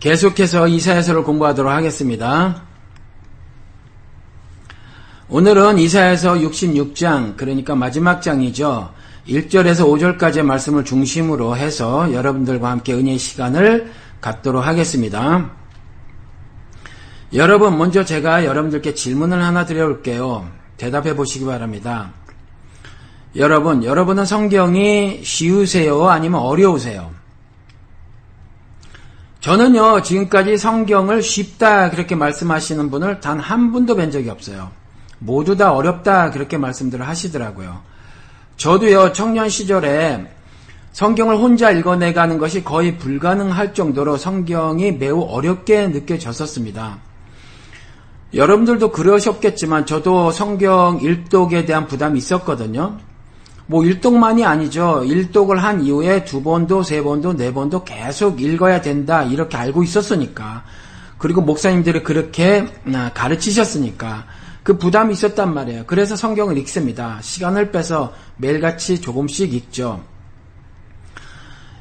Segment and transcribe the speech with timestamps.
[0.00, 2.62] 계속해서 이사야서를 공부하도록 하겠습니다.
[5.28, 8.92] 오늘은 이사야서 66장, 그러니까 마지막 장이죠.
[9.26, 9.84] 1절에서
[10.18, 15.50] 5절까지의 말씀을 중심으로 해서 여러분들과 함께 은혜의 시간을 갖도록 하겠습니다.
[17.34, 20.48] 여러분, 먼저 제가 여러분들께 질문을 하나 드려볼게요.
[20.76, 22.12] 대답해 보시기 바랍니다.
[23.36, 26.08] 여러분, 여러분은 성경이 쉬우세요?
[26.08, 27.17] 아니면 어려우세요?
[29.40, 34.70] 저는요, 지금까지 성경을 쉽다 그렇게 말씀하시는 분을 단 한 분도 뵌 적이 없어요.
[35.20, 37.80] 모두 다 어렵다 그렇게 말씀들을 하시더라고요.
[38.56, 40.26] 저도요, 청년 시절에
[40.92, 46.98] 성경을 혼자 읽어내가는 것이 거의 불가능할 정도로 성경이 매우 어렵게 느껴졌었습니다.
[48.34, 52.98] 여러분들도 그러셨겠지만 저도 성경 일독에 대한 부담이 있었거든요.
[53.70, 55.04] 뭐 일독만이 아니죠.
[55.04, 60.64] 일독을 한 이후에 두 번도 세 번도 네 번도 계속 읽어야 된다 이렇게 알고 있었으니까
[61.18, 64.24] 그리고 목사님들이 그렇게 아, 가르치셨으니까
[64.62, 65.84] 그 부담이 있었단 말이에요.
[65.86, 67.18] 그래서 성경을 읽습니다.
[67.20, 70.02] 시간을 빼서 매일같이 조금씩 읽죠.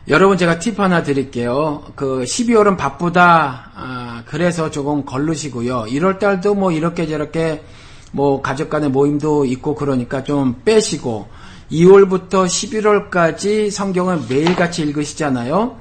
[0.09, 1.83] 여러분 제가 팁 하나 드릴게요.
[1.95, 3.71] 그 12월은 바쁘다.
[3.75, 5.85] 아, 그래서 조금 걸르시고요.
[5.87, 7.63] 1월 달도 뭐 이렇게 저렇게
[8.11, 11.27] 뭐 가족 간의 모임도 있고 그러니까 좀 빼시고
[11.71, 15.77] 2월부터 11월까지 성경을 매일같이 읽으시잖아요.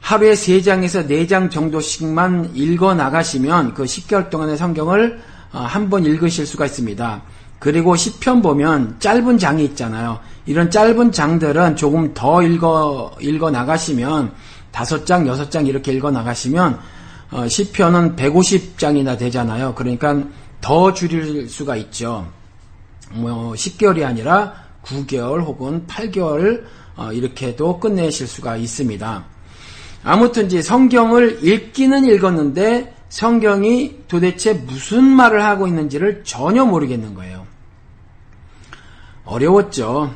[0.00, 5.20] 하루에 3장에서 4장 정도씩만 읽어 나가시면 그 10개월 동안의 성경을
[5.52, 7.22] 어, 한번 읽으실 수가 있습니다.
[7.58, 10.20] 그리고 10편 보면 짧은 장이 있잖아요.
[10.46, 14.32] 이런 짧은 장들은 조금 더 읽어, 읽어 나가시면
[14.72, 16.78] 다섯 장, 여섯 장 이렇게 읽어 나가시면
[17.32, 19.74] 어, 10편은 150장이나 되잖아요.
[19.74, 20.22] 그러니까
[20.60, 22.26] 더 줄일 수가 있죠.
[23.12, 26.64] 뭐 10개월이 아니라 9개월 혹은 8개월
[26.96, 29.24] 어, 이렇게도 끝내실 수가 있습니다.
[30.02, 37.46] 아무튼지 성경을 읽기는 읽었는데 성경이 도대체 무슨 말을 하고 있는지를 전혀 모르겠는 거예요.
[39.24, 40.14] 어려웠죠.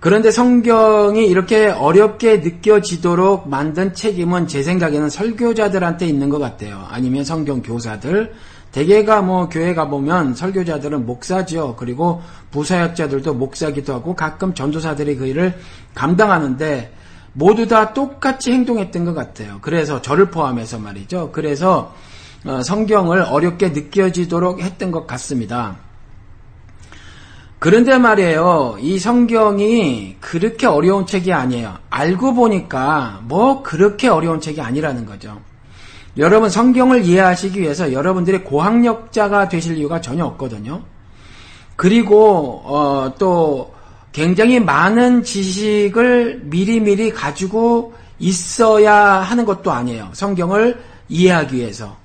[0.00, 6.86] 그런데 성경이 이렇게 어렵게 느껴지도록 만든 책임은 제 생각에는 설교자들한테 있는 것 같아요.
[6.88, 8.32] 아니면 성경 교사들.
[8.78, 11.74] 대개가 뭐 교회 가보면 설교자들은 목사죠.
[11.76, 12.22] 그리고
[12.52, 15.58] 부사역자들도 목사기도 하고 가끔 전도사들이 그 일을
[15.96, 16.94] 감당하는데
[17.32, 19.58] 모두 다 똑같이 행동했던 것 같아요.
[19.62, 21.32] 그래서 저를 포함해서 말이죠.
[21.32, 21.92] 그래서
[22.44, 25.78] 어, 성경을 어렵게 느껴지도록 했던 것 같습니다.
[27.58, 28.76] 그런데 말이에요.
[28.78, 31.78] 이 성경이 그렇게 어려운 책이 아니에요.
[31.90, 35.47] 알고 보니까 뭐 그렇게 어려운 책이 아니라는 거죠.
[36.18, 40.82] 여러분 성경을 이해하시기 위해서 여러분들이 고학력자가 되실 이유가 전혀 없거든요.
[41.76, 43.72] 그리고 어, 또
[44.10, 50.10] 굉장히 많은 지식을 미리미리 가지고 있어야 하는 것도 아니에요.
[50.12, 51.96] 성경을 이해하기 위해서.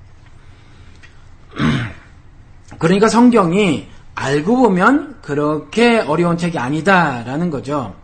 [2.78, 7.96] 그러니까 성경이 알고 보면 그렇게 어려운 책이 아니다라는 거죠.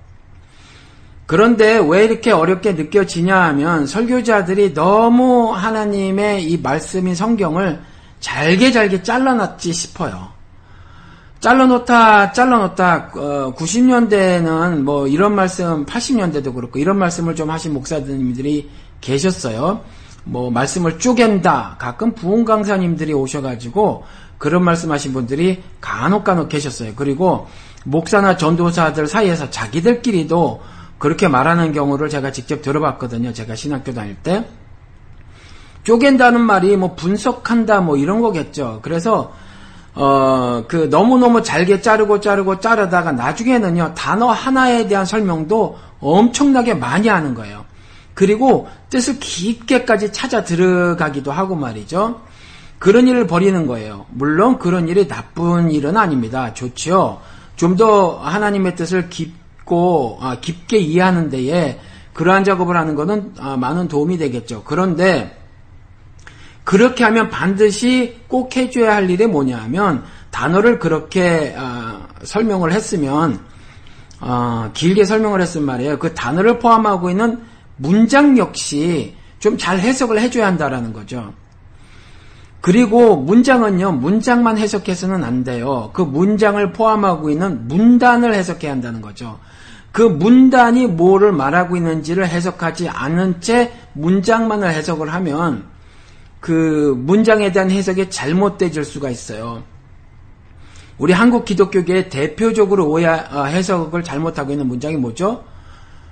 [1.29, 7.79] 그런데 왜 이렇게 어렵게 느껴지냐 하면 설교자들이 너무 하나님의 이 말씀인 성경을
[8.19, 10.29] 잘게 잘게 잘라놨지 싶어요.
[11.39, 18.67] 잘라놓다, 잘라놓다, 어, 90년대는 뭐 이런 말씀, 80년대도 그렇고 이런 말씀을 좀 하신 목사님들이
[18.99, 19.81] 계셨어요.
[20.23, 21.75] 뭐 말씀을 쪼갠다.
[21.77, 24.03] 가끔 부흥 강사님들이 오셔가지고
[24.39, 26.93] 그런 말씀하신 분들이 간혹 간혹 계셨어요.
[26.95, 27.45] 그리고
[27.85, 33.33] 목사나 전도사들 사이에서 자기들끼리도 그렇게 말하는 경우를 제가 직접 들어봤거든요.
[33.33, 34.45] 제가 신학교 다닐 때.
[35.85, 38.79] 쪼갠다는 말이 뭐 분석한다 뭐 이런 거겠죠.
[38.83, 39.33] 그래서
[39.95, 47.33] 어, 그 너무너무 잘게 자르고 자르고 자르다가 나중에는요, 단어 하나에 대한 설명도 엄청나게 많이 하는
[47.33, 47.65] 거예요.
[48.13, 52.21] 그리고 뜻을 깊게까지 찾아 들어가기도 하고 말이죠.
[52.77, 54.05] 그런 일을 벌이는 거예요.
[54.09, 56.53] 물론 그런 일이 나쁜 일은 아닙니다.
[56.53, 57.21] 좋죠.
[57.55, 59.33] 좀더 하나님의 뜻을 깊
[59.69, 61.79] 고, 아, 깊게 이해하는 데에
[62.13, 64.63] 그러한 작업을 하는 것은 아, 많은 도움이 되겠죠.
[64.65, 65.37] 그런데
[66.65, 73.39] 그렇게 하면 반드시 꼭 해줘야 할 일이 뭐냐 하면 단어를 그렇게 어, 설명을 했으면
[74.19, 75.99] 어, 길게 설명을 했단 말이에요.
[75.99, 77.41] 그 단어를 포함하고 있는
[77.77, 81.33] 문장 역시 좀 잘 해석을 해줘야 한다라는 거죠.
[82.61, 85.91] 그리고 문장은요, 문장만 해석해서는 안 돼요.
[85.93, 89.39] 그 문장을 포함하고 있는 문단을 해석해야 한다는 거죠.
[89.91, 95.65] 그 문단이 뭐를 말하고 있는지를 해석하지 않은 채 문장만을 해석을 하면
[96.39, 99.63] 그 문장에 대한 해석이 잘못되질 수가 있어요.
[100.97, 105.43] 우리 한국 기독교계의 대표적으로 오해 어, 해석을 잘못하고 있는 문장이 뭐죠?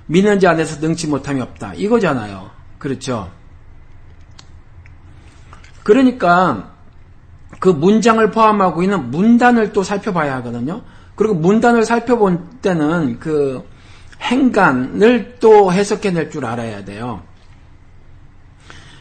[0.06, 1.74] 믿는 자 안에서 능치 못함이 없다.
[1.74, 2.50] 이거잖아요.
[2.78, 3.30] 그렇죠?
[5.82, 6.72] 그러니까
[7.60, 10.82] 그 문장을 포함하고 있는 문단을 또 살펴봐야 하거든요.
[11.18, 13.68] 그리고 문단을 살펴볼 때는 그
[14.20, 17.22] 행간을 또 해석해낼 줄 알아야 돼요.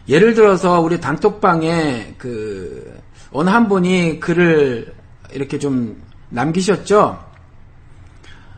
[0.09, 2.99] 예를 들어서 우리 단톡방에 그
[3.31, 4.95] 어느 한 분이 글을
[5.31, 7.23] 이렇게 좀 남기셨죠.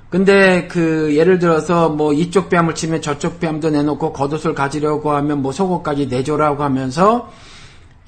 [0.10, 5.52] 근데 그 예를 들어서 뭐 이쪽 뺨을 치면 저쪽 뺨도 내놓고 겉옷을 가지려고 하면 뭐
[5.52, 7.30] 속옷까지 내줘라고 하면서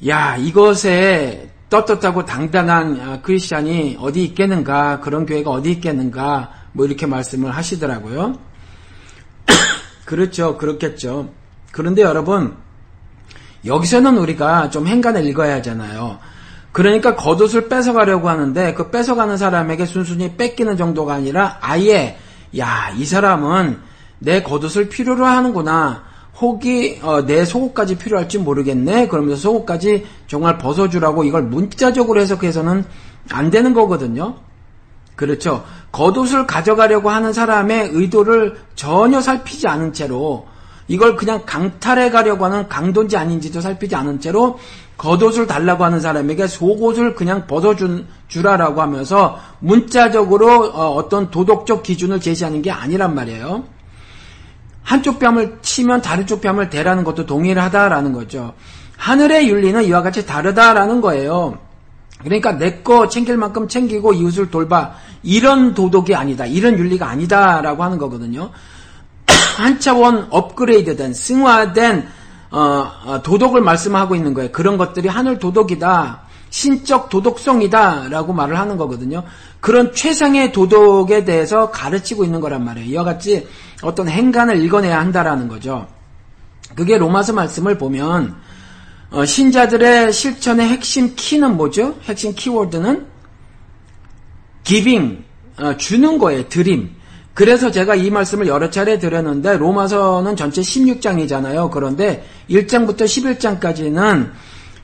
[0.08, 7.50] 야 이것에 떳떳하고 당당한 아, 크리스찬이 어디 있겠는가 그런 교회가 어디 있겠는가 뭐 이렇게 말씀을
[7.52, 8.38] 하시더라고요.
[10.06, 11.32] 그렇죠 그렇겠죠.
[11.72, 12.58] 그런데 여러분
[13.66, 16.20] 여기서는 우리가 좀 행간을 읽어야 하잖아요.
[16.74, 22.20] 그러니까 겉옷을 뺏어가려고 하는데 그 뺏어가는 사람에게 순순히 뺏기는 정도가 아니라 아예
[22.58, 23.80] 야 이 사람은
[24.20, 26.04] 내 겉옷을 필요로 하는구나.
[26.42, 29.08] 혹이 어, 내 속옷까지 필요할지 모르겠네.
[29.08, 32.84] 그러면서 속옷까지 정말 벗어주라고 이걸 문자적으로 해석해서는
[33.30, 34.36] 안 되는 거거든요.
[35.16, 35.64] 그렇죠.
[35.92, 40.48] 겉옷을 가져가려고 하는 사람의 의도를 전혀 살피지 않은 채로
[40.88, 44.58] 이걸 그냥 강탈해 가려고 하는 강도인지 아닌지도 살피지 않은 채로
[44.98, 52.62] 겉옷을 달라고 하는 사람에게 속옷을 그냥 벗어준 주라라고 하면서 문자적으로 어, 떤 도덕적 기준을 제시하는
[52.62, 53.64] 게 아니란 말이에요.
[54.84, 58.54] 한쪽 뺨을 치면 다른 쪽 뺨을 대라는 것도 동일하다라는 거죠.
[58.98, 61.58] 하늘의 윤리는 이와 같이 다르다라는 거예요.
[62.24, 64.94] 그러니까 내 거 챙길 만큼 챙기고 이웃을 돌봐
[65.24, 66.46] 이런 도덕이 아니다.
[66.46, 68.52] 이런 윤리가 아니다라고 하는 거거든요.
[69.58, 72.08] 한 차원 업그레이드된 승화된
[72.52, 74.52] 어, 어, 도덕을 말씀하고 있는 거예요.
[74.52, 76.22] 그런 것들이 하늘 도덕이다.
[76.52, 78.10] 신적 도덕성이다.
[78.10, 79.24] 라고 말을 하는 거거든요.
[79.62, 82.90] 그런 최상의 도덕에 대해서 가르치고 있는 거란 말이에요.
[82.90, 83.48] 이와 같이
[83.82, 85.88] 어떤 행간을 읽어내야 한다라는 거죠.
[86.76, 88.36] 그게 로마서 말씀을 보면,
[89.12, 91.96] 어, 신자들의 실천의 핵심 키는 뭐죠?
[92.04, 93.08] 핵심 키워드는
[94.64, 95.24] giving,
[95.58, 96.50] 어, 주는 거예요.
[96.50, 96.96] 드림.
[97.34, 101.72] 그래서 제가 이 말씀을 여러 차례 드렸는데 로마서는 전체 16장이잖아요.
[101.72, 104.32] 그런데 1장부터 11장까지는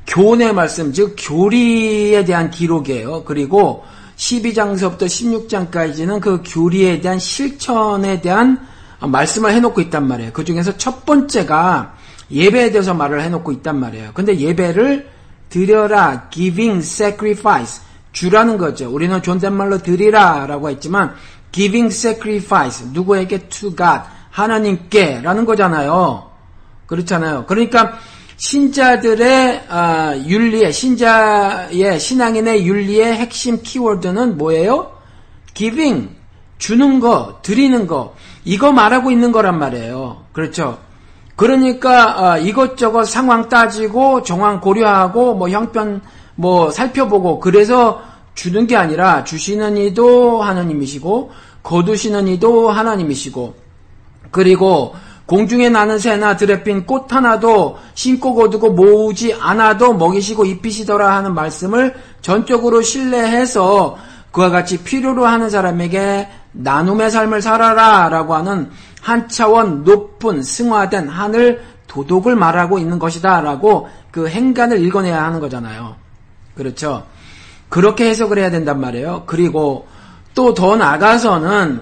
[0.07, 3.24] 교훈의 말씀, 즉 교리에 대한 기록이에요.
[3.25, 8.65] 그리고 12장서부터 16장까지는 그 교리에 대한 실천에 대한
[9.00, 10.31] 말씀을 해놓고 있단 말이에요.
[10.33, 11.95] 그 중에서 첫 번째가
[12.31, 14.12] 예배에 대해서 말을 해놓고 있단 말이에요.
[14.13, 15.09] 근데 예배를
[15.50, 17.81] 드려라, giving, sacrifice,
[18.12, 18.89] 주라는 거죠.
[18.89, 21.13] 우리는 존댓말로 드리라 라고 했지만
[21.51, 24.01] giving sacrifice 누구에게 to God
[24.31, 26.30] 하나님께 라는 거잖아요.
[26.88, 27.45] 그렇잖아요.
[27.45, 28.00] 그러니까
[28.38, 34.92] 신자들의 아, 윤리의 신자의 신앙인의 윤리의 핵심 키워드는 뭐예요?
[35.56, 36.16] giving
[36.60, 40.24] 주는 거, 드리는 거 이거 말하고 있는 거란 말이에요.
[40.34, 40.78] 그렇죠?
[41.36, 46.01] 그러니까 아, 이것저것 상황 따지고 정황 고려하고 뭐 형편
[46.36, 48.01] 뭐 살펴보고 그래서
[48.36, 51.31] 주는 게 아니라 주시는 이도 하나님이시고
[51.63, 53.56] 거두시는 이도 하나님이시고
[54.30, 54.95] 그리고
[55.27, 62.81] 공중에 나는 새나 들에 핀꽃 하나도 심고 거두고 모으지 않아도 먹이시고 입히시더라 하는 말씀을 전적으로
[62.81, 63.97] 신뢰해서
[64.31, 68.71] 그와 같이 필요로 하는 사람에게 나눔의 삶을 살아라 라고 하는
[69.01, 75.96] 한 차원 높은 승화된 하늘 도덕을 말하고 있는 것이다 라고 그 행간을 읽어내야 하는 거잖아요.
[76.55, 77.05] 그렇죠.
[77.69, 79.24] 그렇게 해석을 해야 된단 말이에요.
[79.25, 79.88] 그리고
[80.38, 81.81] 또 더 나가서는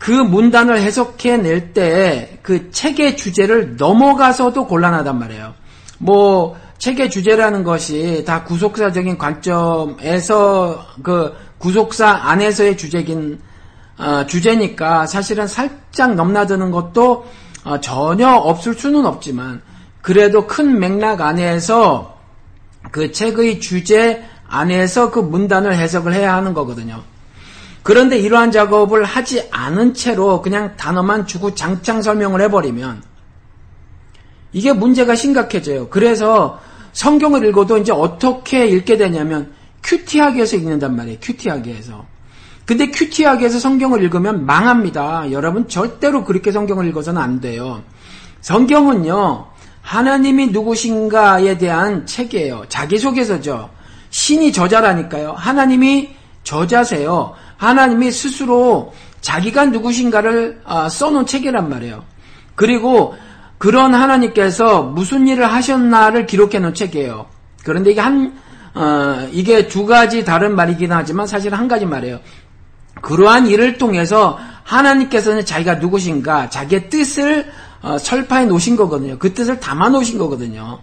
[0.00, 5.54] 그 문단을 해석해 낼 때 그 책의 주제를 넘어가서도 곤란하단 말이에요.
[5.98, 13.38] 뭐 책의 주제라는 것이 다 구속사적인 관점에서 그 구속사 안에서의 주제긴
[13.98, 17.26] 어, 주제니까 사실은 살짝 넘나드는 것도
[17.64, 19.62] 어, 전혀 없을 수는 없지만
[20.02, 22.18] 그래도 큰 맥락 안에서
[22.90, 27.02] 그 책의 주제 안에서 그 문단을 해석을 해야 하는 거거든요.
[27.82, 33.02] 그런데 이러한 작업을 하지 않은 채로 그냥 단어만 주고 장창 설명을 해버리면
[34.52, 35.88] 이게 문제가 심각해져요.
[35.88, 36.60] 그래서
[36.92, 41.18] 성경을 읽어도 이제 어떻게 읽게 되냐면 큐티하게 해서 읽는단 말이에요.
[41.22, 42.04] 큐티하게 해서.
[42.66, 45.32] 근데 큐티하게 해서 성경을 읽으면 망합니다.
[45.32, 47.82] 여러분 절대로 그렇게 성경을 읽어서는 안 돼요.
[48.42, 49.46] 성경은요.
[49.82, 52.64] 하나님이 누구신가에 대한 책이에요.
[52.68, 53.70] 자기소개서죠.
[54.10, 55.32] 신이 저자라니까요.
[55.32, 56.10] 하나님이
[56.44, 57.34] 저자세요.
[57.60, 62.04] 하나님이 스스로 자기가 누구신가를 아, 써놓은 책이란 말이에요.
[62.54, 63.14] 그리고
[63.58, 67.26] 그런 하나님께서 무슨 일을 하셨나를 기록해 놓은 책이에요.
[67.62, 68.32] 그런데 이게 한,
[68.74, 72.20] 어, 이게 두 가지 다른 말이긴 하지만 사실 한 가지 말이에요.
[73.02, 77.52] 그러한 일을 통해서 하나님께서는 자기가 누구신가, 자기의 뜻을
[77.82, 79.18] 어, 설파해 놓으신 거거든요.
[79.18, 80.78] 그 뜻을 담아 놓으신 거거든요.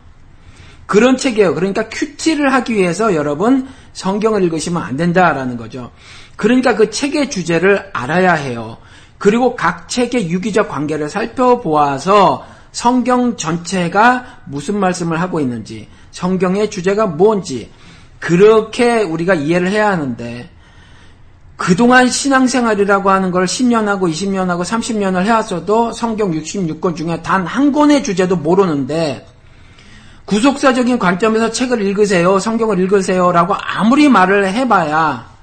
[0.86, 1.56] 그런 책이에요.
[1.56, 5.92] 그러니까 큐티를 하기 위해서 여러분 성경을 읽으시면 안 된다라는 거죠.
[6.38, 8.78] 그러니까 그 책의 주제를 알아야 해요.
[9.18, 17.72] 그리고 각 책의 유기적 관계를 살펴보아서 성경 전체가 무슨 말씀을 하고 있는지, 성경의 주제가 뭔지,
[18.20, 20.50] 그렇게 우리가 이해를 해야 하는데,
[21.56, 28.36] 그동안 신앙생활이라고 하는 걸 10년하고 20년하고 30년을 해왔어도 성경 66권 중에 단 한 권의 주제도
[28.36, 29.26] 모르는데,
[30.26, 35.37] 구속사적인 관점에서 책을 읽으세요, 성경을 읽으세요 라고 아무리 말을 해봐야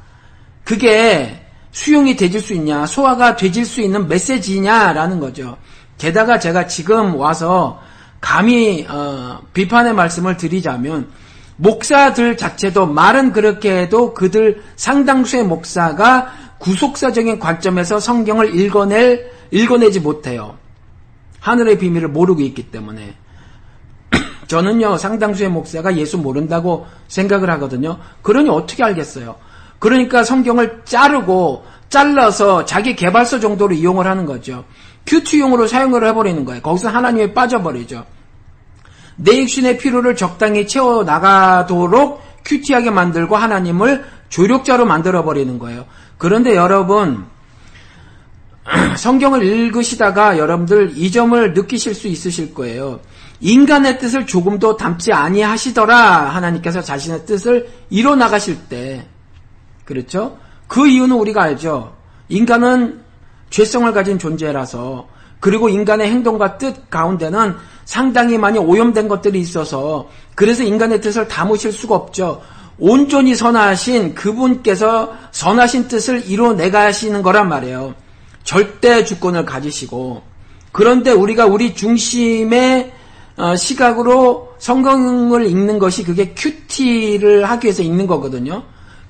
[0.64, 1.40] 그게
[1.73, 5.56] 수용이 되질 수 있냐, 소화가 되질 수 있는 메시지냐라는 거죠.
[5.99, 7.80] 게다가 제가 지금 와서
[8.21, 11.09] 감히 어, 비판의 말씀을 드리자면
[11.56, 20.56] 목사들 자체도 말은 그렇게 해도 그들 상당수의 목사가 구속사적인 관점에서 성경을 읽어낼 읽어내지 못해요.
[21.40, 23.14] 하늘의 비밀을 모르고 있기 때문에
[24.47, 27.99] 저는요, 상당수의 목사가 예수 모른다고 생각을 하거든요.
[28.23, 29.37] 그러니 어떻게 알겠어요?
[29.84, 34.64] 그러니까 성경을 자르고 잘라서 자기 개발서 정도로 이용을 하는 거죠.
[35.06, 36.62] 큐티용으로 사용을 해버리는 거예요.
[36.62, 38.06] 거기서 하나님이 빠져버리죠.
[39.16, 45.84] 내 육신의 필요를 적당히 채워 나가도록 큐티하게 만들고 하나님을 조력자로 만들어 버리는 거예요.
[46.16, 47.26] 그런데 여러분
[48.96, 53.00] 성경을 읽으시다가 여러분들 이 점을 느끼실 수 있으실 거예요.
[53.42, 55.94] 인간의 뜻을 조금도 담지 아니하시더라
[56.30, 59.06] 하나님께서 자신의 뜻을 이뤄 나가실 때
[59.84, 60.38] 그렇죠?
[60.66, 61.94] 그 이유는 우리가 알죠.
[62.28, 63.00] 인간은
[63.50, 65.08] 죄성을 가진 존재라서
[65.40, 71.94] 그리고 인간의 행동과 뜻 가운데는 상당히 많이 오염된 것들이 있어서 그래서 인간의 뜻을 담으실 수가
[71.94, 72.40] 없죠.
[72.78, 77.94] 온전히 선하신 그분께서 선하신 뜻을 이뤄내가시는 거란 말이에요.
[78.42, 80.22] 절대 주권을 가지시고
[80.72, 82.92] 그런데 우리가 우리 중심의
[83.36, 88.62] 어, 시각으로 성경을 읽는 것이 그게 큐티를 하기 위해서 읽는 거거든요.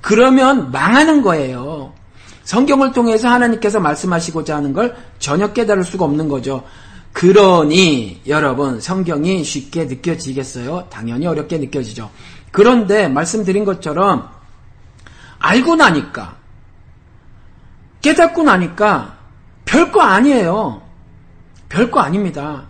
[0.05, 1.95] 그러면 망하는 거예요.
[2.43, 6.63] 성경을 통해서 하나님께서 말씀하시고자 하는 걸 전혀 깨달을 수가 없는 거죠.
[7.15, 10.89] 그러니 여러분 성경이 쉽게 느껴지겠어요?
[10.91, 12.11] 당연히 어렵게 느껴지죠.
[12.51, 14.29] 그런데 말씀드린 것처럼
[15.39, 16.37] 알고 나니까
[18.03, 19.17] 깨닫고 나니까
[19.65, 20.83] 별거 아니에요.
[21.71, 22.65] 별거 아닙니다.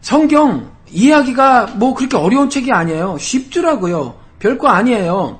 [0.00, 3.16] 성경 이해하기가 뭐 그렇게 어려운 책이 아니에요.
[3.16, 4.16] 쉽더라고요.
[4.40, 5.39] 별거 아니에요.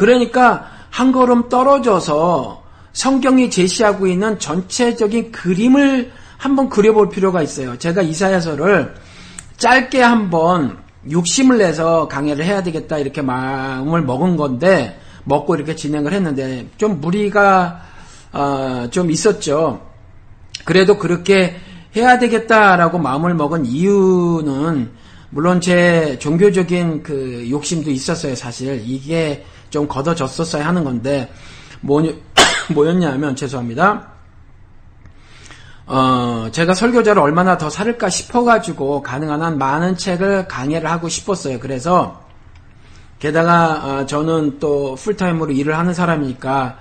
[0.00, 2.62] 그러니까 한 걸음 떨어져서
[2.94, 7.76] 성경이 제시하고 있는 전체적인 그림을 한번 그려볼 필요가 있어요.
[7.76, 8.94] 제가 이사야서를
[9.58, 10.78] 짧게 한번
[11.10, 17.82] 욕심을 내서 강의를 해야 되겠다 이렇게 마음을 먹은 건데 먹고 이렇게 진행을 했는데 좀 무리가
[18.32, 19.86] 어, 좀 있었죠.
[20.64, 21.56] 그래도 그렇게
[21.94, 24.92] 해야 되겠다라고 마음을 먹은 이유는
[25.28, 28.82] 물론 제 종교적인 그 욕심도 있었어요, 사실.
[28.84, 31.32] 이게 좀 걷어졌었어야 하는 건데,
[31.80, 32.02] 뭐,
[32.74, 34.08] 뭐였냐면, 죄송합니다.
[35.86, 41.58] 어, 제가 설교자를 얼마나 더 살을까 싶어가지고, 가능한 한 많은 책을 강의를 하고 싶었어요.
[41.58, 42.20] 그래서,
[43.18, 46.78] 게다가, 어, 저는 또 풀타임으로 일을 하는 사람이니까,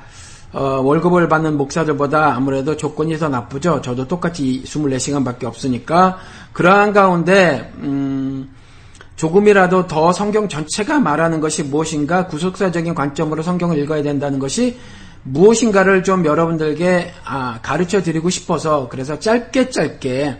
[0.51, 3.81] 어, 월급을 받는 목사들보다 아무래도 조건이 더 나쁘죠.
[3.81, 6.17] 저도 똑같이 24시간밖에 없으니까
[6.53, 8.49] 그러한 가운데 음,
[9.19, 14.79] 조금이라도 더 성경 전체가 말하는 것이 무엇인가 구속사적인 관점으로 성경을 읽어야 된다는 것이
[15.23, 20.39] 무엇인가를 좀 여러분들께 아, 가르쳐 드리고 싶어서 그래서 짧게 짧게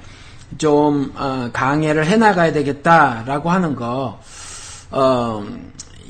[0.58, 4.18] 좀 어, 강의를 해 나가야 되겠다라고 하는 거
[4.92, 5.46] 어,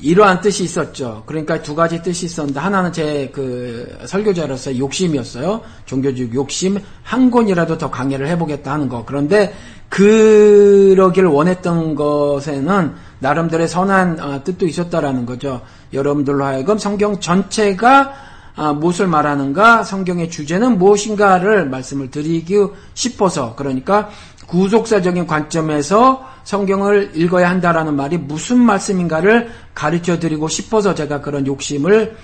[0.02, 1.22] 이러한 뜻이 있었죠.
[1.26, 5.62] 그러니까 두 가지 뜻이 있었는데 하나는 제 그 설교자로서 욕심이었어요.
[5.86, 9.04] 종교적 욕심 한 권이라도 더 강의를 해보겠다 하는 거.
[9.04, 9.54] 그런데
[9.88, 15.62] 그러길 원했던 것에는 나름대로의 선한 어, 뜻도 있었다라는 거죠.
[15.92, 22.56] 여러분들로 하여금 성경 전체가 아, 무엇을 말하는가, 성경의 주제는 무엇인가를 말씀을 드리기
[22.94, 24.10] 싶어서 그러니까
[24.50, 32.16] 구속사적인 관점에서 성경을 읽어야 한다라는 말이 무슨 말씀인가를 가르쳐 드리고 싶어서 제가 그런 욕심을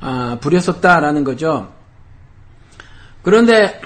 [0.00, 1.72] 아, 부렸었다라는 거죠.
[3.22, 3.80] 그런데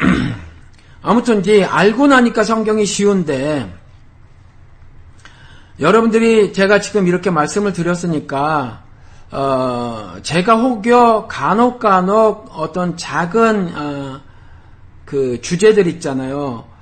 [1.02, 3.72] 아무튼 이제 알고 나니까 성경이 쉬운데
[5.78, 8.82] 여러분들이 제가 지금 이렇게 말씀을 드렸으니까
[9.30, 14.20] 어, 제가 혹여 간혹 간혹 어떤 작은 어,
[15.04, 16.73] 그 주제들 있잖아요.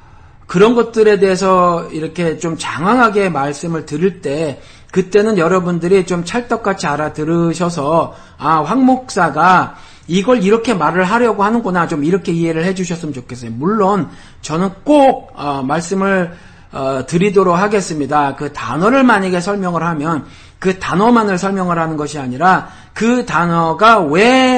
[0.52, 8.62] 그런 것들에 대해서 이렇게 좀 장황하게 말씀을 들을 때 그때는 여러분들이 좀 찰떡같이 알아들으셔서 아,
[8.62, 9.76] 황 목사가
[10.09, 13.50] 이걸 이렇게 말을 하려고 하는구나 좀 이렇게 이해를 해주셨으면 좋겠어요.
[13.52, 14.11] 물론
[14.42, 16.35] 저는 꼭 어, 말씀을
[16.71, 18.37] 어, 드리도록 하겠습니다.
[18.37, 20.26] 그 단어를 만약에 설명을 하면
[20.59, 24.51] 그 단어만을 설명을 하는 것이 아니라 그 단어가 왜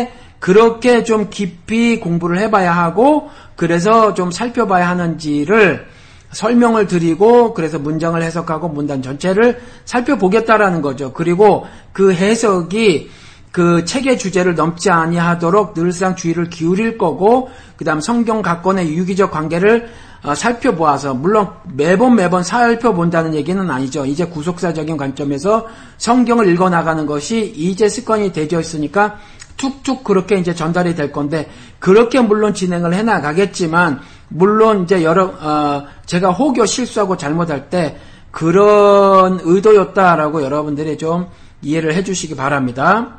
[0.45, 5.87] 그렇게 좀 깊이 공부를 해봐야 하고 그래서 좀 살펴봐야 하는지를
[6.33, 11.15] 설명을 드리고 그래서 문장을 해석하고 문단 전체를 살펴보겠다라는 거죠.
[11.15, 13.09] 그리고 그 해석이
[13.53, 17.49] 그 책의 주제를 넘지 아니하도록 늘상 주의를 기울일 거고
[17.79, 19.89] 그다음 성경 각권의 유기적 관계를
[20.25, 24.05] 어, 살펴보아서 물론 매번 매번 살펴본다는 얘기는 아니죠.
[24.05, 29.19] 이제 구속사적인 관점에서 성경을 읽어 나가는 것이 이제 습관이 되어 있으니까
[29.57, 35.87] 툭툭 그렇게 이제 전달이 될 건데 그렇게 물론 진행을 해 나가겠지만 물론 이제 여러 어,
[36.07, 37.99] 제가 혹여 실수하고 잘못할 때
[38.31, 41.29] 그런 의도였다라고 여러분들이 좀
[41.63, 43.19] 이해를 해주시기 바랍니다.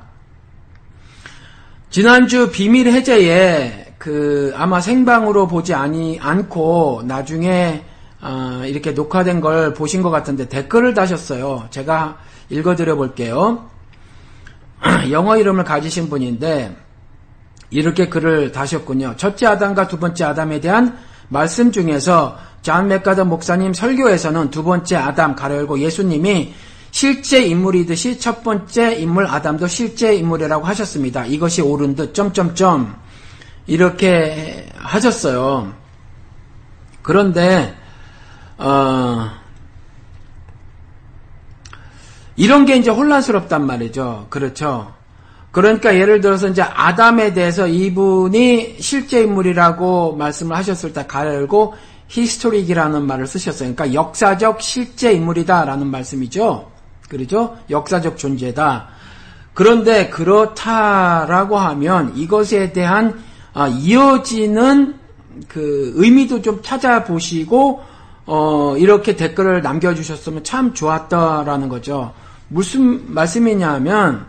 [1.89, 7.83] 지난주 비밀 해제에 그 아마 생방으로 보지 아니 않고 나중에
[8.21, 11.67] 어, 이렇게 녹화된 걸 보신 것 같은데 댓글을 다셨어요.
[11.69, 12.17] 제가
[12.49, 13.69] 읽어드려 볼게요.
[15.11, 16.75] 영어 이름을 가지신 분인데
[17.69, 19.15] 이렇게 글을 다셨군요.
[19.17, 20.97] 첫째 아담과 두 번째 아담에 대한
[21.29, 26.53] 말씀 중에서 존 맥아더 목사님 설교에서는 두 번째 아담 가려열고 예수님이
[26.91, 31.25] 실제 인물이듯이 첫 번째 인물 아담도 실제 인물이라고 하셨습니다.
[31.25, 32.95] 이것이 옳은 듯 점점점
[33.67, 35.73] 이렇게 하셨어요.
[37.01, 37.75] 그런데
[38.57, 39.29] 어,
[42.37, 44.27] 이런 게 이제 혼란스럽단 말이죠.
[44.29, 44.93] 그렇죠.
[45.51, 51.75] 그러니까 예를 들어서 이제 아담에 대해서 이분이 실제 인물이라고 말씀을 하셨을 때 가열고
[52.09, 53.73] 히스토릭이라는 말을 쓰셨어요.
[53.73, 56.71] 그러니까 역사적 실제 인물이다라는 말씀이죠.
[57.07, 57.57] 그렇죠?
[57.69, 58.89] 역사적 존재다.
[59.53, 63.23] 그런데 그렇다라고 하면 이것에 대한
[63.53, 64.95] 아, 이어지는
[65.47, 67.81] 그 의미도 좀 찾아보시고
[68.25, 72.13] 어, 이렇게 댓글을 남겨주셨으면 참 좋았다라는 거죠.
[72.47, 74.25] 무슨 말씀이냐면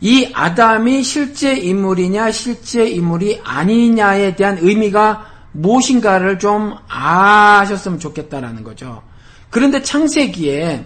[0.00, 9.02] 이 아담이 실제 인물이냐 실제 인물이 아니냐에 대한 의미가 무엇인가를 좀 아셨으면 좋겠다라는 거죠.
[9.50, 10.84] 그런데 창세기에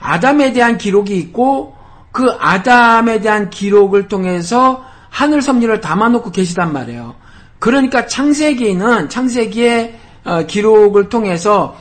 [0.00, 1.76] 아담에 대한 기록이 있고
[2.10, 7.16] 그 아담에 대한 기록을 통해서 하늘 섭리를 담아놓고 계시단 말이에요.
[7.58, 11.76] 그러니까 창세기는 창세기의 어, 기록을 통해서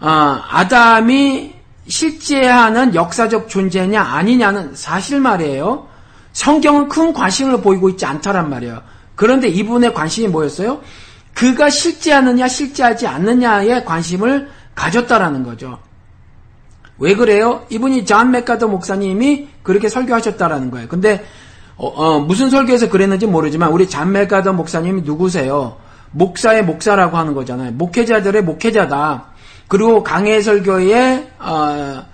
[0.00, 1.55] 어, 아담이
[1.88, 5.86] 실제하는 역사적 존재냐 아니냐는 사실 말이에요.
[6.32, 8.82] 성경은 큰 관심을 보이고 있지 않다란 말이에요.
[9.14, 10.80] 그런데 이분의 관심이 뭐였어요?
[11.34, 15.78] 그가 실제하느냐 실제하지 않느냐에 관심을 가졌다라는 거죠.
[16.98, 17.64] 왜 그래요?
[17.70, 20.88] 이분이 존 맥아더 목사님이 그렇게 설교하셨다라는 거예요.
[20.88, 21.24] 근데
[21.76, 25.76] 어, 어, 무슨 설교에서 그랬는지 모르지만 우리 존 맥아더 목사님이 누구세요?
[26.12, 27.72] 목사의 목사라고 하는 거잖아요.
[27.72, 29.26] 목회자들의 목회자다.
[29.68, 32.04] 그리고 강해 설교에 어,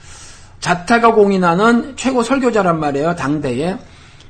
[0.61, 3.17] 자타가 공인하는 최고 설교자란 말이에요.
[3.17, 3.79] 당대에.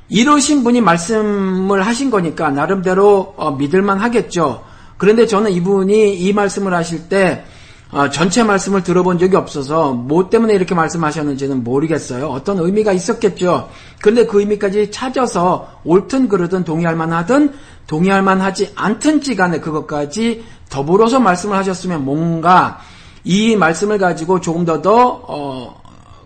[0.09, 4.63] 이러신 분이 말씀을 하신 거니까 나름대로 어, 믿을만 하겠죠.
[4.97, 7.43] 그런데 저는 이분이 이 말씀을 하실 때
[7.91, 12.27] 어, 전체 말씀을 들어본 적이 없어서 뭐 때문에 이렇게 말씀하셨는지는 모르겠어요.
[12.27, 13.69] 어떤 의미가 있었겠죠.
[14.01, 17.53] 그런데 그 의미까지 찾아서 옳든 그르든 동의할 만하든
[17.85, 22.79] 동의할 만하지 않든지 간에 그것까지 더불어서 말씀을 하셨으면 뭔가
[23.23, 25.81] 이 말씀을 가지고 조금 더 더, 어,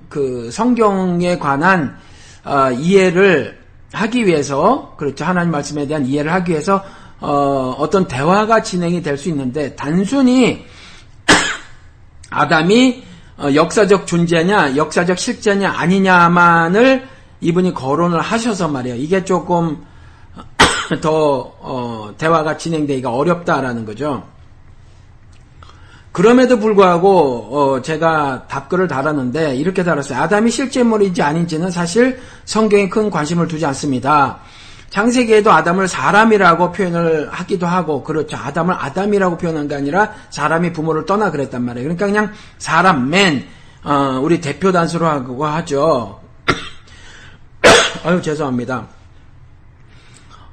[0.10, 1.98] 그 성경에 관한
[2.44, 3.58] 어, 이해를
[3.94, 5.26] 하기 위해서, 그렇죠.
[5.26, 6.84] 하나님 말씀에 대한 이해를 하기 위해서,
[7.20, 10.66] 어, 어떤 대화가 진행이 될 수 있는데, 단순히
[12.30, 13.04] 아담이
[13.38, 17.08] 어, 역사적 존재냐, 역사적 실제냐 아니냐만을
[17.42, 18.96] 이분이 거론을 하셔서 말이에요.
[18.96, 19.86] 이게 조금
[21.02, 24.24] 더 어, 대화가 진행되기가 어렵다라는 거죠.
[26.18, 30.20] 그럼에도 불구하고 어, 제가 답글을 달았는데 이렇게 달았어요.
[30.20, 34.40] 아담이 실제 인물인지 아닌지는 사실 성경에 큰 관심을 두지 않습니다.
[34.90, 38.36] 창세기에도 아담을 사람이라고 표현을 하기도 하고 그렇죠.
[38.36, 41.84] 아담을 아담이라고 표현한 게 아니라 사람이 부모를 떠나 그랬단 말이에요.
[41.84, 43.46] 그러니까 그냥 사람 맨
[43.84, 46.20] 어, 우리 대표 단수로 하고 하죠.
[48.04, 48.88] 아유 죄송합니다.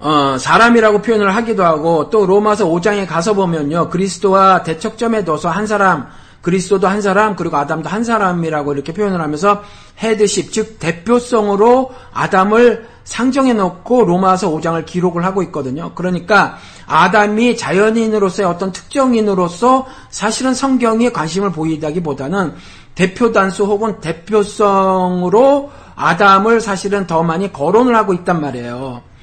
[0.04, 6.08] 어, 사람이라고 표현을 하기도 하고 또 로마서 5장에 가서 보면요 그리스도와 대척점에 둬서 한 사람
[6.42, 9.62] 그리스도도 한 사람 그리고 아담도 한 사람이라고 이렇게 표현을 하면서
[10.02, 15.92] 헤드십 즉 대표성으로 아담을 상정해 놓고 로마서 5장을 기록을 하고 있거든요.
[15.94, 22.54] 그러니까 아담이 자연인으로서의 어떤 특정인으로서 사실은 성경에 관심을 보이다기보다는
[22.94, 29.13] 대표 단수 혹은 대표성으로 아담을 사실은 더 많이 거론을 하고 있단 말이에요.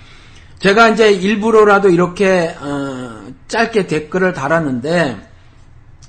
[0.61, 5.29] 제가 이제 일부러라도 이렇게 어, 짧게 댓글을 달았는데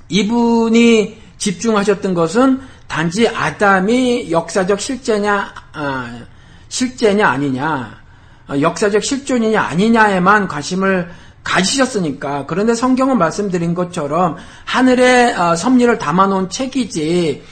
[0.09, 6.19] 이분이 집중하셨던 것은 단지 아담이 역사적 실제냐 아,
[6.69, 7.97] 실제냐 아니냐
[8.49, 11.09] 어, 역사적 실존이냐 아니냐에만 관심을
[11.43, 17.43] 가지셨으니까 그런데 성경은 말씀드린 것처럼 하늘의 어, 섭리를 담아놓은 책이지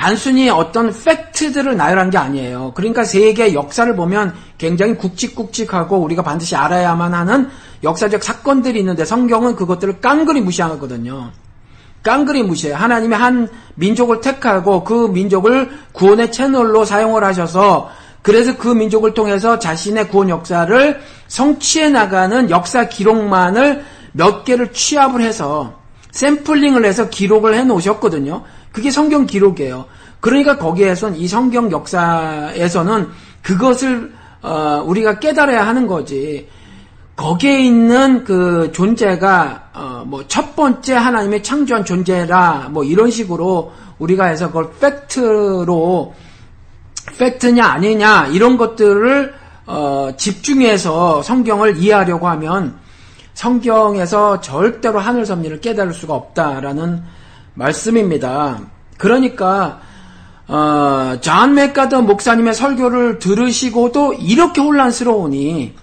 [0.00, 2.72] 단순히 어떤 팩트들을 나열한 게 아니에요.
[2.74, 7.50] 그러니까 세계 역사를 보면 굉장히 굵직굵직하고 우리가 반드시 알아야만 하는
[7.84, 11.32] 역사적 사건들이 있는데 성경은 그것들을 깡그리 무시하거든요.
[12.02, 12.72] 깡그리 무시해.
[12.72, 17.90] 하나님이 한 민족을 택하고 그 민족을 구원의 채널로 사용을 하셔서
[18.22, 25.78] 그래서 그 민족을 통해서 자신의 구원 역사를 성취해 나가는 역사 기록만을 몇 개를 취합을 해서
[26.12, 28.44] 샘플링을 해서 기록을 해 놓으셨거든요.
[28.72, 29.86] 그게 성경 기록이에요.
[30.20, 33.08] 그러니까 거기에선 이 성경 역사에서는
[33.42, 36.48] 그것을 어, 우리가 깨달아야 하는 거지.
[37.16, 44.26] 거기에 있는 그 존재가 어, 뭐 첫 번째 하나님의 창조한 존재라 뭐 이런 식으로 우리가
[44.26, 46.14] 해서 그걸 팩트로
[47.18, 49.34] 팩트냐 아니냐 이런 것들을
[49.66, 52.78] 어, 집중해서 성경을 이해하려고 하면
[53.34, 57.02] 성경에서 절대로 하늘 섭리를 깨달을 수가 없다라는
[57.54, 58.60] 말씀입니다.
[58.98, 59.80] 그러니까
[60.46, 65.74] 어, 존 맥아더 목사님의 설교를 들으시고도 이렇게 혼란스러우니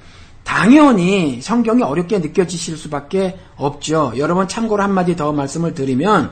[0.43, 4.13] 당연히 성경이 어렵게 느껴지실 수밖에 없죠.
[4.17, 6.31] 여러분 참고로 한마디 더 말씀을 드리면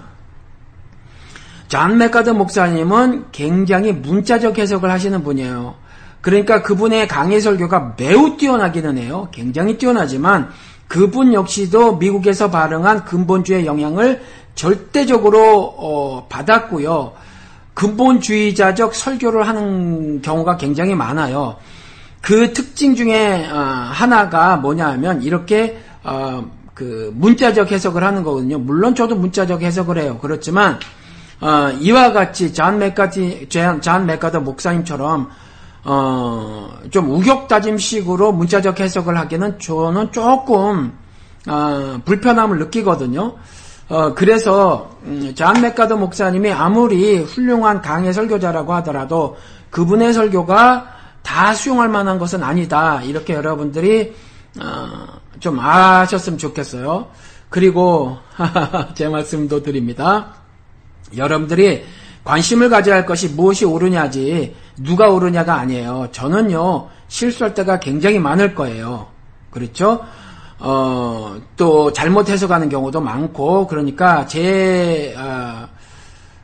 [1.67, 5.75] 존 맥아더 목사님은 굉장히 문자적 해석을 하시는 분이에요.
[6.21, 9.29] 그러니까 그분의 강의 설교가 매우 뛰어나기는 해요.
[9.31, 10.49] 굉장히 뛰어나지만
[10.87, 14.21] 그분 역시도 미국에서 발흥한 근본주의 영향을
[14.55, 17.13] 절대적으로 어, 받았고요.
[17.73, 21.57] 근본주의자적 설교를 하는 경우가 굉장히 많아요.
[22.21, 28.57] 그 특징 중에 어, 하나가 뭐냐 하면 이렇게 어, 그 문자적 해석을 하는 거거든요.
[28.57, 30.17] 물론 저도 문자적 해석을 해요.
[30.21, 30.79] 그렇지만
[31.41, 35.29] 어, 이와 같이 잔 맥가티, 잔 맥가더 목사님처럼
[35.83, 40.97] 어, 좀 우격다짐식으로 문자적 해석을 하기는 저는 조금
[41.47, 43.35] 어, 불편함을 느끼거든요.
[43.87, 49.37] 어, 그래서 음, 잔 맥가더 목사님이 아무리 훌륭한 강의 설교자라고 하더라도
[49.69, 53.01] 그분의 설교가 다 수용할 만한 것은 아니다.
[53.03, 54.15] 이렇게 여러분들이
[54.59, 57.07] 어, 좀 아셨으면 좋겠어요.
[57.49, 58.17] 그리고
[58.95, 60.33] 제 말씀도 드립니다.
[61.15, 61.85] 여러분들이
[62.23, 66.09] 관심을 가져야 할 것이 무엇이 옳으냐지 누가 옳으냐가 아니에요.
[66.11, 69.07] 저는요 실수할 때가 굉장히 많을 거예요.
[69.51, 70.01] 그렇죠?
[70.67, 75.67] 어, 또 잘못 해석하는 경우도 많고 그러니까 제 어,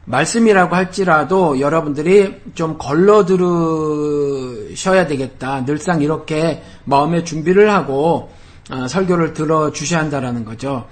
[0.06, 5.66] 말씀이라고 할지라도 여러분들이 좀 걸러 들으셔야 되겠다.
[5.66, 8.30] 늘상 이렇게 마음의 준비를 하고
[8.70, 10.86] 어, 설교를 들어 주셔야 한다라는 거죠.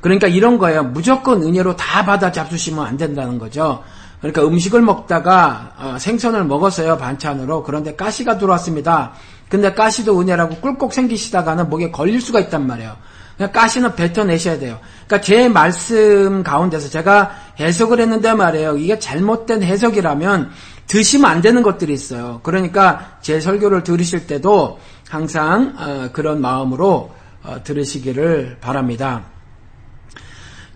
[0.00, 0.82] 그러니까 이런 거예요.
[0.82, 3.84] 무조건 은혜로 다 받아 잡수시면 안 된다는 거죠.
[4.18, 9.12] 그러니까 음식을 먹다가 어, 생선을 먹었어요 반찬으로 그런데 가시가 들어왔습니다.
[9.48, 12.96] 근데 가시도 은혜라고 꿀꺽 생기시다가는 목에 걸릴 수가 있단 말이에요.
[13.36, 14.78] 그냥 가시는 뱉어내셔야 돼요.
[15.06, 18.76] 그러니까 제 말씀 가운데서 제가 해석을 했는데 말이에요.
[18.76, 20.50] 이게 잘못된 해석이라면
[20.86, 22.40] 드시면 안 되는 것들이 있어요.
[22.42, 24.78] 그러니까 제 설교를 들으실 때도
[25.08, 29.22] 항상 어, 그런 마음으로 어, 들으시기를 바랍니다.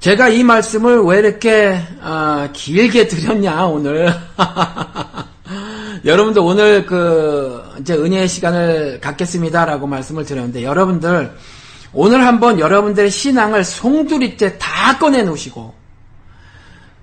[0.00, 4.12] 제가 이 말씀을 왜 이렇게 어, 길게 드렸냐 오늘
[6.04, 11.34] 여러분들 오늘 그 이제 은혜의 시간을 갖겠습니다라고 말씀을 드렸는데 여러분들
[11.92, 15.74] 오늘 한번 여러분들의 신앙을 송두리째 다 꺼내 놓으시고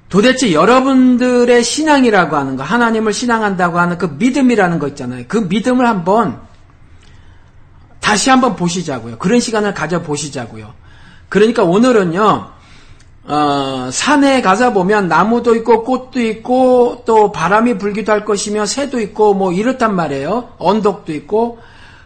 [0.10, 5.26] 도대체 여러분들의 신앙이라고 하는 거 하나님을 신앙한다고 하는 그 믿음이라는 거 있잖아요.
[5.28, 6.40] 그 믿음을 한번
[8.00, 9.18] 다시 한번 보시자고요.
[9.18, 10.74] 그런 시간을 가져 보시자고요.
[11.28, 12.55] 그러니까 오늘은요.
[13.28, 19.34] 어, 산에 가서 보면 나무도 있고 꽃도 있고 또 바람이 불기도 할 것이며 새도 있고
[19.34, 20.50] 뭐 이렇단 말이에요.
[20.60, 21.60] 언덕도 있고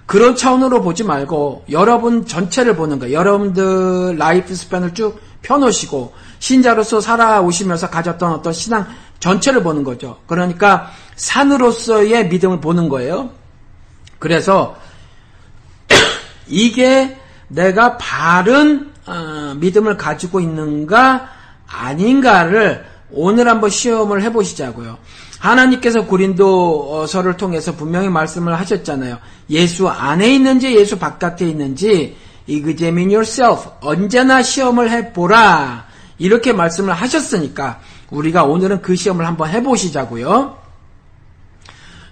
[0.05, 3.17] 그런 차원으로 보지 말고 여러분 전체를 보는 거예요.
[3.17, 8.87] 여러분들 라이프 스팬을 쭉 펴놓으시고 신자로서 살아오시면서 가졌던 어떤 신앙
[9.19, 10.17] 전체를 보는 거죠.
[10.25, 13.31] 그러니까 산으로서의 믿음을 보는 거예요.
[14.19, 14.77] 그래서
[16.47, 17.17] 이게
[17.49, 21.29] 내가 바른 어, 믿음을 가지고 있는가
[21.67, 24.99] 아닌가를 오늘 한번 시험을 해보시자고요.
[25.39, 29.17] 하나님께서 고린도서를 통해서 분명히 말씀을 하셨잖아요.
[29.49, 32.15] 예수 안에 있는지 예수 바깥에 있는지
[32.47, 35.85] examine yourself 언제나 시험을 해보라
[36.17, 37.79] 이렇게 말씀을 하셨으니까
[38.11, 40.57] 우리가 오늘은 그 시험을 한번 해보시자고요.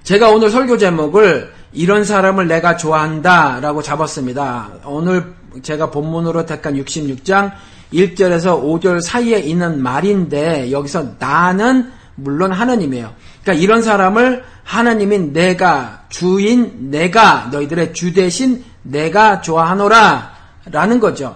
[0.03, 4.69] 제가 오늘 설교 제목을 이런 사람을 내가 좋아한다 라고 잡았습니다.
[4.85, 7.51] 오늘 제가 본문으로 택한 66장
[7.93, 13.13] 1절에서 5절 사이에 있는 말인데 여기서 나는 물론 하나님이에요.
[13.41, 20.31] 그러니까 이런 사람을 하나님인 내가 주인 내가 너희들의 주 대신 내가 좋아하노라
[20.65, 21.35] 라는 거죠.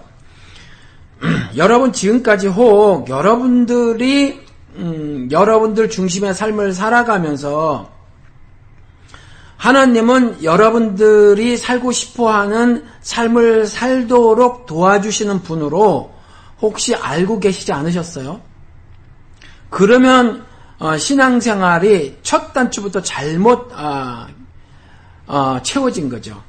[1.56, 4.40] 여러분 지금까지 혹 여러분들이
[4.76, 7.91] 음, 여러분들 중심의 삶을 살아가면서
[9.62, 16.12] 하나님은 여러분들이 살고 싶어 하는 삶을 살도록 도와주시는 분으로
[16.60, 18.40] 혹시 알고 계시지 않으셨어요?
[19.70, 20.44] 그러면
[20.80, 24.26] 어, 신앙생활이 첫 단추부터 잘못 어,
[25.28, 26.42] 어, 채워진 거죠.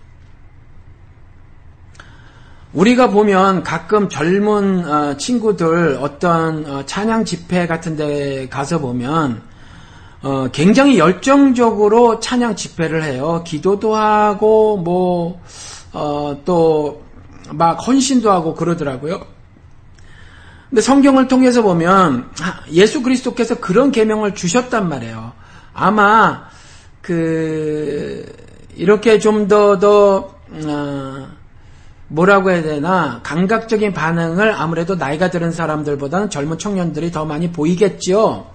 [2.73, 9.52] 우리가 보면 가끔 젊은 어, 친구들 어떤 어, 찬양 집회 같은 데 가서 보면
[10.23, 13.43] 어, 굉장히 열정적으로 찬양 집회를 해요.
[13.45, 14.77] 기도도 하고
[15.91, 19.25] 뭐또막 헌신도 하고 그러더라고요.
[20.69, 22.31] 근데 성경을 통해서 보면
[22.71, 25.33] 예수 그리스도께서 그런 계명을 주셨단 말이에요.
[25.73, 26.47] 아마
[27.01, 28.25] 그
[28.75, 31.27] 이렇게 좀 더더 어,
[32.07, 38.52] 뭐라고 해야 되나 감각적인 반응을 아무래도 나이가 들은 사람들보다는 젊은 청년들이 더 많이 보이겠지요.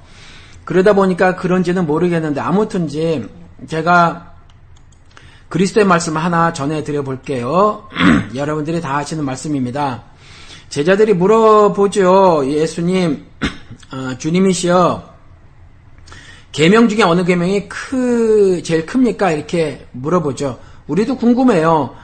[0.68, 3.26] 그러다 보니까 그런지는 모르겠는데 아무튼지
[3.66, 4.34] 제가
[5.48, 7.88] 그리스도의 말씀 하나 전해드려 볼게요.
[8.36, 10.04] 여러분들이 다 아시는 말씀입니다.
[10.68, 12.44] 제자들이 물어보죠.
[12.48, 13.24] 예수님,
[13.92, 15.08] 어, 주님이시여,
[16.52, 19.30] 계명 중에 어느 계명이 크 제일 큽니까?
[19.30, 20.58] 이렇게 물어보죠.
[20.86, 21.94] 우리도 궁금해요.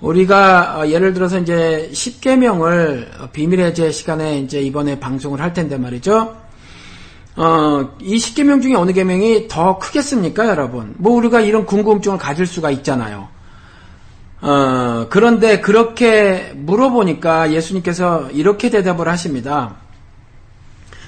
[0.00, 6.43] 우리가 어, 예를 들어서 이제 10계명을 비밀의 제 시간에 이제 이번에 방송을 할 텐데 말이죠.
[7.36, 10.94] 어, 이 10계명 중에 어느 계명이 더 크겠습니까, 여러분?
[10.98, 13.28] 뭐 우리가 이런 궁금증을 가질 수가 있잖아요.
[14.40, 19.76] 어, 그런데 그렇게 물어보니까 예수님께서 이렇게 대답을 하십니다.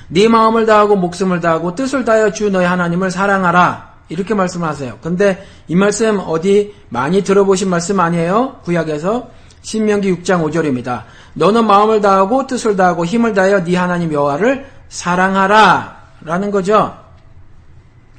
[0.08, 3.96] 네 마음을 다하고 목숨을 다하고 뜻을 다하여 주 너의 하나님을 사랑하라.
[4.08, 4.98] 이렇게 말씀을 하세요.
[5.02, 8.60] 근데 이 말씀 어디 많이 들어보신 말씀 아니에요?
[8.62, 9.30] 구약에서
[9.62, 11.02] 신명기 6장 5절입니다.
[11.34, 16.98] 너는 마음을 다하고 뜻을 다하고 힘을 다하여 네 하나님 여호와를 사랑하라 라는 거죠.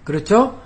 [0.04, 0.60] 그렇죠?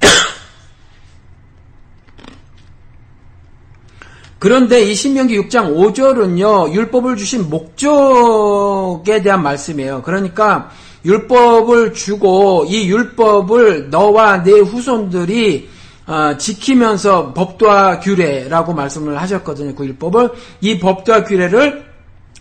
[4.38, 10.02] 그런데 이 신명기 6장 5절은요, 율법을 주신 목적에 대한 말씀이에요.
[10.02, 10.70] 그러니까
[11.04, 15.68] 율법을 주고 이 율법을 너와 내 후손들이
[16.06, 19.74] 어, 지키면서 법도와 규례라고 말씀을 하셨거든요.
[19.74, 21.84] 그 율법을 이 법도와 규례를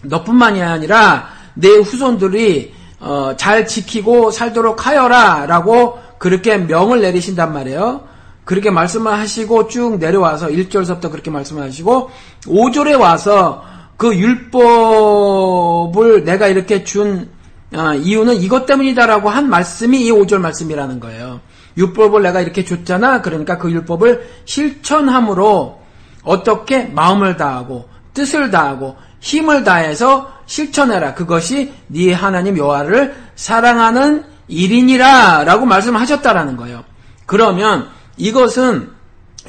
[0.02, 8.08] 너뿐만이 아니라 내 후손들이 어, 잘 지키고 살도록 하여라라고 그렇게 명을 내리신단 말이에요.
[8.44, 12.10] 그렇게 말씀을 하시고 쭉 내려와서 1절서부터 그렇게 말씀을 하시고
[12.46, 13.64] 5절에 와서
[13.96, 17.30] 그 율법을 내가 이렇게 준
[17.74, 21.40] 어, 이유는 이것 때문이다라고 한 말씀이 이 5절 말씀이라는 거예요.
[21.78, 23.22] 율법을 내가 이렇게 줬잖아.
[23.22, 25.80] 그러니까 그 율법을 실천함으로
[26.24, 31.14] 어떻게 마음을 다하고 뜻을 다하고 힘을 다해서 실천해라.
[31.14, 36.84] 그것이 네 하나님 여호와를 사랑하는 일인이라라고 말씀하셨다라는 거예요.
[37.26, 38.90] 그러면 이것은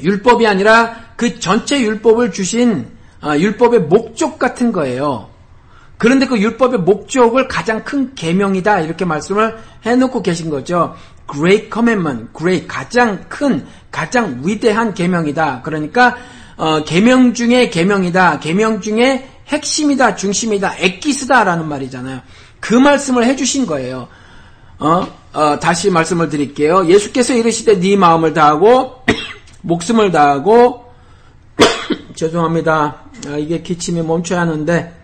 [0.01, 2.87] 율법이 아니라 그 전체 율법을 주신
[3.19, 5.29] 아, 율법의 목적 같은 거예요.
[5.97, 10.95] 그런데 그 율법의 목적을 가장 큰 계명이다 이렇게 말씀을 해놓고 계신 거죠.
[11.31, 15.61] Great Commandment, Great 가장 큰 가장 위대한 계명이다.
[15.63, 16.17] 그러니까
[16.57, 18.39] 어, 계명 중에 계명이다.
[18.39, 22.21] 계명 중에 핵심이다, 중심이다, 엑기스다라는 말이잖아요.
[22.59, 24.07] 그 말씀을 해주신 거예요.
[24.79, 25.07] 어?
[25.33, 26.87] 어, 다시 말씀을 드릴게요.
[26.87, 29.03] 예수께서 이르시되 네 마음을 다하고
[29.61, 30.85] 목숨을 다하고
[32.15, 33.03] 죄송합니다.
[33.27, 35.01] 아, 이게 기침이 멈춰야 하는데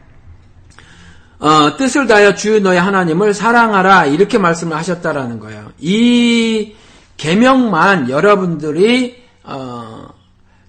[1.39, 5.71] 어, 뜻을 다하여 주 너의 하나님을 사랑하라 이렇게 말씀을 하셨다라는 거예요.
[5.79, 6.73] 이
[7.17, 10.07] 계명만 여러분들이 어,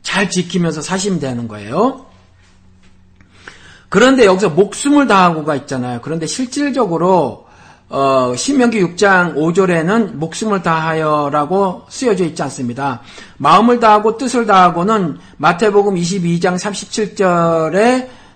[0.02, 2.06] 잘 지키면서 사시면 되는 거예요.
[3.88, 6.00] 그런데 여기서 목숨을 다하고가 있잖아요.
[6.02, 7.48] 그런데 실질적으로
[7.90, 13.00] 어, 신명기 6장 5절에는 목숨을 다하여라고 쓰여져 있지 않습니다.
[13.38, 16.58] 마음을 다하고 뜻을 다하고는 마태복음 22장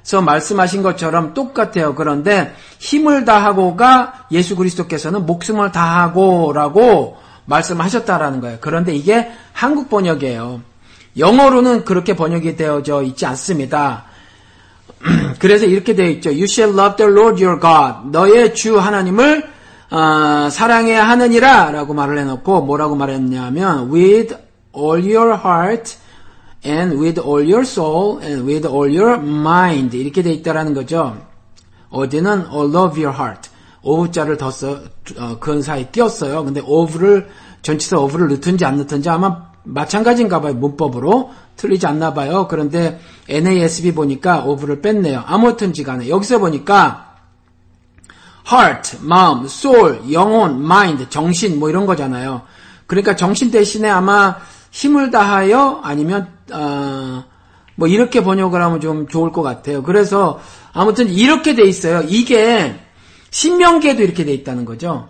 [0.05, 1.95] 37절에서 말씀하신 것처럼 똑같아요.
[1.95, 8.59] 그런데 힘을 다하고가 예수 그리스도께서는 목숨을 다하고라고 말씀하셨다라는 거예요.
[8.63, 10.63] 그런데 이게 한국 번역이에요.
[11.19, 14.05] 영어로는 그렇게 번역이 되어져 있지 않습니다.
[15.39, 16.31] 그래서 이렇게 되어 있죠.
[16.31, 18.11] You shall love the Lord your God.
[18.11, 19.51] 너의 주 하나님을
[19.91, 24.35] 어, 사랑해야 하느니라 라고 말을 해놓고 뭐라고 말했냐면 with
[24.75, 25.97] all your heart
[26.65, 31.19] and with all your soul and with all your mind 이렇게 돼 있다라는 거죠.
[31.91, 33.51] 어디는 all of your heart
[33.83, 34.81] of자를 더 써,
[35.19, 36.45] 어, 근사에 띄었어요.
[36.45, 37.29] 근데 of를
[37.63, 40.55] 전치사 of를 넣든지 안 넣든지 아마 마찬가지인가 봐요.
[40.55, 42.47] 문법으로 틀리지 않나 봐요.
[42.49, 45.23] 그런데 NASB 보니까 of를 뺐네요.
[45.27, 47.17] 아무튼 지 간에 여기서 보니까
[48.51, 52.43] heart, 마음, soul, 영혼, mind, 정신 뭐 이런 거잖아요.
[52.87, 54.37] 그러니까 정신 대신에 아마
[54.71, 57.25] 힘을 다하여 아니면 어,
[57.77, 59.83] 뭐 이렇게 번역을 하면 좀 좋을 것 같아요.
[59.83, 60.41] 그래서
[60.73, 62.03] 아무튼 이렇게 돼 있어요.
[62.09, 62.75] 이게
[63.31, 65.09] 신명기에도 이렇게 돼 있다는 거죠.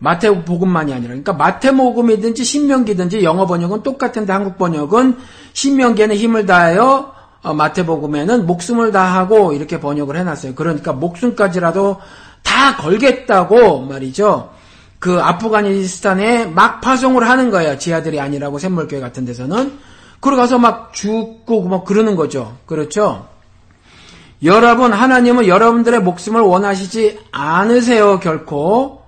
[0.00, 5.16] 마태복음만이 아니라 그러니까 마태복음이든지 신명기든지 영어 번역은 똑같은데 한국 번역은
[5.52, 10.54] 신명기에는 힘을 다하여 어, 마태복음에는 목숨을 다하고 이렇게 번역을 해놨어요.
[10.54, 11.98] 그러니까 목숨까지라도
[12.42, 14.50] 다 걸겠다고 말이죠.
[14.98, 17.78] 그 아프가니스탄에 막 파송을 하는 거예요.
[17.78, 19.78] 지하들이 아니라고 샘물교회 같은 데서는.
[20.20, 22.58] 그러고 가서 막 죽고 뭐 그러는 거죠.
[22.66, 23.26] 그렇죠?
[24.42, 28.99] 여러분, 하나님은 여러분들의 목숨을 원하시지 않으세요, 결코.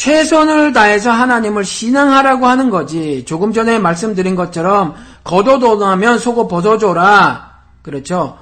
[0.00, 3.22] 최선을 다해서 하나님을 신앙하라고 하는 거지.
[3.26, 7.50] 조금 전에 말씀드린 것처럼, 걷어도나면 속어 벗어줘라.
[7.82, 8.38] 그렇죠?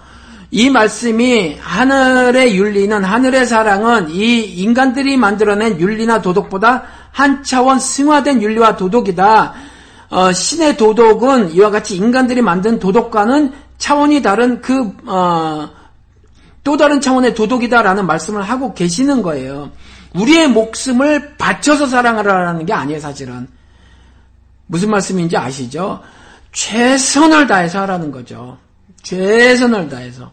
[0.52, 8.76] 이 말씀이 하늘의 윤리는 하늘의 사랑은 이 인간들이 만들어낸 윤리나 도덕보다 한 차원 승화된 윤리와
[8.76, 9.54] 도덕이다.
[10.10, 15.68] 어, 신의 도덕은 이와 같이 인간들이 만든 도덕과는 차원이 다른 그 어,
[16.62, 19.72] 또 다른 차원의 도덕이다라는 말씀을 하고 계시는 거예요.
[20.14, 23.48] 우리의 목숨을 바쳐서 사랑하라는 게 아니에요, 사실은.
[24.66, 26.00] 무슨 말씀인지 아시죠?
[26.52, 28.58] 최선을 다해서 하라는 거죠.
[29.02, 30.32] 최선을 다해서.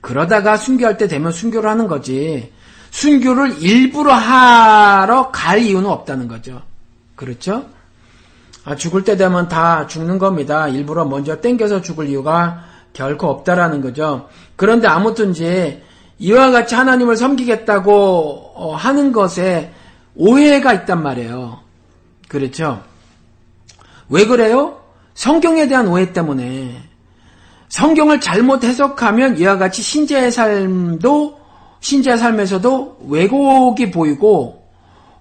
[0.00, 2.52] 그러다가 순교할 때 되면 순교를 하는 거지.
[2.90, 6.62] 순교를 일부러 하러 갈 이유는 없다는 거죠.
[7.16, 7.66] 그렇죠?
[8.64, 10.68] 아, 죽을 때 되면 다 죽는 겁니다.
[10.68, 14.28] 일부러 먼저 땡겨서 죽을 이유가 결코 없다라는 거죠.
[14.56, 15.82] 그런데 아무튼지
[16.18, 19.72] 이와 같이 하나님을 섬기겠다고 어, 하는 것에
[20.14, 21.60] 오해가 있단 말이에요.
[22.28, 22.82] 그렇죠?
[24.08, 24.80] 왜 그래요?
[25.14, 26.82] 성경에 대한 오해 때문에
[27.68, 31.40] 성경을 잘못 해석하면 이와 같이 신자의 삶도
[31.80, 34.64] 신자의 삶에서도 왜곡이 보이고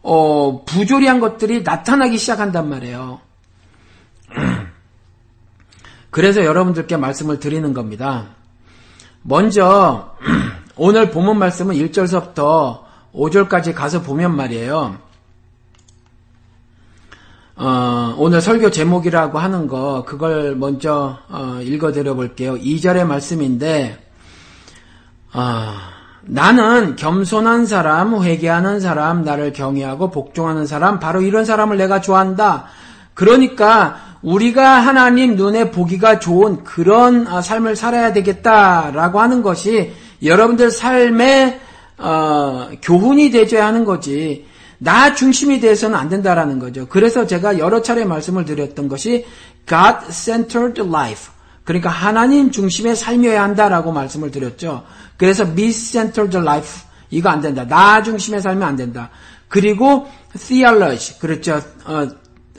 [0.01, 3.21] 어, 부조리한 것들이 나타나기 시작한단 말이에요.
[6.11, 8.35] 그래서 여러분들께 말씀을 드리는 겁니다.
[9.23, 10.15] 먼저
[10.75, 12.79] 오늘 본문 말씀은 1절서부터
[13.13, 14.97] 5절까지 가서 보면 말이에요.
[17.55, 22.55] 어, 오늘 설교 제목이라고 하는 거 그걸 먼저 어, 읽어드려 볼게요.
[22.55, 24.03] 2절의 말씀인데
[25.31, 25.73] 어,
[26.23, 32.65] 나는 겸손한 사람, 회개하는 사람, 나를 경외하고 복종하는 사람, 바로 이런 사람을 내가 좋아한다.
[33.13, 41.59] 그러니까 우리가 하나님 눈에 보기가 좋은 그런 어, 삶을 살아야 되겠다라고 하는 것이 여러분들 삶의
[41.97, 44.45] 어, 교훈이 되줘야 하는 거지.
[44.77, 46.87] 나 중심이 돼서는 안 된다라는 거죠.
[46.87, 49.25] 그래서 제가 여러 차례 말씀을 드렸던 것이
[49.67, 51.31] God-centered life.
[51.63, 54.83] 그러니까 하나님 중심의 삶이어야 한다라고 말씀을 드렸죠.
[55.17, 56.81] 그래서 me-centered life.
[57.09, 57.65] 이거 안 된다.
[57.65, 59.09] 나 중심의 삶이 안 된다.
[59.47, 60.07] 그리고
[60.37, 61.19] theology.
[61.19, 61.61] 그렇죠.
[61.85, 62.07] 어,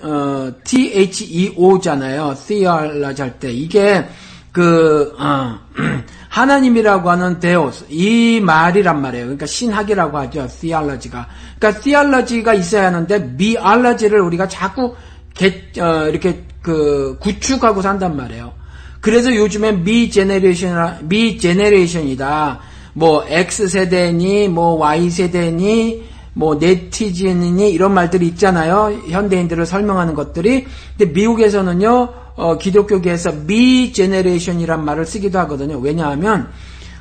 [0.01, 2.37] 어, T-H-E-O잖아요.
[2.47, 3.53] theology 할 때.
[3.53, 4.07] 이게
[4.55, 5.59] 그, 어,
[6.31, 9.25] 하나님이라고 하는 데오스, 이 말이란 말이에요.
[9.25, 10.47] 그러니까 신학이라고 하죠.
[10.47, 11.27] theology가.
[11.59, 14.95] 그러니까 theology가 있어야 하는데, 미알러지를 우리가 자꾸
[15.35, 18.53] 개, 어, 이렇게 그 구축하고 산단 말이에요.
[19.01, 22.61] 그래서 요즘에 me generation, me generation이다.
[22.93, 29.01] 뭐 X 세대니, 뭐 Y 세대니, 뭐 네티즌이니 이런 말들이 있잖아요.
[29.09, 30.67] 현대인들을 설명하는 것들이.
[30.97, 32.24] 근데 미국에서는요.
[32.37, 35.79] 어, 기독교계에서 me generation이란 말을 쓰기도 하거든요.
[35.79, 36.49] 왜냐하면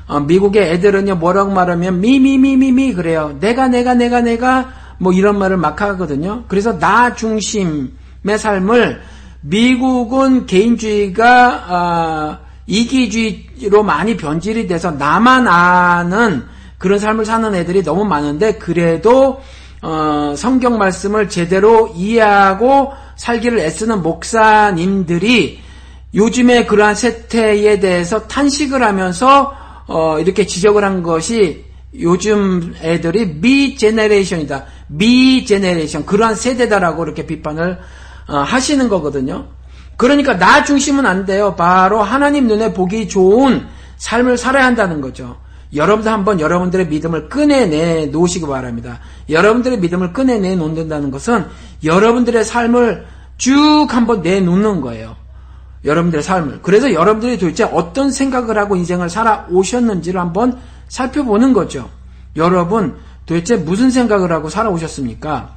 [0.06, 3.36] 어, 미국의 애들은요 뭐라고 말하면 미미미미미 그래요.
[3.40, 6.44] 내가 내가 내가 내가 뭐 이런 말을 막 하거든요.
[6.46, 9.00] 그래서 나 중심의 삶을
[9.40, 16.44] 미국은 개인주의가 어, 이기주의로 많이 변질이 돼서 나만 아는
[16.78, 19.40] 그런 삶을 사는 애들이 너무 많은데 그래도
[19.82, 25.60] 어, 성경 말씀을 제대로 이해하고 살기를 애쓰는 목사님들이
[26.14, 29.54] 요즘에 그러한 세태에 대해서 탄식을 하면서
[29.86, 31.64] 어, 이렇게 지적을 한 것이
[31.98, 34.64] 요즘 애들이 미 제네레이션이다.
[34.88, 37.78] 미 제네레이션 그러한 세대다라고 이렇게 비판을
[38.28, 39.46] 어, 하시는 거거든요.
[39.96, 41.54] 그러니까 나 중심은 안 돼요.
[41.56, 45.36] 바로 하나님 눈에 보기 좋은 삶을 살아야 한다는 거죠.
[45.74, 49.00] 여러분도 한번 여러분들의 믿음을 꺼내내 놓으시기 바랍니다.
[49.28, 51.46] 여러분들의 믿음을 꺼내내 놓는다는 것은
[51.82, 53.06] 여러분들의 삶을
[53.38, 55.16] 쭉 한번 내놓는 거예요.
[55.84, 56.60] 여러분들의 삶을.
[56.62, 60.58] 그래서 여러분들이 도대체 어떤 생각을 하고 인생을 살아오셨는지를 한번
[60.88, 61.90] 살펴보는 거죠.
[62.36, 62.96] 여러분,
[63.26, 65.50] 도대체 무슨 생각을 하고 살아오셨습니까?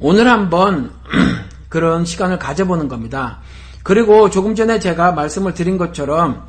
[0.00, 0.92] 오늘 한번
[1.68, 3.40] 그런 시간을 가져보는 겁니다.
[3.82, 6.46] 그리고 조금 전에 제가 말씀을 드린 것처럼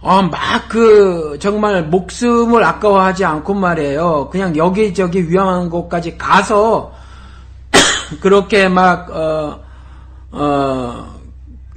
[0.00, 4.28] 어, 막 그, 정말 목숨을 아까워하지 않고 말이에요.
[4.30, 6.92] 그냥 여기저기 위험한 곳까지 가서,
[8.20, 9.60] 그렇게 막, 어,
[10.30, 11.14] 어,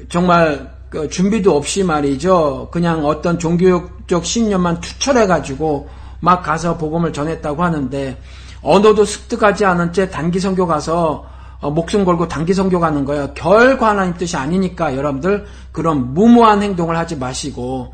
[0.08, 2.70] 정말 그 준비도 없이 말이죠.
[2.72, 8.22] 그냥 어떤 종교적 신념만 투철해가지고 막 가서 복음을 전했다고 하는데,
[8.62, 11.31] 언어도 습득하지 않은 채 단기 선교 가서 어,
[11.70, 13.32] 목숨 걸고 단기 선교 가는 거예요.
[13.36, 17.94] 결과 하나님 뜻이 아니니까 여러분들 그런 무모한 행동을 하지 마시고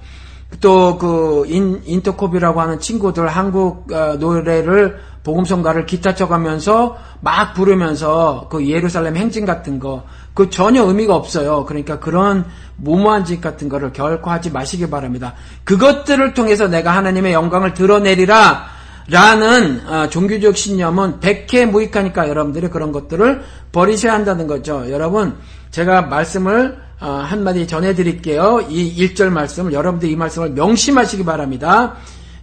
[0.61, 9.17] 또 그 인터코비라고 하는 친구들 한국 어, 노래를 복음성가를 기타 쳐가면서 막 부르면서 그 예루살렘
[9.17, 10.03] 행진 같은 거
[10.37, 11.65] 그 전혀 의미가 없어요.
[11.65, 12.45] 그러니까 그런
[12.75, 15.33] 무모한 짓 같은 거를 결코 하지 마시기 바랍니다.
[15.63, 18.67] 그것들을 통해서 내가 하나님의 영광을 드러내리라
[19.09, 23.41] 라는 어, 종교적 신념은 백해 무익하니까 여러분들이 그런 것들을
[23.71, 24.85] 버리셔야 한다는 거죠.
[24.89, 25.37] 여러분
[25.71, 28.65] 제가 말씀을 어, 한마디 전해드릴게요.
[28.69, 31.95] 이 1절 말씀, 여러분들 이 말씀을 명심하시기 바랍니다.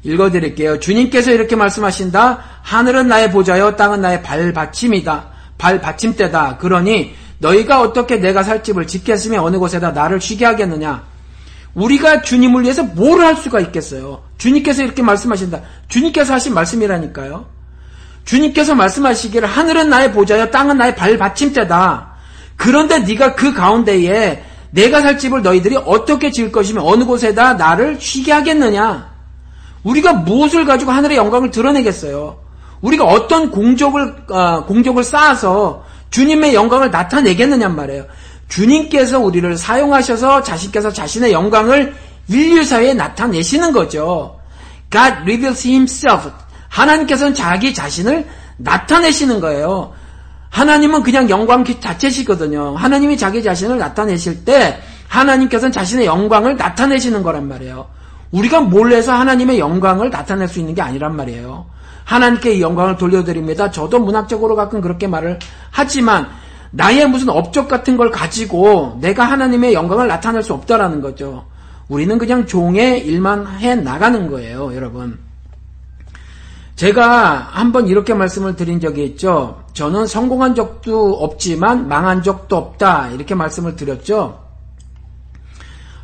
[0.05, 0.79] 읽어드릴게요.
[0.79, 2.45] 주님께서 이렇게 말씀하신다.
[2.63, 5.29] 하늘은 나의 보좌요, 땅은 나의 발받침이다.
[5.59, 6.59] 발받침대다.
[6.59, 11.03] 그러니 너희가 어떻게 내가 살 집을 짓겠으며 어느 곳에다 나를 쉬게 하겠느냐.
[11.75, 14.23] 우리가 주님을 위해서 뭘 할 수가 있겠어요?
[14.39, 15.61] 주님께서 이렇게 말씀하신다.
[15.89, 17.47] 주님께서 하신 말씀이라니까요.
[18.25, 22.13] 주님께서 말씀하시기를 하늘은 나의 보좌요, 땅은 나의 발받침대다.
[22.57, 28.33] 그런데 네가 그 가운데에 내가 살 집을 너희들이 어떻게 지을 것이며 어느 곳에다 나를 쉬게
[28.33, 29.13] 하겠느냐?
[29.85, 32.39] 우리가 무엇을 가지고 하늘의 영광을 드러내겠어요?
[32.81, 38.05] 우리가 어떤 공적을 어, 공적을 쌓아서 주님의 영광을 나타내겠느냔 말이에요.
[38.55, 41.93] 주님께서 우리를 사용하셔서 자신께서 자신의 영광을
[42.29, 44.39] 인류 사회에 나타내시는 거죠.
[44.93, 46.31] God reveals Himself.
[46.69, 48.25] 하나님께서는 자기 자신을
[48.59, 49.93] 나타내시는 거예요.
[50.51, 52.77] 하나님은 그냥 영광 자체시거든요.
[52.77, 57.89] 하나님이 자기 자신을 나타내실 때 하나님께서는 자신의 영광을 나타내시는 거란 말이에요.
[58.31, 61.67] 우리가 몰래서 하나님의 영광을 나타낼 수 있는 게 아니란 말이에요.
[62.05, 63.73] 하나님께 이 영광을 돌려드립니다.
[63.73, 65.41] 저도 문학적으로 가끔 그렇게 말을
[65.73, 66.29] 하지만
[66.77, 71.47] 나의 무슨 업적 같은 걸 가지고 내가 하나님의 영광을 나타낼 수 없다라는 거죠.
[71.89, 75.19] 우리는 그냥 종의 일만 해 나가는 거예요, 여러분.
[76.75, 79.63] 제가 한번 이렇게 말씀을 드린 적이 있죠.
[79.75, 83.11] 저는 성공한 적도 없지만 망한 적도 없다.
[83.11, 84.41] 이렇게 말씀을 드렸죠.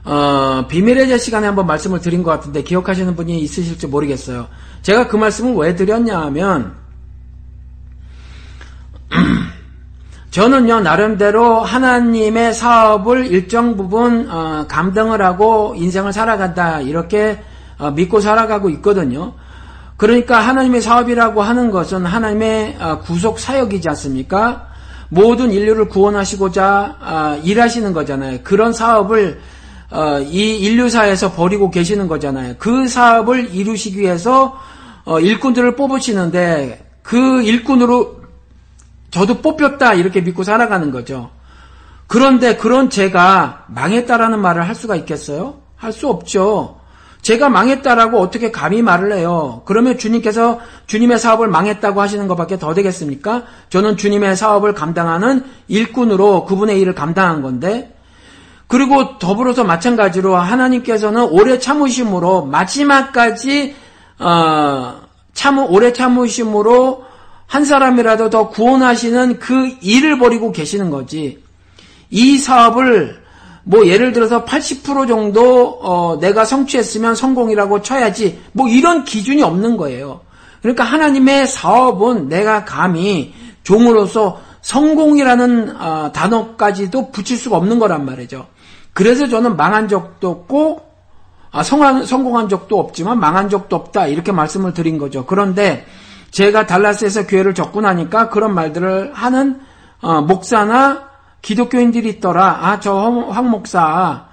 [0.04, 4.46] 어, 비밀의 제 시간에 한번 말씀을 드린 것 같은데 기억하시는 분이 있으실지 모르겠어요.
[4.82, 6.76] 제가 그 말씀을 왜 드렸냐 하면,
[10.30, 16.80] 저는요, 나름대로 하나님의 사업을 일정 부분, 어, 감당을 하고 인생을 살아간다.
[16.82, 17.42] 이렇게
[17.78, 19.32] 어, 믿고 살아가고 있거든요.
[19.96, 24.68] 그러니까 하나님의 사업이라고 하는 것은 하나님의 어, 구속 사역이지 않습니까?
[25.08, 28.38] 모든 인류를 구원하시고자 어, 일하시는 거잖아요.
[28.44, 29.40] 그런 사업을
[29.90, 32.54] 어, 이 인류사에서 벌이고 계시는 거잖아요.
[32.58, 34.56] 그 사업을 이루시기 위해서
[35.20, 38.19] 일꾼들을 뽑으시는데 그 일꾼으로
[39.10, 41.30] 저도 뽑혔다 이렇게 믿고 살아가는 거죠.
[42.06, 45.60] 그런데 그런 제가 망했다라는 말을 할 수가 있겠어요?
[45.76, 46.80] 할 수 없죠.
[47.22, 49.62] 제가 망했다라고 어떻게 감히 말을 해요?
[49.66, 53.44] 그러면 주님께서 주님의 사업을 망했다고 하시는 것밖에 더 되겠습니까?
[53.68, 57.94] 저는 주님의 사업을 감당하는 일꾼으로 그분의 일을 감당한 건데,
[58.66, 63.74] 그리고 더불어서 마찬가지로 하나님께서는 오래 참으심으로 마지막까지
[64.18, 65.00] 어,
[65.34, 67.04] 참 오래 참으심으로
[67.50, 71.42] 한 사람이라도 더 구원하시는 그 일을 벌이고 계시는 거지.
[72.08, 73.20] 이 사업을
[73.64, 80.20] 뭐 예를 들어서 80% 정도 어 내가 성취했으면 성공이라고 쳐야지 뭐 이런 기준이 없는 거예요.
[80.62, 83.34] 그러니까 하나님의 사업은 내가 감히
[83.64, 88.46] 종으로서 성공이라는 어 단어까지도 붙일 수가 없는 거란 말이죠.
[88.92, 90.82] 그래서 저는 망한 적도 없고
[91.50, 95.26] 아, 성한, 성공한 적도 없지만 망한 적도 없다 이렇게 말씀을 드린 거죠.
[95.26, 95.84] 그런데
[96.30, 99.60] 제가 달라스에서 교회를 접근하니까 그런 말들을 하는
[100.00, 101.10] 어, 목사나
[101.42, 102.60] 기독교인들이 있더라.
[102.62, 104.26] 아, 저 황 목사,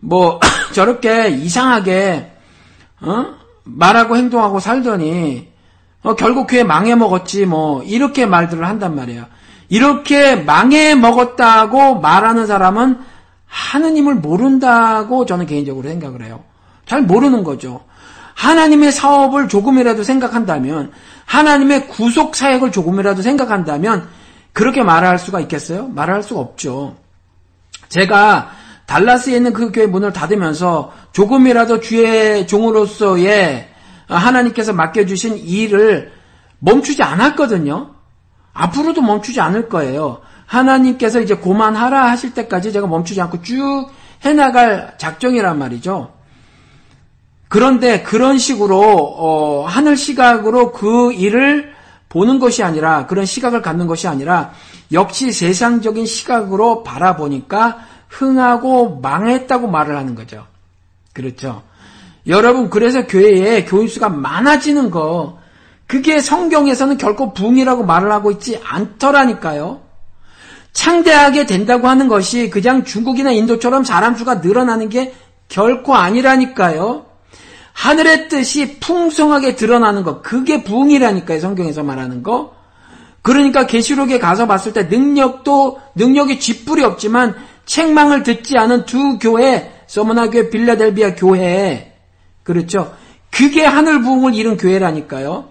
[0.00, 0.40] 뭐,
[0.72, 2.32] 저렇게 이상하게,
[3.00, 3.26] 어?
[3.64, 5.48] 말하고 행동하고 살더니,
[6.02, 9.24] 어, 결국 교회 망해 먹었지, 뭐, 이렇게 말들을 한단 말이에요.
[9.68, 12.98] 이렇게 망해 먹었다고 말하는 사람은
[13.46, 16.44] 하느님을 모른다고 저는 개인적으로 생각을 해요.
[16.86, 17.80] 잘 모르는 거죠.
[18.34, 20.92] 하나님의 사업을 조금이라도 생각한다면,
[21.26, 24.08] 하나님의 구속 사역을 조금이라도 생각한다면,
[24.52, 25.88] 그렇게 말할 수가 있겠어요?
[25.88, 26.96] 말할 수가 없죠.
[27.88, 28.50] 제가
[28.86, 33.68] 달라스에 있는 그 교회 문을 닫으면서 조금이라도 주의 종으로서의
[34.06, 36.12] 하나님께서 맡겨주신 일을
[36.58, 37.94] 멈추지 않았거든요.
[38.52, 40.20] 앞으로도 멈추지 않을 거예요.
[40.46, 43.88] 하나님께서 이제 고만하라 하실 때까지 제가 멈추지 않고 쭉
[44.24, 46.13] 해나갈 작정이란 말이죠.
[47.54, 51.72] 그런데 그런 식으로 어, 하늘 시각으로 그 일을
[52.08, 54.50] 보는 것이 아니라 그런 시각을 갖는 것이 아니라
[54.90, 57.78] 역시 세상적인 시각으로 바라보니까
[58.08, 60.48] 흥하고 망했다고 말을 하는 거죠.
[61.12, 61.62] 그렇죠.
[62.26, 65.38] 여러분 그래서 교회에 교인 수가 많아지는 거
[65.86, 69.80] 그게 성경에서는 결코 붕이라고 말을 하고 있지 않더라니까요.
[70.72, 75.14] 창대하게 된다고 하는 것이 그냥 중국이나 인도처럼 사람 수가 늘어나는 게
[75.48, 77.03] 결코 아니라니까요.
[77.74, 81.40] 하늘의 뜻이 풍성하게 드러나는 것, 그게 부흥이라니까요.
[81.40, 82.54] 성경에서 말하는 거.
[83.20, 87.34] 그러니까 계시록에 가서 봤을 때 능력도 능력이 쥐뿔이 없지만
[87.66, 91.94] 책망을 듣지 않은 두 교회, 서머나 교회, 빌라델비아 교회,
[92.42, 92.94] 그렇죠.
[93.30, 95.48] 그게 하늘 부흥을 이룬 교회라니까요.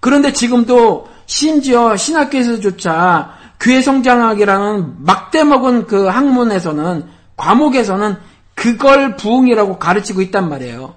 [0.00, 8.16] 그런데 지금도 심지어 신학교에서조차 교회 성장학이라는 막대 먹은 그 학문에서는 과목에서는
[8.54, 10.94] 그걸 부흥이라고 가르치고 있단 말이에요.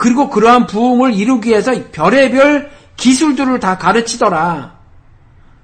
[0.00, 4.78] 그리고 그러한 부흥을 이루기 위해서 별의별 기술들을 다 가르치더라.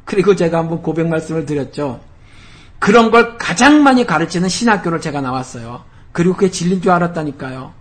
[0.05, 2.01] 그리고 제가 한번 고백 말씀을 드렸죠.
[2.79, 5.85] 그런 걸 가장 많이 가르치는 신학교를 제가 나왔어요.
[6.13, 7.73] 그리고 그게 진리인 줄 알았다니까요.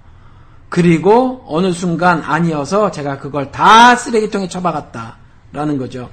[0.70, 6.10] 그리고 어느 순간 아니어서 제가 그걸 다 쓰레기통에 처박았다라는 거죠.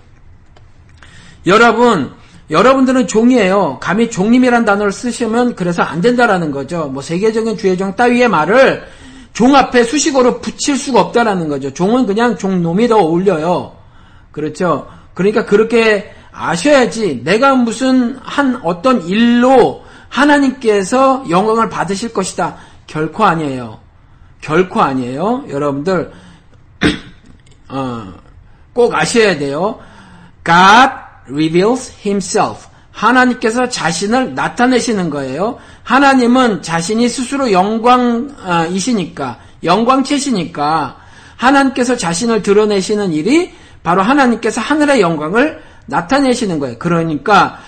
[1.47, 2.15] 여러분,
[2.51, 3.79] 여러분들은 종이에요.
[3.81, 6.89] 감히 종님이란 단어를 쓰시면 그래서 안 된다라는 거죠.
[6.89, 8.89] 뭐 세계적인 주의종 따위의 말을
[9.33, 11.73] 종 앞에 수식어로 붙일 수가 없다라는 거죠.
[11.73, 13.77] 종은 그냥 종놈이 더 어울려요.
[14.31, 14.89] 그렇죠.
[15.15, 22.57] 그러니까 그렇게 아셔야지 내가 무슨 한 어떤 일로 하나님께서 영광을 받으실 것이다.
[22.87, 23.81] 결코 아니에요.
[24.41, 25.45] 결코 아니에요.
[25.49, 26.13] 여러분들
[27.69, 28.13] 어,
[28.73, 29.79] 꼭 아셔야 돼요.
[30.45, 30.93] God
[31.31, 32.69] reveals himself.
[32.91, 35.59] 하나님께서 자신을 나타내시는 거예요.
[35.83, 40.97] 하나님은 자신이 스스로 영광이시니까, 영광체시니까,
[41.37, 43.53] 하나님께서 자신을 드러내시는 일이
[43.83, 46.79] 바로 하나님께서 하늘의 영광을 나타내시는 거예요.
[46.79, 47.59] 그러니까,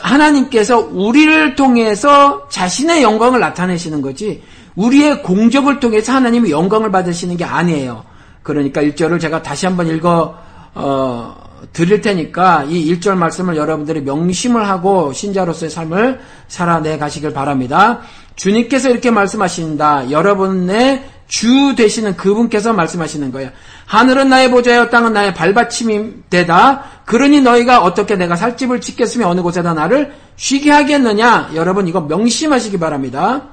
[0.00, 4.42] 하나님께서 우리를 통해서 자신의 영광을 나타내시는 거지,
[4.76, 8.04] 우리의 공적을 통해서 하나님의 영광을 받으시는 게 아니에요.
[8.42, 10.36] 그러니까 1절을 제가 다시 한번 읽어,
[10.74, 18.00] 어, 드릴 테니까 이 1절 말씀을 여러분들이 명심을 하고 신자로서의 삶을 살아내 가시길 바랍니다.
[18.36, 20.10] 주님께서 이렇게 말씀하신다.
[20.10, 23.50] 여러분의 주 되시는 그분께서 말씀하시는 거예요.
[23.86, 26.84] 하늘은 나의 보좌여 땅은 나의 발받침이 되다.
[27.06, 31.50] 그러니 너희가 어떻게 내가 살집을 짓겠으며 어느 곳에다 나를 쉬게 하겠느냐.
[31.54, 33.48] 여러분 이거 명심하시기 바랍니다.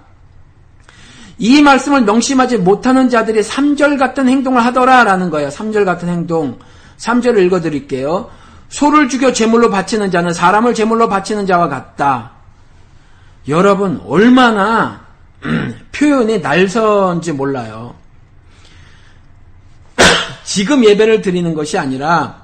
[1.37, 5.49] 이 말씀을 명심하지 못하는 자들이 3절 같은 행동을 하더라라는 거예요.
[5.49, 6.59] 3절 같은 행동.
[7.01, 8.29] 3절을 읽어드릴게요.
[8.69, 12.31] 소를 죽여 제물로 바치는 자는 사람을 제물로 바치는 자와 같다.
[13.47, 15.01] 여러분 얼마나
[15.91, 17.95] 표현이 날선지 몰라요.
[20.43, 22.41] 지금 예배를 드리는 것이 아니라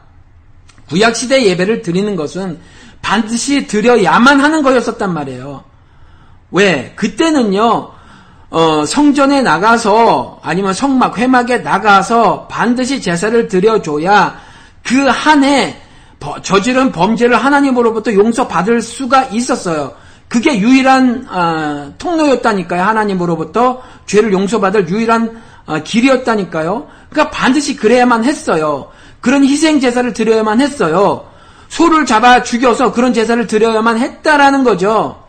[0.89, 2.59] 구약 시대 예배를 드리는 것은
[3.01, 5.63] 반드시 드려야만 하는 거였었단 말이에요.
[6.51, 6.93] 왜?
[6.95, 7.91] 그때는요,
[8.49, 14.46] 어, 성전에 나가서 아니면 성막, 회막에 나가서 반드시 제사를 드려줘야
[14.83, 15.75] 그 한 해
[16.41, 19.93] 저지른 범죄를 하나님으로부터 용서받을 수가 있었어요.
[20.27, 22.81] 그게 유일한 어, 통로였다니까요.
[22.83, 26.87] 하나님으로부터 죄를 용서받을 유일한 어, 길이었다니까요.
[27.09, 28.89] 그러니까 반드시 그래야만 했어요.
[29.21, 31.27] 그런 희생 제사를 드려야만 했어요.
[31.69, 35.23] 소를 잡아 죽여서 그런 제사를 드려야만 했다라는 거죠.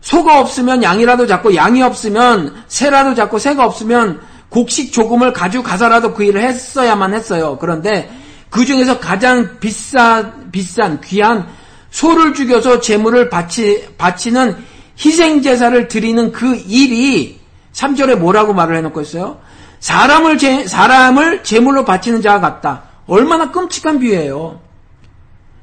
[0.00, 6.24] 소가 없으면 양이라도 잡고 양이 없으면 새라도 잡고 새가 없으면 곡식 조금을 가지고 가서라도 그
[6.24, 7.58] 일을 했어야만 했어요.
[7.60, 8.10] 그런데
[8.50, 11.48] 그 중에서 가장 비싸, 비싼, 귀한
[11.90, 14.56] 소를 죽여서 재물을 바치, 바치는
[14.98, 17.40] 희생제사를 드리는 그 일이
[17.72, 19.40] 3절에 뭐라고 말을 해놓고 있어요?
[19.78, 22.82] 사람을 제, 사람을 제물로 바치는 자와 같다.
[23.06, 24.60] 얼마나 끔찍한 비유예요.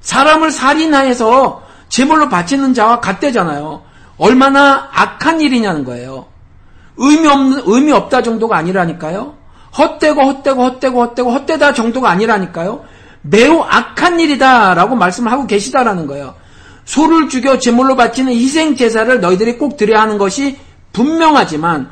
[0.02, 3.84] 사람을 살인하여서 제물로 바치는 자와 같대잖아요.
[4.18, 6.26] 얼마나 악한 일이냐는 거예요.
[6.98, 9.37] 의미 없는, 의미 없다 정도가 아니라니까요.
[9.78, 12.84] 헛되고 헛되고 헛되고 헛되고 헛되다 정도가 아니라니까요.
[13.22, 16.36] 매우 악한 일이다라고 말씀을 하고 계시다라는 거예요.
[16.86, 20.58] 소를 죽여 제물로 바치는 희생 제사를 너희들이 꼭 드려야 하는 것이
[20.94, 21.90] 분명하지만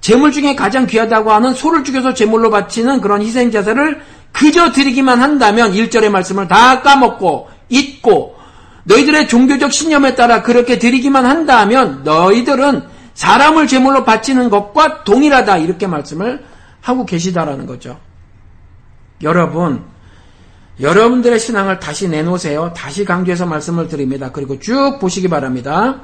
[0.00, 5.72] 제물 중에 가장 귀하다고 하는 소를 죽여서 제물로 바치는 그런 희생 제사를 그저 드리기만 한다면
[5.72, 8.36] 1절의 말씀을 다 까먹고 잊고
[8.84, 12.82] 너희들의 종교적 신념에 따라 그렇게 드리기만 한다면 너희들은
[13.14, 16.44] 사람을 제물로 바치는 것과 동일하다 이렇게 말씀을
[16.84, 17.98] 하고 계시다라는 거죠.
[19.22, 19.82] 여러분,
[20.80, 22.74] 여러분들의 신앙을 다시 내놓으세요.
[22.76, 24.30] 다시 강조해서 말씀을 드립니다.
[24.30, 26.02] 그리고 쭉 보시기 바랍니다.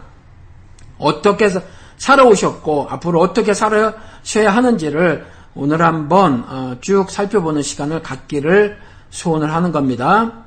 [0.97, 1.51] 어떻게
[1.99, 8.79] 살아오셨고 앞으로 어떻게 살아셔야 하는지를 오늘 한번 어, 쭉 살펴보는 시간을 갖기를
[9.11, 10.45] 소원을 하는 겁니다.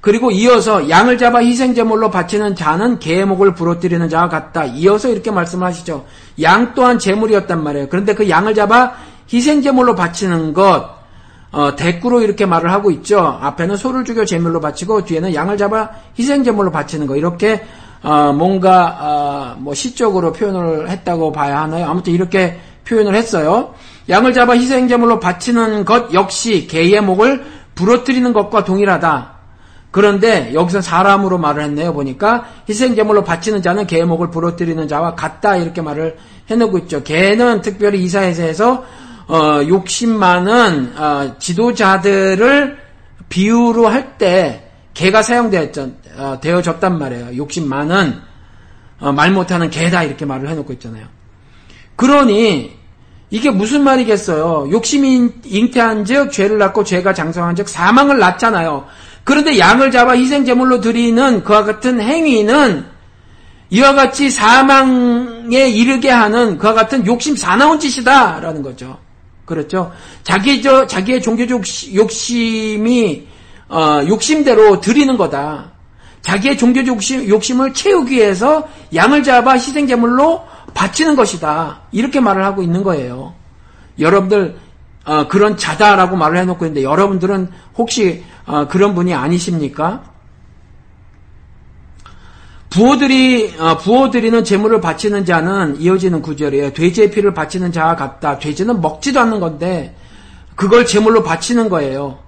[0.00, 4.66] 그리고 이어서 양을 잡아 희생제물로 바치는 자는 개의 목을 부러뜨리는 자와 같다.
[4.66, 6.04] 이어서 이렇게 말씀을 하시죠.
[6.42, 7.88] 양 또한 제물이었단 말이에요.
[7.88, 8.94] 그런데 그 양을 잡아
[9.32, 10.94] 희생제물로 바치는 것,
[11.54, 13.20] 어, 대꾸로 이렇게 말을 하고 있죠.
[13.20, 17.16] 앞에는 소를 죽여 제물로 바치고 뒤에는 양을 잡아 희생제물로 바치는 거.
[17.16, 17.64] 이렇게
[18.02, 21.86] 어, 뭔가 어, 뭐 시적으로 표현을 했다고 봐야 하나요?
[21.86, 23.74] 아무튼 이렇게 표현을 했어요.
[24.08, 27.44] 양을 잡아 희생제물로 바치는 것 역시 개의 목을
[27.76, 29.32] 부러뜨리는 것과 동일하다.
[29.92, 31.94] 그런데 여기서 사람으로 말을 했네요.
[31.94, 36.16] 보니까 희생제물로 바치는 자는 개의 목을 부러뜨리는 자와 같다 이렇게 말을
[36.50, 37.04] 해놓고 있죠.
[37.04, 38.84] 개는 특별히 이사에서
[39.26, 42.78] 어, 욕심 많은 어, 지도자들을
[43.28, 44.64] 비유로 할 때
[44.94, 47.36] 개가 사용되어졌단 어, 말이에요.
[47.36, 48.20] 욕심 많은
[49.00, 51.06] 어, 말 못하는 개다 이렇게 말을 해놓고 있잖아요.
[51.96, 52.76] 그러니
[53.30, 54.70] 이게 무슨 말이겠어요?
[54.70, 58.86] 욕심이 잉태한즉 죄를 낳고 죄가 장성한즉 사망을 낳잖아요.
[59.24, 62.86] 그런데 양을 잡아 희생 제물로 드리는 그와 같은 행위는
[63.70, 68.98] 이와 같이 사망에 이르게 하는 그와 같은 욕심 사나운 짓이다라는 거죠.
[69.44, 69.92] 그렇죠?
[70.22, 71.62] 자기 저 자기의 종교적
[71.94, 73.26] 욕심이
[73.68, 75.72] 어, 욕심대로 드리는 거다.
[76.22, 81.82] 자기의 종교적 욕심, 욕심을 채우기 위해서 양을 잡아 희생 제물로 바치는 것이다.
[81.92, 83.34] 이렇게 말을 하고 있는 거예요.
[83.98, 84.56] 여러분들
[85.04, 90.13] 어, 그런 자다라고 말을 해놓고 있는데 여러분들은 혹시 어, 그런 분이 아니십니까?
[92.74, 96.72] 부호들이 어, 부호들이는 재물을 바치는 자는 이어지는 구절이에요.
[96.72, 98.40] 돼지의 피를 바치는 자와 같다.
[98.40, 99.94] 돼지는 먹지도 않는 건데
[100.56, 102.18] 그걸 재물로 바치는 거예요.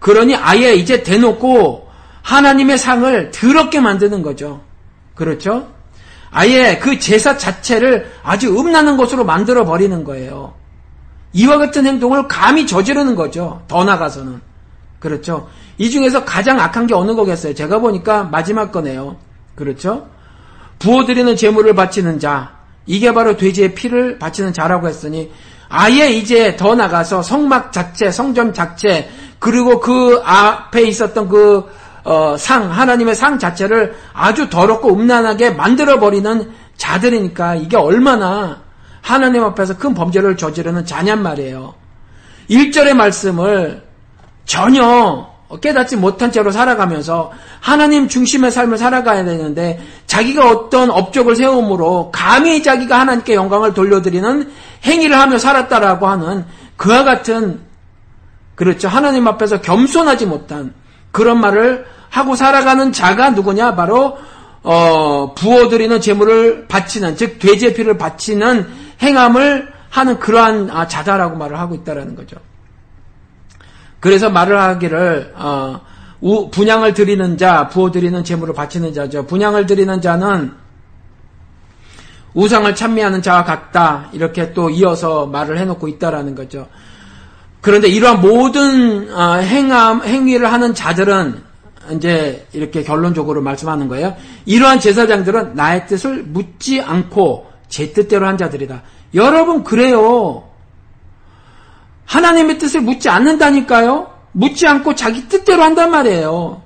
[0.00, 1.86] 그러니 아예 이제 대놓고
[2.22, 4.60] 하나님의 상을 더럽게 만드는 거죠.
[5.14, 5.68] 그렇죠?
[6.32, 10.54] 아예 그 제사 자체를 아주 음란한 것으로 만들어 버리는 거예요.
[11.32, 13.62] 이와 같은 행동을 감히 저지르는 거죠.
[13.68, 14.40] 더 나가서는.
[14.98, 15.48] 그렇죠.
[15.78, 17.54] 이 중에서 가장 악한 게 어느 거겠어요?
[17.54, 19.16] 제가 보니까 마지막 거네요.
[19.56, 20.08] 그렇죠?
[20.78, 22.54] 부어드리는 제물을 바치는 자.
[22.86, 25.32] 이게 바로 돼지의 피를 바치는 자라고 했으니
[25.68, 31.64] 아예 이제 더 나가서 성막 자체, 성전 자체, 그리고 그 앞에 있었던 그,
[32.04, 38.60] 어, 상, 하나님의 상 자체를 아주 더럽고 음란하게 만들어버리는 자들이니까 이게 얼마나
[39.00, 41.74] 하나님 앞에서 큰 범죄를 저지르는 자냔 말이에요.
[42.50, 43.82] 1절의 말씀을
[44.44, 52.62] 전혀 깨닫지 못한 채로 살아가면서 하나님 중심의 삶을 살아가야 되는데 자기가 어떤 업적을 세움으로 감히
[52.62, 54.50] 자기가 하나님께 영광을 돌려드리는
[54.84, 56.44] 행위를 하며 살았다라고 하는
[56.76, 57.60] 그와 같은
[58.56, 58.88] 그렇죠.
[58.88, 60.74] 하나님 앞에서 겸손하지 못한
[61.12, 63.74] 그런 말을 하고 살아가는 자가 누구냐?
[63.76, 64.18] 바로
[64.62, 68.66] 어, 부어드리는 제물을 바치는 즉 돼지의 피를 바치는
[69.00, 72.36] 행함을 하는 그러한 아, 자다라고 말을 하고 있다라는 거죠.
[74.06, 75.80] 그래서 말을 하기를 어,
[76.52, 79.26] 분양을 드리는 자, 부어 드리는 재물을 바치는 자죠.
[79.26, 80.52] 분양을 드리는 자는
[82.32, 84.08] 우상을 찬미하는 자와 같다.
[84.12, 86.68] 이렇게 또 이어서 말을 해놓고 있다라는 거죠.
[87.60, 91.42] 그런데 이러한 모든 어, 행함, 행위를 하는 자들은
[91.90, 94.14] 이제 이렇게 결론적으로 말씀하는 거예요.
[94.44, 98.82] 이러한 제사장들은 나의 뜻을 묻지 않고 제 뜻대로 한 자들이다.
[99.14, 100.45] 여러분 그래요.
[102.06, 104.10] 하나님의 뜻을 묻지 않는다니까요.
[104.32, 106.62] 묻지 않고 자기 뜻대로 한단 말이에요.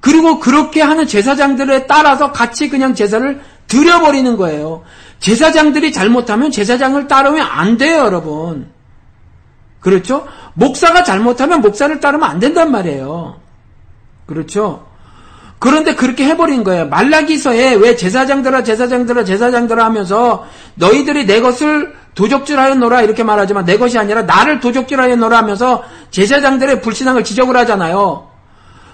[0.00, 4.82] 그리고 그렇게 하는 제사장들에 따라서 같이 그냥 제사를 드려버리는 거예요.
[5.20, 8.70] 제사장들이 잘못하면 제사장을 따르면 안 돼요, 여러분.
[9.80, 10.26] 그렇죠?
[10.54, 13.40] 목사가 잘못하면 목사를 따르면 안 된단 말이에요.
[14.26, 14.86] 그렇죠?
[15.58, 16.88] 그런데 그렇게 해버린 거예요.
[16.88, 24.22] 말라기서에 왜 제사장들아 제사장들아 제사장들아 하면서 너희들이 내 것을 도적질하였노라 이렇게 말하지만 내 것이 아니라
[24.22, 28.28] 나를 도적질하였노라 하면서 제사장들의 불신앙을 지적을 하잖아요.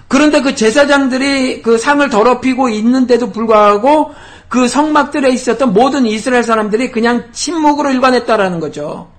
[0.07, 4.13] 그런데 그 제사장들이 그 상을 더럽히고 있는데도 불구하고
[4.49, 9.09] 그 성막들에 있었던 모든 이스라엘 사람들이 그냥 침묵으로 일관했다라는 거죠.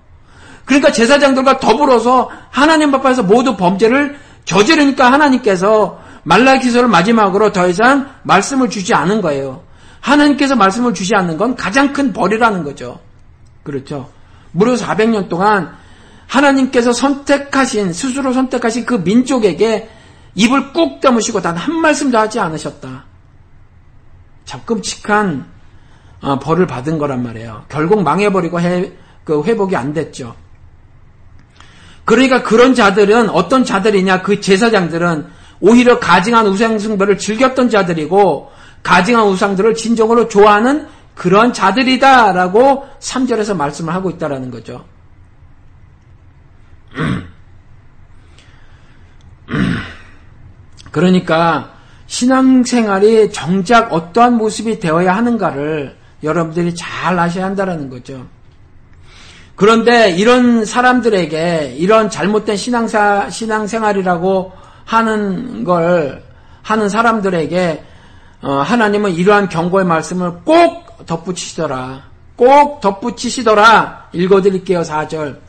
[0.65, 8.93] 그러니까 제사장들과 더불어서 하나님 앞에서 모두 범죄를 저지르니까 하나님께서 말라기서를 마지막으로 더 이상 말씀을 주지
[8.93, 9.63] 않은 거예요.
[9.99, 12.99] 하나님께서 말씀을 주지 않는 건 가장 큰 벌이라는 거죠.
[13.63, 14.09] 그렇죠.
[14.51, 15.75] 무려 400년 동안
[16.27, 19.89] 하나님께서 선택하신, 스스로 선택하신 그 민족에게
[20.35, 23.05] 입을 꾹 다무시고 단 한 말씀도 하지 않으셨다.
[24.45, 25.45] 잡끔칙한
[26.21, 27.65] 어, 벌을 받은 거란 말이에요.
[27.69, 28.91] 결국 망해버리고 해,
[29.23, 30.35] 그 회복이 안 됐죠.
[32.05, 34.21] 그러니까 그런 자들은 어떤 자들이냐?
[34.21, 35.27] 그 제사장들은
[35.61, 38.51] 오히려 가증한 우상 숭배를 즐겼던 자들이고
[38.83, 44.83] 가증한 우상들을 진정으로 좋아하는 그런 자들이다라고 3절에서 말씀을 하고 있다라는 거죠.
[50.91, 51.71] 그러니까
[52.07, 58.25] 신앙생활이 정작 어떠한 모습이 되어야 하는가를 여러분들이 잘 아셔야 한다는 거죠.
[59.55, 64.51] 그런데 이런 사람들에게 이런 잘못된 신앙사, 신앙생활이라고
[64.85, 66.23] 하는 걸
[66.61, 67.83] 하는 사람들에게
[68.41, 72.03] 어, 하나님은 이러한 경고의 말씀을 꼭 덧붙이시더라.
[72.35, 74.09] 꼭 덧붙이시더라.
[74.13, 74.81] 읽어드릴게요.
[74.81, 75.39] 4절.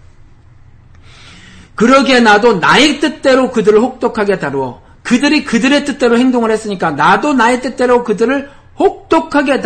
[1.74, 8.04] 그러기에 나도 나의 뜻대로 그들을 혹독하게 다루어 그들이 그들의 뜻대로 행동을 했으니까 나도 나의 뜻대로
[8.04, 9.60] 그들을 혹독하게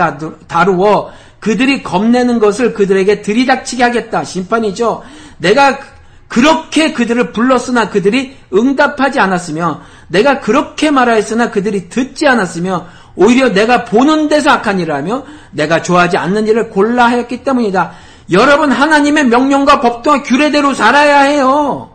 [0.47, 4.24] 다루어 그들이 겁내는 것을 그들에게 들이닥치게 하겠다.
[4.24, 5.03] 심판이죠.
[5.39, 5.79] 내가
[6.26, 12.87] 그렇게 그들을 불렀으나 그들이 응답하지 않았으며 내가 그렇게 말하였으나 그들이 듣지 않았으며
[13.19, 17.93] 오히려 내가 보는 데서 악한 일을 하며 내가 좋아하지 않는 일을 골라 하였기 때문이다.
[18.31, 21.91] 여러분 하나님의 명령과 법도와 규례대로 살아야 해요.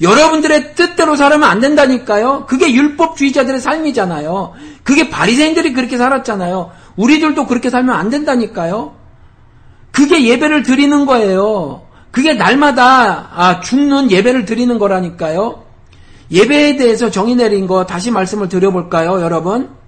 [0.00, 2.46] 여러분들의 뜻대로 살면 안 된다니까요.
[2.46, 4.52] 그게 율법주의자들의 삶이잖아요.
[4.84, 6.70] 그게 바리새인들이 그렇게 살았잖아요.
[6.96, 8.94] 우리들도 그렇게 살면 안 된다니까요.
[9.90, 11.82] 그게 예배를 드리는 거예요.
[12.12, 15.64] 그게 날마다 아, 죽는 예배를 드리는 거라니까요.
[16.30, 19.79] 예배에 대해서 정의 내린 거 다시 말씀을 드려볼까요, 여러분?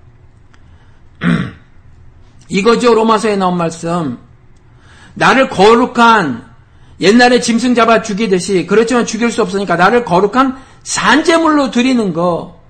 [2.53, 4.19] 이거죠, 로마서에 나온 말씀.
[5.15, 6.45] 나를 거룩한
[7.01, 12.61] 옛날에 짐승 잡아 죽이듯이 그렇지만 죽일 수 없으니까 나를 거룩한 산재물로 드리는 거.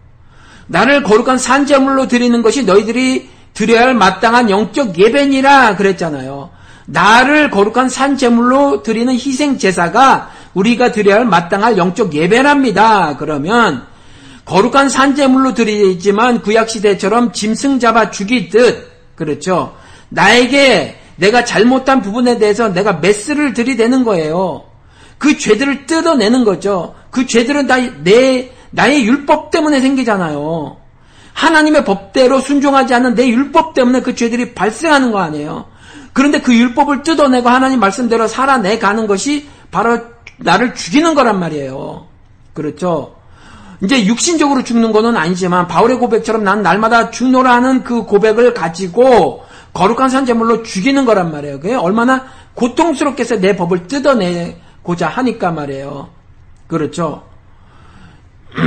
[0.68, 6.50] 나를 거룩한 산재물로 드리는 것이 너희들이 드려야 할 마땅한 영적 예배니라 그랬잖아요.
[6.86, 13.16] 나를 거룩한 산재물로 드리는 희생 제사가 우리가 드려야 할 마땅할 영적 예배랍니다.
[13.16, 13.84] 그러면
[14.44, 18.91] 거룩한 산재물로 드리지만 구약 시대처럼 짐승 잡아 죽이듯
[19.24, 19.76] 그렇죠.
[20.08, 24.64] 나에게 내가 잘못한 부분에 대해서 내가 메스를 들이대는 거예요.
[25.18, 26.96] 그 죄들을 뜯어내는 거죠.
[27.10, 30.76] 그 죄들은 다 내 나의 율법 때문에 생기잖아요.
[31.34, 35.66] 하나님의 법대로 순종하지 않는 내 율법 때문에 그 죄들이 발생하는 거 아니에요.
[36.12, 40.00] 그런데 그 율법을 뜯어내고 하나님 말씀대로 살아내 가는 것이 바로
[40.38, 42.06] 나를 죽이는 거란 말이에요.
[42.52, 43.14] 그렇죠?
[43.82, 50.08] 이제 육신적으로 죽는 거는 아니지만 바울의 고백처럼 난 날마다 죽노라 하는 그 고백을 가지고 거룩한
[50.08, 51.58] 산재물로 죽이는 거란 말이에요.
[51.58, 53.40] 그게 얼마나 고통스럽겠어요.
[53.40, 56.10] 내 법을 뜯어내고자 하니까 말이에요.
[56.68, 57.24] 그렇죠?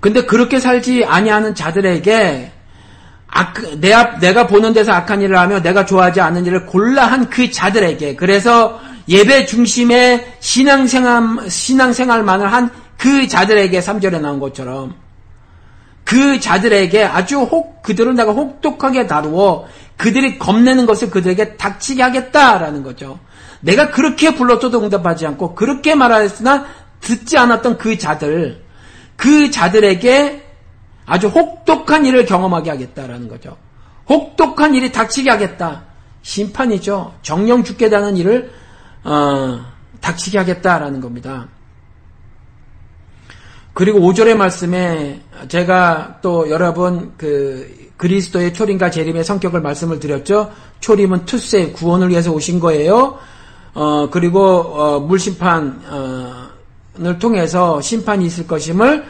[0.00, 2.52] 근데 그렇게 살지 아니하는 자들에게
[3.28, 7.28] 악, 내 앞, 내가 보는 데서 악한 일을 하며 내가 좋아하지 않는 일을 골라 한
[7.28, 14.94] 그 자들에게 그래서 예배 중심의 신앙생활, 신앙생활만을 한 그 자들에게 3절에 나온 것처럼
[16.04, 19.66] 그 자들에게 아주 혹, 그들은 내가 혹독하게 다루어
[19.96, 23.18] 그들이 겁내는 것을 그들에게 닥치게 하겠다라는 거죠.
[23.60, 26.66] 내가 그렇게 불렀어도 응답하지 않고 그렇게 말하였으나
[27.00, 28.62] 듣지 않았던 그 자들,
[29.16, 30.44] 그 자들에게
[31.06, 33.56] 아주 혹독한 일을 경험하게 하겠다라는 거죠.
[34.08, 35.84] 혹독한 일이 닥치게 하겠다.
[36.22, 37.14] 심판이죠.
[37.22, 38.52] 정령 죽게 되는 일을
[39.04, 39.60] 어,
[40.00, 41.48] 닥치게 하겠다라는 겁니다.
[43.76, 50.50] 그리고 5절의 말씀에 제가 또 여러분 그 그리스도의 초림과 재림의 성격을 말씀을 드렸죠.
[50.80, 53.18] 초림은 투세 구원을 위해서 오신 거예요.
[53.74, 56.48] 어, 그리고 어, 물심판을
[57.18, 59.04] 통해서 심판이 있을 것임을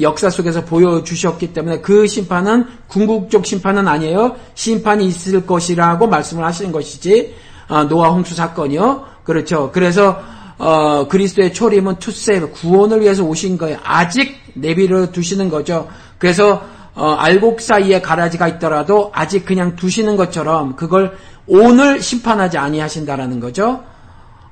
[0.00, 4.36] 역사 속에서 보여주셨기 때문에 그 심판은 궁극적 심판은 아니에요.
[4.54, 7.34] 심판이 있을 것이라고 말씀을 하시는 것이지
[7.66, 9.04] 아, 노아 홍수 사건이요.
[9.24, 9.72] 그렇죠.
[9.72, 10.22] 그래서
[10.58, 13.78] 어, 그리스도의 초림은 투세 구원을 위해서 오신 거예요.
[13.82, 15.88] 아직 내비를 두시는 거죠.
[16.18, 16.62] 그래서
[16.94, 23.82] 어, 알곡 사이에 가라지가 있더라도 아직 그냥 두시는 것처럼 그걸 오늘 심판하지 아니하신다라는 거죠.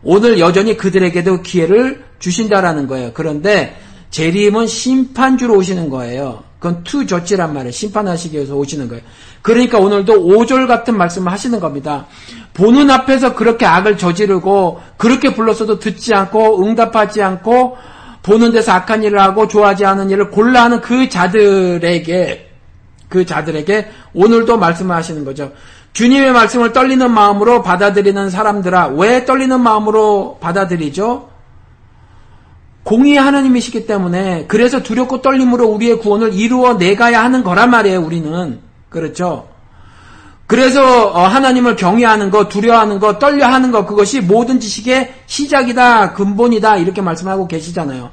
[0.02, 3.10] 오늘 여전히 그들에게도 기회를 주신다라는 거예요.
[3.12, 3.78] 그런데
[4.10, 6.42] 재림은 심판주로 오시는 거예요.
[6.60, 7.72] 그건 투조치란 말이에요.
[7.72, 9.02] 심판하시기 위해서 오시는 거예요.
[9.40, 12.06] 그러니까 오늘도 5절 같은 말씀을 하시는 겁니다.
[12.52, 17.78] 보는 앞에서 그렇게 악을 저지르고 그렇게 불렀어도 듣지 않고 응답하지 않고
[18.22, 22.50] 보는 데서 악한 일을 하고 좋아하지 않은 일을 골라 하는 그 자들에게
[23.08, 25.52] 그 자들에게 오늘도 말씀을 하시는 거죠.
[25.94, 31.29] 주님의 말씀을 떨리는 마음으로 받아들이는 사람들아 왜 떨리는 마음으로 받아들이죠?
[32.82, 38.00] 공의의 하나님이시기 때문에 그래서 두렵고 떨림으로 우리의 구원을 이루어 내가야 하는 거란 말이에요.
[38.00, 39.48] 우리는 그렇죠?
[40.46, 47.00] 그래서 어, 하나님을 경외하는 것, 두려워하는 것, 떨려하는 것 그것이 모든 지식의 시작이다, 근본이다 이렇게
[47.00, 48.10] 말씀하고 계시잖아요.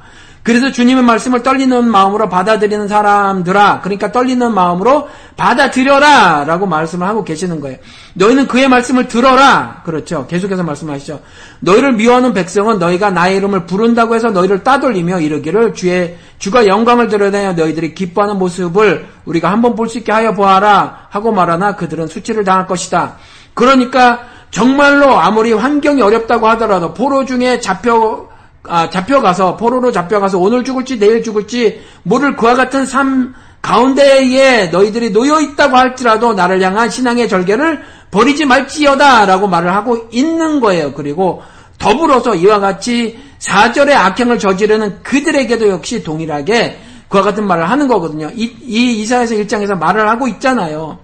[0.48, 7.60] 그래서 주님의 말씀을 떨리는 마음으로 받아들이는 사람들아, 그러니까 떨리는 마음으로 받아들여라 라고 말씀을 하고 계시는
[7.60, 7.76] 거예요.
[8.14, 9.82] 너희는 그의 말씀을 들어라.
[9.84, 10.26] 그렇죠.
[10.26, 11.20] 계속해서 말씀하시죠.
[11.60, 17.52] 너희를 미워하는 백성은 너희가 나의 이름을 부른다고 해서 너희를 따돌리며 이르기를 주의, 주가 영광을 드러내어
[17.52, 22.68] 너희들이 기뻐하는 모습을 우리가 한번 볼 수 있게 하여 보아라 하고 말하나 그들은 수치를 당할
[22.68, 23.18] 것이다.
[23.54, 24.22] 그러니까
[24.52, 28.30] 정말로 아무리 환경이 어렵다고 하더라도 포로 중에 잡혀
[28.68, 35.42] 아, 잡혀가서 포로로 잡혀가서 오늘 죽을지 내일 죽을지 모를 그와 같은 삶 가운데에 너희들이 놓여
[35.42, 40.94] 있다고 할지라도 나를 향한 신앙의 절개를 버리지 말지어다라고 말을 하고 있는 거예요.
[40.94, 41.42] 그리고
[41.78, 48.30] 더불어서 이와 같이 사절의 악행을 저지르는 그들에게도 역시 동일하게 그와 같은 말을 하는 거거든요.
[48.34, 51.00] 이, 이 이사에서 1장에서 말을 하고 있잖아요.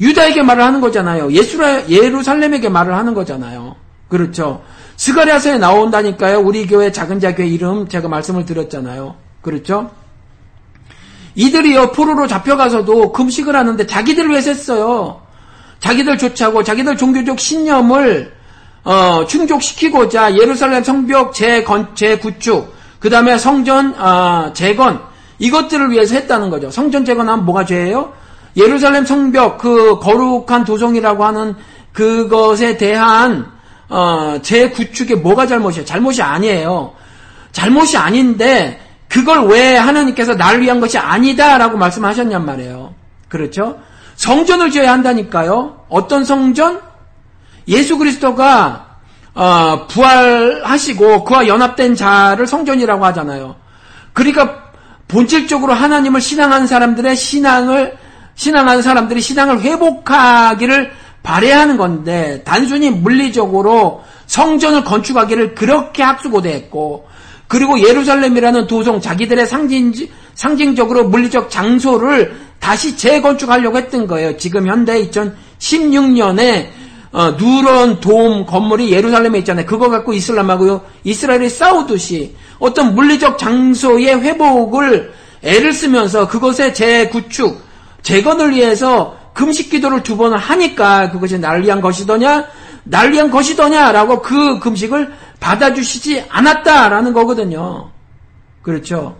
[0.00, 1.32] 유다에게 말을 하는 거잖아요.
[1.32, 3.76] 예수라, 예루살렘에게 말을 하는 거잖아요.
[4.08, 4.62] 그렇죠.
[4.96, 6.40] 스가리아서에 나온다니까요.
[6.40, 9.14] 우리 교회 작은 자교회 이름 제가 말씀을 드렸잖아요.
[9.42, 9.90] 그렇죠?
[11.34, 15.20] 이들이요 포로로 잡혀가서도 금식을 하는데 자기들을 위해서 했어요.
[15.80, 18.32] 자기들 조차고 자기들 종교적 신념을
[18.84, 25.00] 어, 충족시키고자 예루살렘 성벽 재건 재구축 그 다음에 성전 어, 재건
[25.38, 26.70] 이것들을 위해서 했다는 거죠.
[26.70, 28.12] 성전 재건하면 뭐가 죄예요?
[28.56, 31.54] 예루살렘 성벽 그 거룩한 도성이라고 하는
[31.92, 33.55] 그것에 대한
[33.88, 35.84] 어, 재구축에 뭐가 잘못이에요?
[35.84, 36.94] 잘못이 아니에요.
[37.52, 42.94] 잘못이 아닌데 그걸 왜 하나님께서 나를 위한 것이 아니다라고 말씀하셨냔 말이에요.
[43.28, 43.78] 그렇죠?
[44.16, 45.86] 성전을 지어야 한다니까요.
[45.88, 46.80] 어떤 성전?
[47.68, 48.86] 예수 그리스도가
[49.34, 53.56] 어, 부활하시고 그와 연합된 자를 성전이라고 하잖아요.
[54.12, 54.64] 그러니까
[55.08, 57.96] 본질적으로 하나님을 신앙하는 사람들의 신앙을
[58.34, 60.92] 신앙하는 사람들이 신앙을 회복하기를
[61.26, 67.08] 발해하는 건데 단순히 물리적으로 성전을 건축하기를 그렇게 학수고대했고
[67.48, 69.92] 그리고 예루살렘이라는 도성 자기들의 상징
[70.34, 74.36] 상징적으로 물리적 장소를 다시 재건축하려고 했던 거예요.
[74.36, 76.68] 지금 현대 2016년에
[77.12, 79.66] 어, 누런 돔 건물이 예루살렘에 있잖아요.
[79.66, 85.12] 그거 갖고 이슬람하고요 이스라엘이 싸우듯이 어떤 물리적 장소의 회복을
[85.42, 87.60] 애를 쓰면서 그것의 재구축,
[88.02, 92.46] 재건을 위해서 금식 기도를 두 번을 하니까 그것이 날 위한 것이더냐?
[92.84, 97.90] 날 위한 것이더냐라고 그 금식을 받아주시지 않았다라는 거거든요.
[98.62, 99.16] 그렇죠.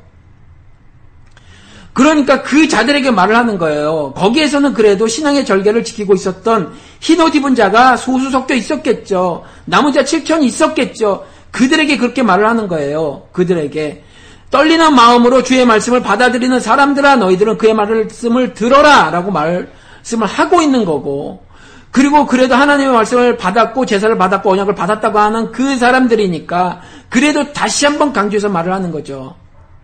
[1.93, 4.15] 그러니까 그 자들에게 말을 하는 거예요.
[4.17, 9.45] 거기에서는 그래도 신앙의 절개를 지키고 있었던 흰옷 입은 자가 소수 섞여 있었겠죠.
[9.67, 11.27] 남은 자 7천이 있었겠죠.
[11.51, 13.29] 그들에게 그렇게 말을 하는 거예요.
[13.33, 14.03] 그들에게.
[14.51, 19.71] 떨리는 마음으로 주의 말씀을 받아들이는 사람들아 너희들은 그의 말씀을 들어라 라고 말
[20.07, 21.45] 씀을 하고 있는 거고
[21.91, 28.13] 그리고 그래도 하나님의 말씀을 받았고 제사를 받았고 언약을 받았다고 하는 그 사람들이니까 그래도 다시 한번
[28.13, 29.35] 강조해서 말을 하는 거죠.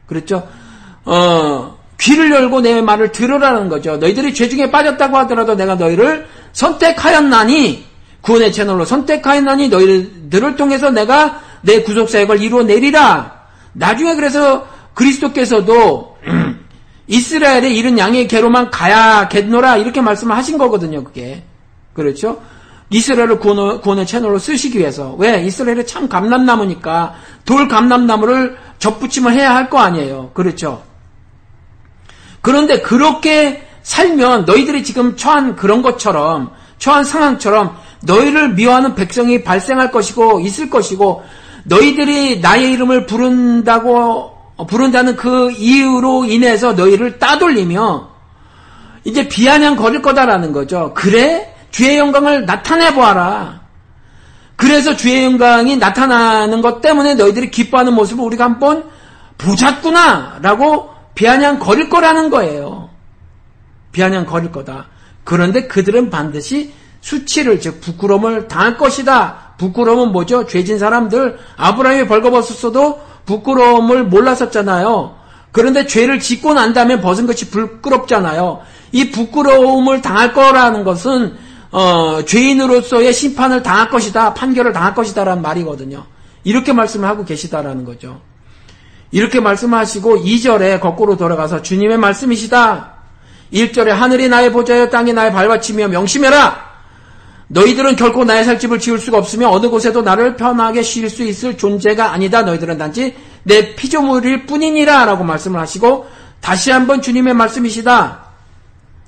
[0.06, 0.46] 그렇죠?
[1.04, 3.96] 어, 귀를 열고 내 말을 들으라는 거죠.
[3.96, 7.84] 너희들이 죄 중에 빠졌다고 하더라도 내가 너희를 선택하였나니
[8.20, 13.40] 구원의 채널로 선택하였나니 너희들을 통해서 내가 내 구속 사역을 이루어 내리라.
[13.72, 16.16] 나중에 그래서 그리스도께서도
[17.06, 21.04] 이스라엘의 이른 양의 개로만 가야겠노라 이렇게 말씀을 하신 거거든요.
[21.04, 21.42] 그게.
[21.94, 22.40] 그렇죠?
[22.90, 25.14] 이스라엘을 구원의, 구원의 채널로 쓰시기 위해서.
[25.18, 25.42] 왜?
[25.44, 30.30] 이스라엘이 참 감람나무니까 돌 감람나무를 접붙임을 해야 할 거 아니에요.
[30.34, 30.82] 그렇죠?
[32.40, 40.40] 그런데 그렇게 살면 너희들이 지금 처한 그런 것처럼, 처한 상황처럼 너희를 미워하는 백성이 발생할 것이고,
[40.40, 41.22] 있을 것이고,
[41.64, 44.31] 너희들이 나의 이름을 부른다고,
[44.66, 48.10] 부른다는 그 이유로 인해서 너희를 따돌리며,
[49.04, 50.92] 이제 비아냥 거릴 거다라는 거죠.
[50.94, 51.54] 그래?
[51.70, 53.62] 주의 영광을 나타내 보아라.
[54.56, 58.84] 그래서 주의 영광이 나타나는 것 때문에 너희들이 기뻐하는 모습을 우리가 한번
[59.38, 62.90] 보자꾸나 라고 비아냥 거릴 거라는 거예요.
[63.90, 64.86] 비아냥 거릴 거다.
[65.24, 69.54] 그런데 그들은 반드시 수치를 즉 부끄러움을 당할 것이다.
[69.58, 70.46] 부끄러움은 뭐죠?
[70.46, 75.16] 죄진 사람들 아브라함이 벌거벗었어도 부끄러움을 몰랐었잖아요.
[75.52, 78.62] 그런데 죄를 짓고 난 다음에 벗은 것이 부끄럽잖아요.
[78.92, 81.36] 이 부끄러움을 당할 거라는 것은
[81.70, 86.04] 어, 죄인으로서의 심판을 당할 것이다, 판결을 당할 것이다라는 말이거든요.
[86.44, 88.20] 이렇게 말씀을 하고 계시다라는 거죠.
[89.10, 92.92] 이렇게 말씀하시고 2절에 거꾸로 돌아가서 주님의 말씀이시다.
[93.52, 96.71] 1절에 하늘이 나의 보좌여 땅이 나의 발받치며 명심해라.
[97.52, 101.58] 너희들은 결코 나의 살 집을 지을 수가 없으며 어느 곳에도 나를 편하게 쉴 수 있을
[101.58, 102.42] 존재가 아니다.
[102.42, 106.06] 너희들은 단지 내 피조물일 뿐이니라 라고 말씀을 하시고
[106.40, 108.22] 다시 한번 주님의 말씀이시다.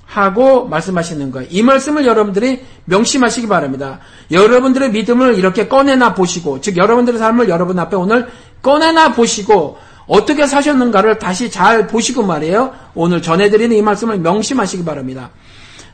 [0.05, 1.47] 하고 말씀하시는 거예요.
[1.51, 3.99] 이 말씀을 여러분들이 명심하시기 바랍니다.
[4.31, 8.27] 여러분들의 믿음을 이렇게 꺼내나 보시고, 즉 여러분들의 삶을 여러분 앞에 오늘
[8.61, 9.77] 꺼내나 보시고
[10.07, 12.73] 어떻게 사셨는가를 다시 잘 보시고 말이에요.
[12.93, 15.31] 오늘 전해드리는 이 말씀을 명심하시기 바랍니다.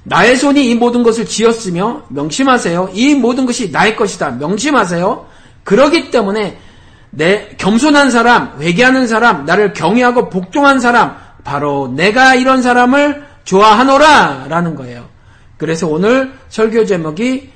[0.04, 2.90] 나의 손이 이 모든 것을 지었으며 명심하세요.
[2.94, 4.32] 이 모든 것이 나의 것이다.
[4.32, 5.26] 명심하세요.
[5.64, 6.58] 그러기 때문에
[7.12, 14.76] 내 겸손한 사람, 회개하는 사람, 나를 경외하고 복종한 사람, 바로 내가 이런 사람을 좋아하노라 라는
[14.76, 15.08] 거예요.
[15.58, 17.52] 그래서 오늘 설교 제목이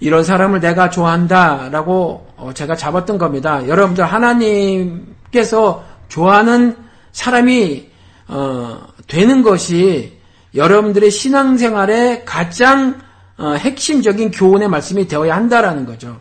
[0.00, 3.66] 이런 사람을 내가 좋아한다 라고 어, 제가 잡았던 겁니다.
[3.66, 6.76] 여러분들 하나님께서 좋아하는
[7.12, 7.88] 사람이
[8.28, 10.18] 어, 되는 것이
[10.54, 13.00] 여러분들의 신앙생활의 가장
[13.38, 16.20] 어, 핵심적인 교훈의 말씀이 되어야 한다라는 거죠.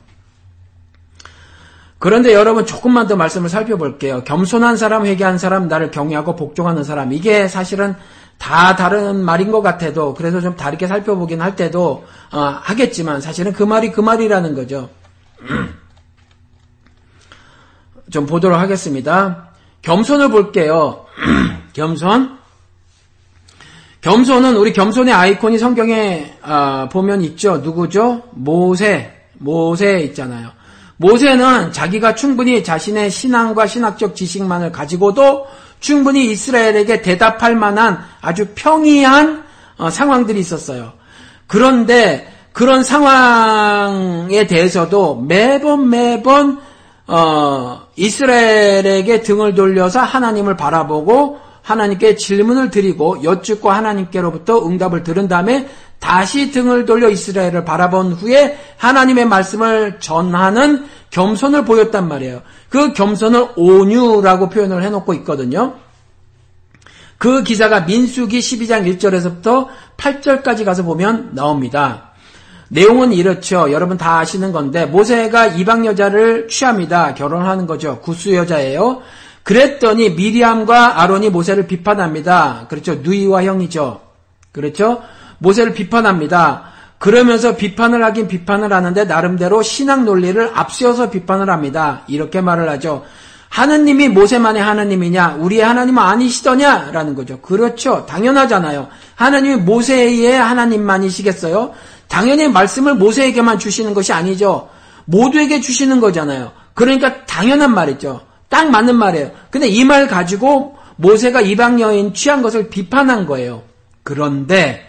[2.00, 4.24] 그런데 여러분 조금만 더 말씀을 살펴볼게요.
[4.24, 7.14] 겸손한 사람, 회개한 사람, 나를 경외하고 복종하는 사람.
[7.14, 7.96] 이게 사실은
[8.40, 13.62] 다 다른 말인 것 같아도 그래서 좀 다르게 살펴보긴 할 때도 어, 하겠지만 사실은 그
[13.62, 14.90] 말이 그 말이라는 거죠.
[18.10, 19.50] 좀 보도록 하겠습니다.
[19.84, 21.06] 겸손을 볼게요.
[21.74, 22.41] 겸손.
[24.02, 27.58] 겸손은 우리 겸손의 아이콘이 성경에 어, 보면 있죠.
[27.58, 28.24] 누구죠?
[28.32, 29.14] 모세.
[29.38, 30.50] 모세 있잖아요.
[30.98, 35.48] 모세는 자기가 충분히 자신의 신앙과 신학적 지식만을 가지고도
[35.80, 39.44] 충분히 이스라엘에게 대답할 만한 아주 평이한
[39.78, 40.94] 어, 상황들이 있었어요.
[41.48, 46.60] 그런데 그런 상황에 대해서도 매번 매번
[47.08, 56.52] 어, 이스라엘에게 등을 돌려서 하나님을 바라보고 하나님께 질문을 드리고 여쭙고 하나님께로부터 응답을 들은 다음에 다시
[56.52, 62.42] 등을 돌려 이스라엘을 바라본 후에 하나님의 말씀을 전하는 겸손을 보였단 말이에요.
[62.70, 65.76] 그 겸손을 온유라고 표현을 해놓고 있거든요.
[67.18, 72.14] 그 기사가 민수기 12장 1절에서부터 8절까지 가서 보면 나옵니다.
[72.70, 73.72] 내용은 이렇죠.
[73.72, 77.14] 여러분 다 아시는 건데 모세가 이방 여자를 취합니다.
[77.14, 78.00] 결혼하는 거죠.
[78.00, 79.02] 구수 여자예요.
[79.44, 82.68] 그랬더니 미리암과 아론이 모세를 비판합니다.
[82.70, 82.96] 그렇죠.
[82.96, 84.02] 누이와 형이죠.
[84.52, 85.02] 그렇죠.
[85.40, 86.72] 모세를 비판합니다.
[87.00, 92.04] 그러면서 비판을 하긴 비판을 하는데 나름대로 신앙 논리를 앞세워서 비판을 합니다.
[92.08, 93.04] 이렇게 말을 하죠.
[93.50, 95.38] 하느님이 모세만의 하나님이냐?
[95.40, 96.92] 우리의 하나님은 아니시더냐?
[96.94, 97.40] 라는 거죠.
[97.42, 98.06] 그렇죠.
[98.06, 98.88] 당연하잖아요.
[99.16, 101.74] 하나님이 모세의 하나님만이시겠어요?
[102.08, 104.70] 당연히 말씀을 모세에게만 주시는 것이 아니죠.
[105.06, 106.52] 모두에게 주시는 거잖아요.
[106.74, 108.22] 그러니까 당연한 말이죠.
[108.52, 109.32] 딱 맞는 말이에요.
[109.50, 113.64] 근데 이 말 가지고 모세가 이방 여인 취한 것을 비판한 거예요.
[114.04, 114.86] 그런데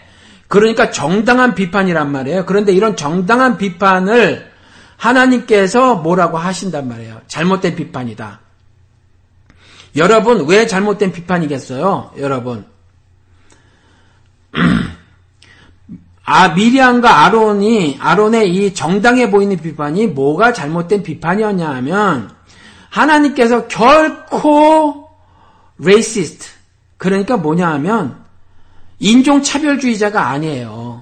[0.47, 2.45] 그러니까 정당한 비판이란 말이에요.
[2.45, 4.51] 그런데 이런 정당한 비판을
[4.97, 7.21] 하나님께서 뭐라고 하신단 말이에요.
[7.27, 8.39] 잘못된 비판이다.
[9.95, 12.11] 여러분, 왜 잘못된 비판이겠어요?
[12.17, 12.65] 여러분.
[16.25, 22.29] 아, 미리암과 아론이, 아론의 이 정당해 보이는 비판이 뭐가 잘못된 비판이었냐 하면,
[22.93, 25.09] 하나님께서 결코
[25.79, 26.47] racist,
[26.97, 28.23] 그러니까 뭐냐 하면,
[28.99, 31.01] 인종차별주의자가 아니에요.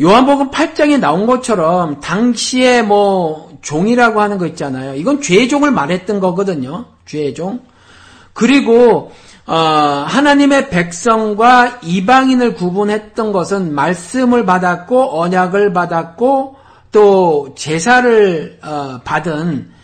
[0.00, 4.94] 요한복음 8장에 나온 것처럼 당시에 뭐 종이라고 하는 거 있잖아요.
[4.94, 6.86] 이건 죄종을 말했던 거거든요.
[7.04, 7.60] 죄종.
[8.32, 9.12] 그리고
[9.46, 16.56] 어, 하나님의 백성과 이방인을 구분했던 것은 말씀을 받았고 언약을 받았고
[16.92, 19.79] 또 제사를 어, 받은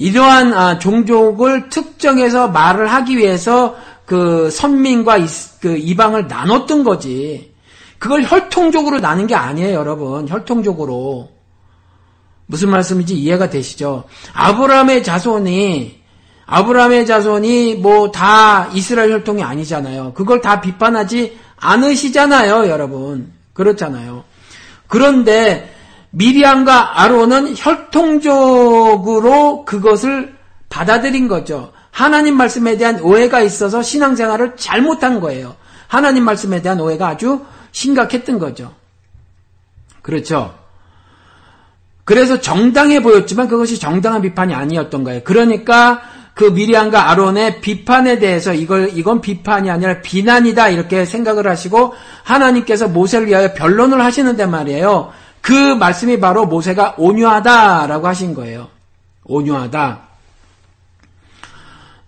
[0.00, 3.76] 이러한 아, 종족을 특정해서 말을 하기 위해서
[4.06, 5.18] 그 선민과
[5.60, 7.52] 그 이방을 나눴던 거지.
[7.98, 10.26] 그걸 혈통적으로 나눈 게 아니에요, 여러분.
[10.26, 11.28] 혈통적으로.
[12.46, 14.04] 무슨 말씀인지 이해가 되시죠?
[14.32, 16.00] 아브라함의 자손이
[16.46, 20.14] 아브라함의 자손이 뭐 다 이스라엘 혈통이 아니잖아요.
[20.14, 23.32] 그걸 다 비판하지 않으시잖아요, 여러분.
[23.52, 24.24] 그렇잖아요.
[24.86, 25.69] 그런데
[26.10, 28.04] 미리암과 아론은 혈통적으로
[29.64, 30.34] 그것을
[30.68, 31.72] 받아들인 거죠.
[31.90, 35.56] 하나님 말씀에 대한 오해가 있어서 신앙생활을 잘못한 거예요.
[35.86, 38.72] 하나님 말씀에 대한 오해가 아주 심각했던 거죠.
[40.02, 40.54] 그렇죠.
[42.04, 45.20] 그래서 정당해 보였지만 그것이 정당한 비판이 아니었던 거예요.
[45.24, 46.02] 그러니까
[46.34, 53.28] 그 미리안과 아론의 비판에 대해서 이걸 이건 비판이 아니라 비난이다 이렇게 생각을 하시고 하나님께서 모세를
[53.28, 55.12] 위하여 변론을 하시는데 말이에요.
[55.40, 58.68] 그 말씀이 바로 모세가 온유하다라고 하신 거예요.
[59.24, 60.00] 온유하다.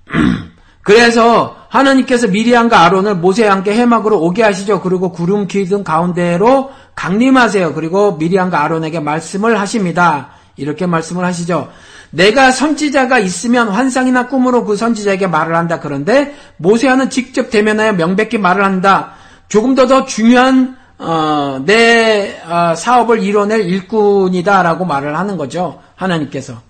[0.82, 4.80] 그래서 하나님께서 미리안과 아론을 모세와 함께 해막으로 오게 하시죠.
[4.82, 7.72] 그리고 구름 기둥 가운데로 강림하세요.
[7.74, 10.30] 그리고 미리안과 아론에게 말씀을 하십니다.
[10.56, 11.70] 이렇게 말씀을 하시죠.
[12.10, 15.80] 내가 선지자가 있으면 환상이나 꿈으로 그 선지자에게 말을 한다.
[15.80, 19.12] 그런데 모세와는 직접 대면하여 명백히 말을 한다.
[19.48, 25.80] 조금 더 더 중요한 어, 내 어, 사업을 이뤄낼 일꾼이다라고 말을 하는 거죠.
[25.96, 26.60] 하나님께서.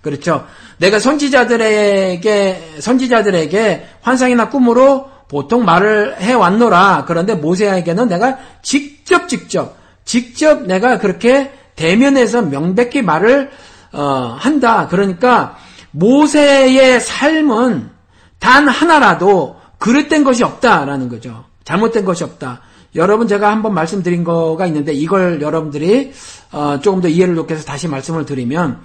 [0.00, 0.46] 그렇죠.
[0.78, 7.04] 내가 선지자들에게 선지자들에게 환상이나 꿈으로 보통 말을 해 왔노라.
[7.06, 13.50] 그런데 모세에게는 내가 직접 직접 직접 내가 그렇게 대면에서 명백히 말을
[13.92, 14.86] 어, 한다.
[14.88, 15.56] 그러니까
[15.90, 17.90] 모세의 삶은
[18.38, 21.44] 단 하나라도 그릇된 것이 없다라는 거죠.
[21.64, 22.60] 잘못된 것이 없다.
[22.94, 26.12] 여러분 제가 한번 말씀드린 거가 있는데 이걸 여러분들이
[26.52, 28.80] 어, 조금 더 이해를 돕기 위해서 다시 말씀을 드리면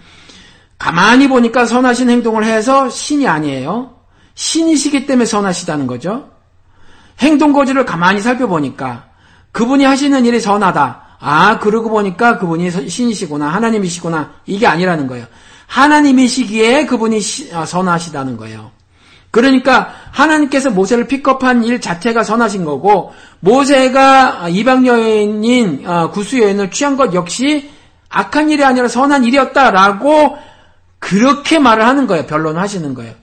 [0.78, 3.96] 가만히 보니까 선하신 행동을 해서 신이 아니에요.
[4.36, 6.30] 신이시기 때문에 선하시다는 거죠.
[7.20, 9.06] 행동 거지를 가만히 살펴보니까
[9.52, 11.06] 그분이 하시는 일이 선하다.
[11.20, 13.48] 아, 그러고 보니까 그분이 신이시구나.
[13.48, 14.34] 하나님이시구나.
[14.46, 15.26] 이게 아니라는 거예요.
[15.68, 17.20] 하나님이시기에 그분이
[17.54, 18.72] 아, 선하시다는 거예요.
[19.36, 26.96] 그러니까 하나님께서 모세를 픽업한 일 자체가 선하신 거고 모세가 이방 여인인 어, 구수 여인을 취한
[26.96, 27.70] 것 역시
[28.08, 30.38] 악한 일이 아니라 선한 일이었다라고
[31.00, 32.26] 그렇게 말을 하는 거예요.
[32.28, 33.14] 변론을 하시는 거예요.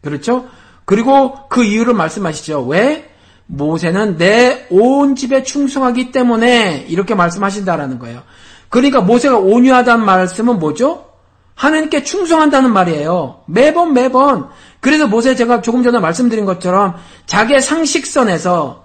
[0.00, 0.46] 그렇죠?
[0.84, 2.64] 그리고 그 이유를 말씀하시죠.
[2.64, 3.08] 왜?
[3.46, 8.22] 모세는 내 온 집에 충성하기 때문에 이렇게 말씀하신다라는 거예요.
[8.68, 11.11] 그러니까 모세가 온유하다는 말씀은 뭐죠?
[11.62, 13.42] 하나님께 충성한다는 말이에요.
[13.46, 14.48] 매번 매번.
[14.80, 16.96] 그래서 모세 제가 조금 전에 말씀드린 것처럼
[17.26, 18.82] 자기의 상식선에서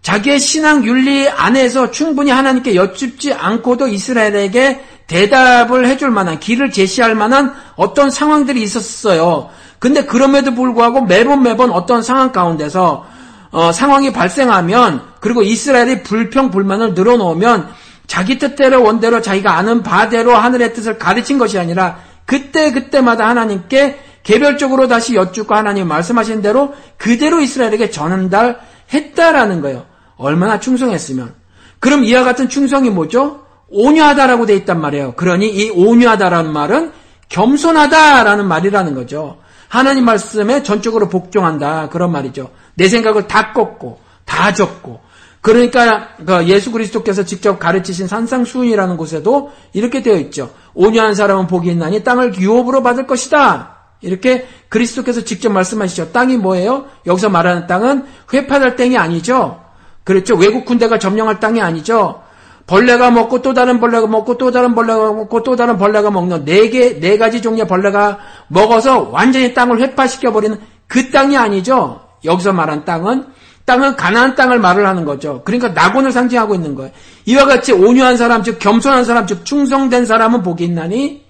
[0.00, 7.52] 자기의 신앙 윤리 안에서 충분히 하나님께 여쭙지 않고도 이스라엘에게 대답을 해줄 만한 길을 제시할 만한
[7.74, 9.50] 어떤 상황들이 있었어요.
[9.80, 13.06] 근데 그럼에도 불구하고 매번 매번 어떤 상황 가운데서
[13.50, 17.68] 어, 상황이 발생하면 그리고 이스라엘이 불평 불만을 늘어놓으면
[18.06, 24.88] 자기 뜻대로 원대로 자기가 아는 바대로 하늘의 뜻을 가르친 것이 아니라 그때 그때마다 하나님께 개별적으로
[24.88, 29.86] 다시 여쭙고 하나님 말씀하신 대로 그대로 이스라엘에게 전달했다라는 거예요.
[30.16, 31.34] 얼마나 충성했으면.
[31.78, 33.44] 그럼 이와 같은 충성이 뭐죠?
[33.68, 35.14] 온유하다라고 돼 있단 말이에요.
[35.16, 36.92] 그러니 이 온유하다라는 말은
[37.28, 39.38] 겸손하다라는 말이라는 거죠.
[39.68, 42.50] 하나님 말씀에 전적으로 복종한다 그런 말이죠.
[42.74, 45.00] 내 생각을 다 꺾고 다 적고
[45.44, 50.48] 그러니까 그 예수 그리스도께서 직접 가르치신 산상수훈이라는 곳에도 이렇게 되어 있죠.
[50.72, 53.76] 온유한 사람은 복이 있나니 땅을 유업으로 받을 것이다.
[54.00, 56.12] 이렇게 그리스도께서 직접 말씀하시죠.
[56.12, 56.86] 땅이 뭐예요?
[57.04, 59.60] 여기서 말하는 땅은 회파될 땅이 아니죠.
[60.02, 60.34] 그렇죠.
[60.34, 62.22] 외국 군대가 점령할 땅이 아니죠.
[62.66, 66.70] 벌레가 먹고 또 다른 벌레가 먹고 또 다른 벌레가 먹고 또 다른 벌레가 먹는 네
[66.70, 68.18] 개, 네 가지 종류의 벌레가
[68.48, 72.00] 먹어서 완전히 땅을 회파시켜 버리는 그 땅이 아니죠.
[72.24, 73.26] 여기서 말한 땅은
[73.64, 75.42] 땅은 가나안 땅을 말을 하는 거죠.
[75.44, 76.92] 그러니까 낙원을 상징하고 있는 거예요.
[77.24, 81.24] 이와 같이 온유한 사람, 즉 겸손한 사람, 즉 충성된 사람은 복이 있나니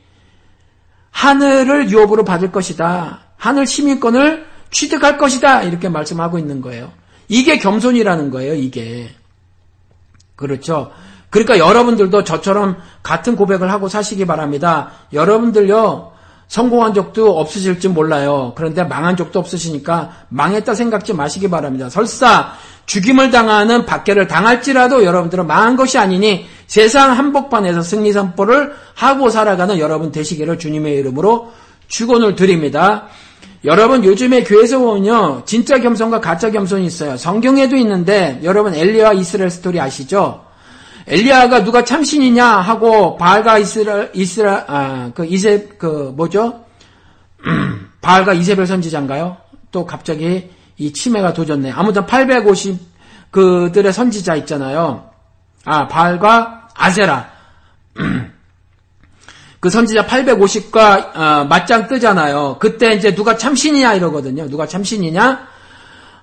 [1.11, 3.21] 하늘을 유업으로 받을 것이다.
[3.37, 5.63] 하늘 시민권을 취득할 것이다.
[5.63, 6.93] 이렇게 말씀하고 있는 거예요.
[7.29, 8.55] 이게 겸손이라는 거예요.
[8.55, 9.11] 이게
[10.35, 10.91] 그렇죠.
[11.31, 14.91] 그러니까 여러분들도 저처럼 같은 고백을 하고 사시기 바랍니다.
[15.13, 16.14] 여러분들요.
[16.55, 18.53] 성공한 적도 없으실지 몰라요.
[18.55, 21.91] 그런데 망한 적도 없으시니까 망했다 생각지 마시기 바랍니다.
[21.91, 22.53] 설사
[22.87, 30.13] 죽임을 당하는 박해를 당할지라도 여러분들은 망한 것이 아니니 세상 한복판에서 승리 선포를 하고 살아가는 여러분
[30.13, 31.51] 되시기를 주님의 이름으로
[31.89, 33.09] 축원을 드립니다.
[33.65, 37.17] 여러분 요즘에 교회에서 보면요 진짜 겸손과 가짜 겸손이 있어요.
[37.17, 40.44] 성경에도 있는데 여러분 엘리와 이스라엘 스토리 아시죠?
[41.07, 46.65] 엘리야가 누가 참신이냐 하고 바알과 이스라 이스라 아 그 이세 그 뭐죠?
[48.01, 49.37] 바알과 이세벨 선지자인가요?
[49.71, 51.71] 또 갑자기 이 치매가 도졌네.
[51.73, 52.79] 아무튼 850
[53.31, 55.11] 그들의 선지자 있잖아요.
[55.65, 57.31] 아 바알과 아세라
[59.61, 62.57] 그 선지자 850과 어, 맞짱 뜨잖아요.
[62.59, 64.49] 그때 이제 누가 참신이냐 이러거든요.
[64.49, 65.54] 누가 참신이냐?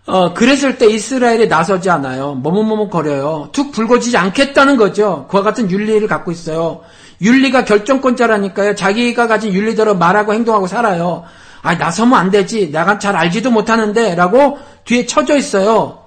[0.08, 2.36] 어, 그랬을 때 이스라엘이 나서지 않아요.
[2.36, 3.50] 머뭇머뭇거려요.
[3.52, 5.28] 툭 불거지지 않겠다는 거죠.
[5.30, 6.82] 그와 같은 윤리를 갖고 있어요.
[7.22, 8.76] 윤리가 결정권자라니까요.
[8.76, 11.24] 자기가 가진 윤리대로 말하고 행동하고 살아요.
[11.62, 12.72] 아, 나서면 안 되지.
[12.72, 14.16] 내가 잘 알지도 못하는데.
[14.16, 16.02] 라고 뒤에 쳐져 있어요.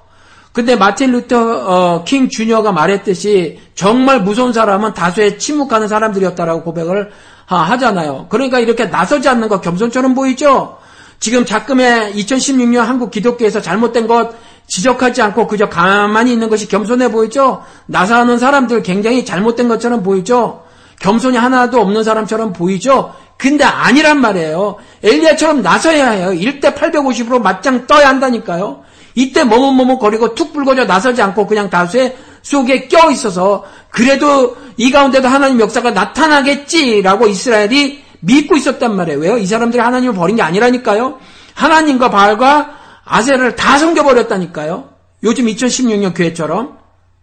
[0.55, 7.11] 근데 마틴 루터 어, 킹 주니어가 말했듯이 정말 무서운 사람은 다수의 침묵하는 사람들이었다라고 고백을
[7.47, 10.79] 하, 잖아요 그러니까 이렇게 나서지 않는 거 겸손처럼 보이죠?
[11.21, 14.33] 지금 자금의 2016년 한국 기독교에서 잘못된 것
[14.67, 17.63] 지적하지 않고 그저 가만히 있는 것이 겸손해 보이죠?
[17.87, 20.63] 나사하는 사람들 굉장히 잘못된 것처럼 보이죠?
[21.01, 23.15] 겸손이 하나도 없는 사람처럼 보이죠?
[23.37, 24.77] 근데 아니란 말이에요.
[25.03, 26.31] 엘리야처럼 나서야 해요.
[26.31, 28.85] 1대 850으로 맞짱 떠야 한다니까요.
[29.15, 35.61] 이때 머뭇머뭇거리고 툭 불거져 나서지 않고 그냥 다수의 속에 껴 있어서 그래도 이 가운데도 하나님
[35.61, 39.19] 역사가 나타나겠지라고 이스라엘이 믿고 있었단 말이에요.
[39.19, 39.39] 왜요?
[39.39, 41.19] 이 사람들이 하나님을 버린 게 아니라니까요.
[41.55, 42.75] 하나님과 바알과
[43.05, 44.89] 아세를 다 섬겨버렸다니까요.
[45.23, 46.79] 요즘 2016년 교회처럼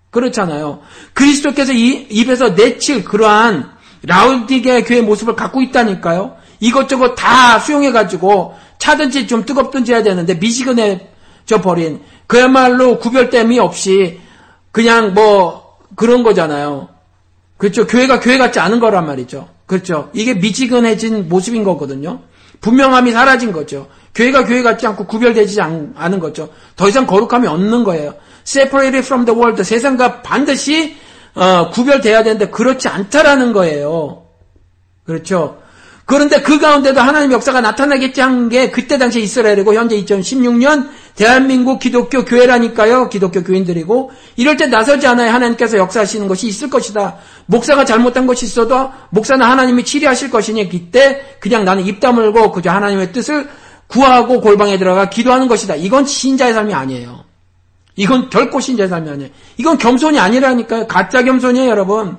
[0.10, 0.82] 그렇잖아요.
[1.14, 3.72] 그리스도께서 이 입에서 내칠 그러한
[4.04, 6.36] 라우디게 교회 모습을 갖고 있다니까요.
[6.60, 14.20] 이것저것 다 수용해가지고 차든지 좀 뜨겁든지 해야 되는데 미지근해져 버린 그야말로 구별됨이 없이
[14.72, 16.90] 그냥 뭐 그런 거잖아요.
[17.58, 17.86] 그렇죠.
[17.86, 19.48] 교회가 교회 같지 않은 거란 말이죠.
[19.72, 20.10] 그렇죠.
[20.12, 22.20] 이게 미지근해진 모습인 거거든요.
[22.60, 23.88] 분명함이 사라진 거죠.
[24.14, 26.50] 교회가 교회 같지 않고 구별되지 않은 거죠.
[26.76, 28.16] 더 이상 거룩함이 없는 거예요.
[28.46, 29.64] separated from the world.
[29.64, 30.98] 세상과 반드시
[31.36, 34.24] 어, 구별돼야 되는데 그렇지 않다라는 거예요.
[35.06, 35.62] 그렇죠.
[36.12, 42.26] 그런데 그 가운데도 하나님 역사가 나타나겠지 한 게 그때 당시 이스라엘이고 현재 2016년 대한민국 기독교
[42.26, 43.08] 교회라니까요.
[43.08, 47.16] 기독교 교인들이고 이럴 때 나서지 않아야 하나님께서 역사하시는 것이 있을 것이다.
[47.46, 53.14] 목사가 잘못한 것이 있어도 목사는 하나님이 치리하실 것이니 그때 그냥 나는 입 다물고 그저 하나님의
[53.14, 53.48] 뜻을
[53.88, 55.76] 구하고 골방에 들어가 기도하는 것이다.
[55.76, 57.24] 이건 신자의 삶이 아니에요.
[57.96, 59.30] 이건 결코 신자의 삶이 아니에요.
[59.56, 60.88] 이건 겸손이 아니라니까요.
[60.88, 62.18] 가짜 겸손이에요, 여러분.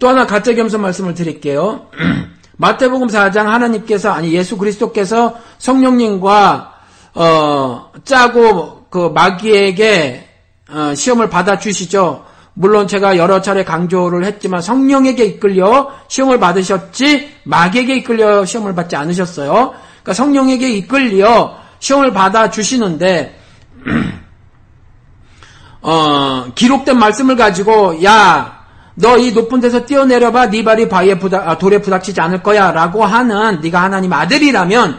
[0.00, 1.86] 또 하나 가짜 겸손 말씀을 드릴게요.
[2.56, 6.74] 마태복음 4장 하나님께서 아니 예수 그리스도께서 성령님과
[7.14, 10.26] 어, 짜고 그 마귀에게
[10.70, 12.24] 어, 시험을 받아 주시죠.
[12.54, 19.74] 물론 제가 여러 차례 강조를 했지만 성령에게 이끌려 시험을 받으셨지 마귀에게 이끌려 시험을 받지 않으셨어요.
[20.02, 23.38] 그러니까 성령에게 이끌려 시험을 받아 주시는데
[25.82, 28.59] 어, 기록된 말씀을 가지고 야
[29.00, 30.50] 너 이 높은 데서 뛰어내려봐.
[30.50, 34.98] 네 발이 바위에 부닥, 아, 돌에 부닥치지 않을 거야라고 하는 네가 하나님 아들이라면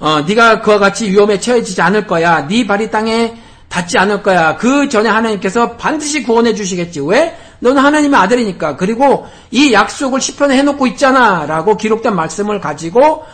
[0.00, 2.46] 어, 네가 그와 같이 위험에 처해지지 않을 거야.
[2.48, 3.36] 네 발이 땅에
[3.68, 4.56] 닿지 않을 거야.
[4.56, 7.00] 그 전에 하나님께서 반드시 구원해 주시겠지.
[7.00, 7.36] 왜?
[7.60, 8.76] 너는 하나님의 아들이니까.
[8.76, 13.24] 그리고 이 약속을 시편에 해놓고 있잖아 라고 기록된 말씀을 가지고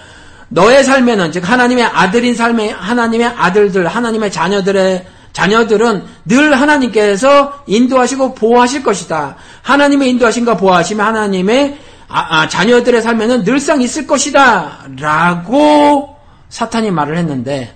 [0.51, 5.07] 너의 삶에는 즉 하나님의 아들인 삶에 하나님의 아들들 하나님의 자녀들의
[5.39, 9.36] 자녀들은 늘 하나님께서 인도하시고 보호하실 것이다.
[9.62, 11.78] 하나님의 인도하심과 보호하심 하나님의
[12.09, 14.89] 아, 아, 자녀들의 삶에는 늘상 있을 것이다.
[14.98, 16.16] 라고
[16.48, 17.73] 사탄이 말을 했는데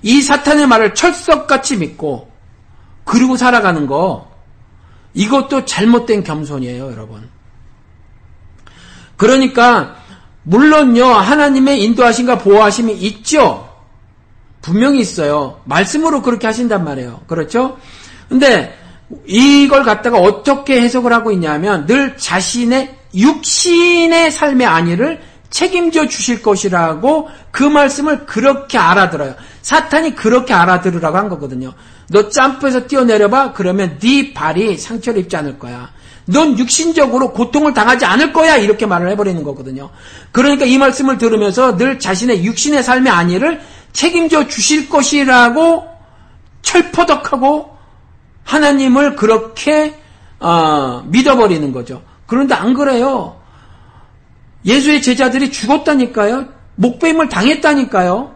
[0.00, 2.30] 이 사탄의 말을 철석같이 믿고
[3.04, 4.30] 그리고 살아가는 거
[5.12, 7.28] 이것도 잘못된 겸손이에요, 여러분.
[9.18, 9.96] 그러니까
[10.44, 13.71] 물론요 하나님의 인도하심과 보호하심이 있죠.
[14.62, 15.60] 분명히 있어요.
[15.64, 17.22] 말씀으로 그렇게 하신단 말이에요.
[17.26, 17.76] 그렇죠?
[18.28, 18.78] 근데
[19.26, 25.20] 이걸 갖다가 어떻게 해석을 하고 있냐면 늘 자신의 육신의 삶의 안위를
[25.50, 29.34] 책임져 주실 것이라고 그 말씀을 그렇게 알아들어요.
[29.60, 31.74] 사탄이 그렇게 알아들으라고 한 거거든요.
[32.08, 33.52] 너 점프해서 뛰어내려봐.
[33.52, 35.90] 그러면 네 발이 상처를 입지 않을 거야.
[36.24, 38.56] 넌 육신적으로 고통을 당하지 않을 거야.
[38.56, 39.90] 이렇게 말을 해버리는 거거든요.
[40.30, 43.60] 그러니까 이 말씀을 들으면서 늘 자신의 육신의 삶의 안위를
[43.92, 45.88] 책임져 주실 것이라고
[46.62, 47.76] 철퍼덕하고
[48.44, 49.94] 하나님을 그렇게
[50.40, 52.02] 어, 믿어버리는 거죠.
[52.26, 53.40] 그런데 안 그래요.
[54.64, 56.46] 예수의 제자들이 죽었다니까요.
[56.76, 58.34] 목배임을 당했다니까요.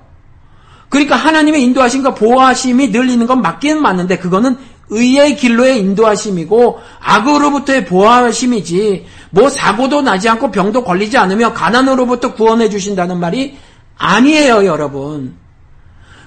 [0.88, 4.56] 그러니까 하나님의 인도하심과 보호하심이 늘리는 건 맞기는 맞는데 그거는
[4.88, 13.18] 의의 길로의 인도하심이고 악으로부터의 보호하심이지 뭐 사고도 나지 않고 병도 걸리지 않으며 가난으로부터 구원해 주신다는
[13.18, 13.56] 말이
[13.98, 15.34] 아니에요, 여러분.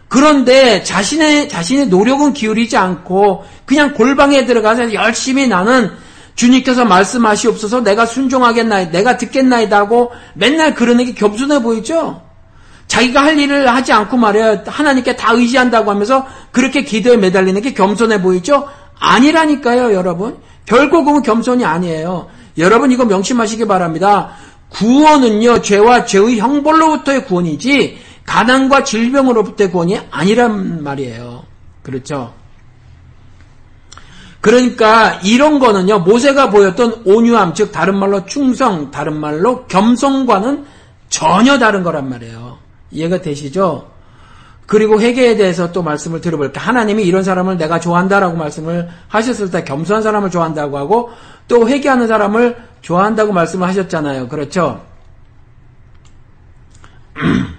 [0.10, 5.92] 그런데 자신의, 자신의 노력은 기울이지 않고 그냥 골방에 들어가서 열심히 나는
[6.36, 12.22] 주님께서 말씀하시옵소서 내가 순종하겠나이, 내가 듣겠나이다 하고 맨날 그러는 게 겸손해 보이죠?
[12.88, 18.22] 자기가 할 일을 하지 않고 말이야 하나님께 다 의지한다고 하면서 그렇게 기도에 매달리는 게 겸손해
[18.22, 18.68] 보이죠?
[19.00, 20.38] 아니라니까요, 여러분.
[20.66, 22.28] 결국은 겸손이 아니에요.
[22.58, 24.32] 여러분 이거 명심하시기 바랍니다.
[24.70, 27.98] 구원은요, 죄와 죄의 형벌로부터의 구원이지,
[28.30, 31.46] 가난과 질병으로부터의 구원이 아니란 말이에요.
[31.82, 32.32] 그렇죠?
[34.40, 40.66] 그러니까 이런 거는요, 모세가 보였던 온유함, 즉 다른 말로 충성, 다른 말로 겸손과는
[41.10, 42.60] 전혀 다른 거란 말이에요.
[42.92, 43.90] 이해가 되시죠?
[44.68, 46.62] 그리고 회개에 대해서 또 말씀을 들어볼까.
[46.62, 51.10] 하나님이 이런 사람을 내가 좋아한다라고 말씀을 하셨을 때 겸손한 사람을 좋아한다고 하고
[51.48, 54.28] 또 회개하는 사람을 좋아한다고 말씀을 하셨잖아요.
[54.28, 54.86] 그렇죠?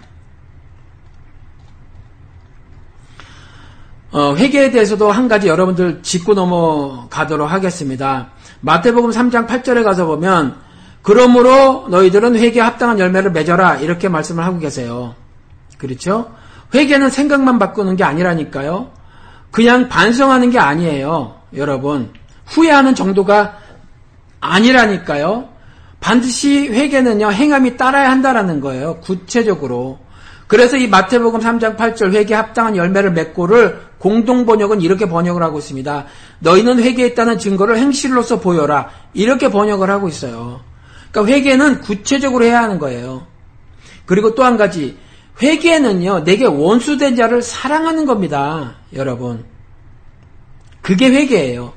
[4.12, 8.30] 어, 회개에 대해서도 한 가지 여러분들 짚고 넘어가도록 하겠습니다.
[8.60, 10.56] 마태복음 3장 8절에 가서 보면
[11.02, 15.14] 그러므로 너희들은 회개에 합당한 열매를 맺어라 이렇게 말씀을 하고 계세요.
[15.78, 16.32] 그렇죠?
[16.74, 18.90] 회개는 생각만 바꾸는 게 아니라니까요.
[19.50, 21.36] 그냥 반성하는 게 아니에요.
[21.56, 22.12] 여러분.
[22.46, 23.58] 후회하는 정도가
[24.40, 25.48] 아니라니까요.
[26.00, 28.96] 반드시 회개는요, 행함이 따라야 한다라는 거예요.
[29.00, 29.98] 구체적으로.
[30.46, 36.06] 그래서 이 마태복음 3장 8절 회개 합당한 열매를 맺고를 공동 번역은 이렇게 번역을 하고 있습니다.
[36.38, 38.88] 너희는 회개했다는 증거를 행실로서 보여라.
[39.12, 40.60] 이렇게 번역을 하고 있어요.
[41.12, 43.26] 그러니까 회개는 구체적으로 해야 하는 거예요.
[44.06, 44.96] 그리고 또 한 가지
[45.42, 49.44] 회개는요 내게 원수된 자를 사랑하는 겁니다, 여러분.
[50.80, 51.74] 그게 회개예요.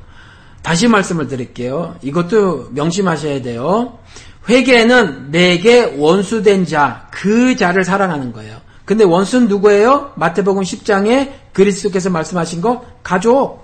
[0.62, 1.98] 다시 말씀을 드릴게요.
[2.02, 4.00] 이것도 명심하셔야 돼요.
[4.48, 8.62] 회개는 내게 원수된 자, 그 자를 사랑하는 거예요.
[8.86, 10.14] 근데 원수는 누구예요?
[10.16, 13.64] 마태복음 10장에 그리스도께서 말씀하신 거 가족.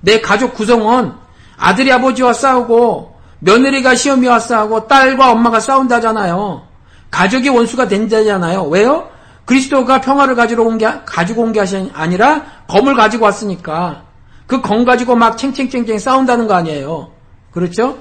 [0.00, 1.18] 내 가족 구성원.
[1.56, 6.66] 아들이 아버지와 싸우고 며느리가 시어미와 싸우고 딸과 엄마가 싸운다잖아요.
[7.10, 8.64] 가족이 원수가 된다잖아요.
[8.64, 9.08] 왜요?
[9.44, 14.02] 그리스도가 평화를 가지러 온 게 가지고 온 게 아니라 검을 가지고 왔으니까
[14.46, 17.10] 그 검 가지고 막 챙챙챙챙 싸운다는 거 아니에요.
[17.50, 17.98] 그렇죠?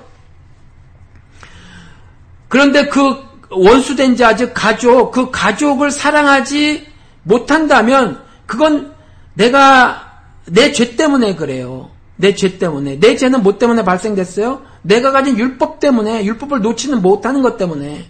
[2.49, 3.15] 그런데 그
[3.49, 6.85] 원수된 자, 즉 가족, 그 가족을 사랑하지
[7.23, 8.93] 못한다면 그건
[9.37, 10.03] 내가
[10.45, 11.89] 내 죄 때문에 그래요.
[12.15, 12.99] 내 죄 때문에.
[12.99, 14.61] 내 죄는 뭐 때문에 발생됐어요?
[14.81, 18.07] 내가 가진 율법 때문에, 율법을 놓지는 못하는 것 때문에.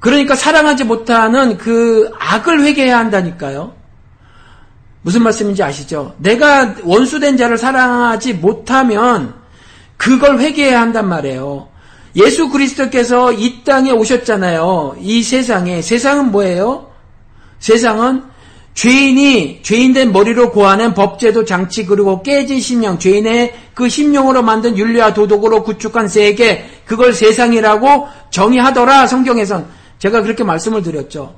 [0.00, 3.74] 그러니까 사랑하지 못하는 그 악을 회개해야 한다니까요.
[5.02, 6.14] 무슨 말씀인지 아시죠?
[6.18, 9.34] 내가 원수된 자를 사랑하지 못하면
[9.96, 11.68] 그걸 회개해야 한단 말이에요.
[12.16, 14.96] 예수 그리스도께서 이 땅에 오셨잖아요.
[15.00, 15.80] 이 세상에.
[15.80, 16.90] 세상은 뭐예요?
[17.58, 18.24] 세상은
[18.74, 25.62] 죄인이 죄인된 머리로 고하는 법제도 장치 그리고 깨진 심령 죄인의 그 심령으로 만든 윤리와 도덕으로
[25.62, 29.66] 구축한 세계 그걸 세상이라고 정의하더라 성경에선
[29.98, 31.34] 제가 그렇게 말씀을 드렸죠.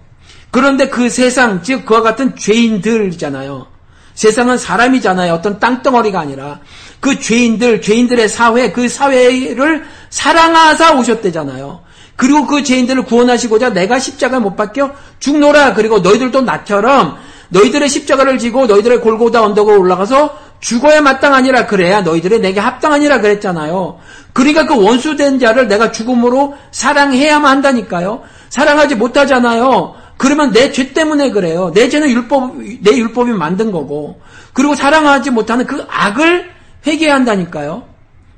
[0.51, 3.67] 그런데 그 세상 즉 그와 같은 죄인들이잖아요.
[4.15, 5.35] 세상은 사람이잖아요.
[5.35, 6.61] 어떤 땅덩어리가 아니라
[7.01, 11.83] 그 죄인들, 죄인들의 사회, 그 사회를 사랑하사 오셨대잖아요.
[12.17, 15.75] 그리고 그 죄인들을 구원하시고자 내가 십자가를 못 박혀 죽노라.
[15.75, 17.17] 그리고 너희들도 나처럼
[17.49, 23.99] 너희들의 십자가를 지고 너희들의 골고다 언덕으로 올라가서 죽어야 마땅하니라 그래야 너희들의 내게 합당하니라 그랬잖아요.
[24.33, 28.23] 그러니까 그 원수된 자를 내가 죽음으로 사랑해야만 한다니까요.
[28.49, 29.95] 사랑하지 못하잖아요.
[30.17, 31.73] 그러면 내 죄 때문에 그래요.
[31.75, 34.21] 내 죄는 율법, 내 율법이 만든 거고.
[34.53, 36.51] 그리고 사랑하지 못하는 그 악을
[36.87, 37.83] 회개해야 한다니까요.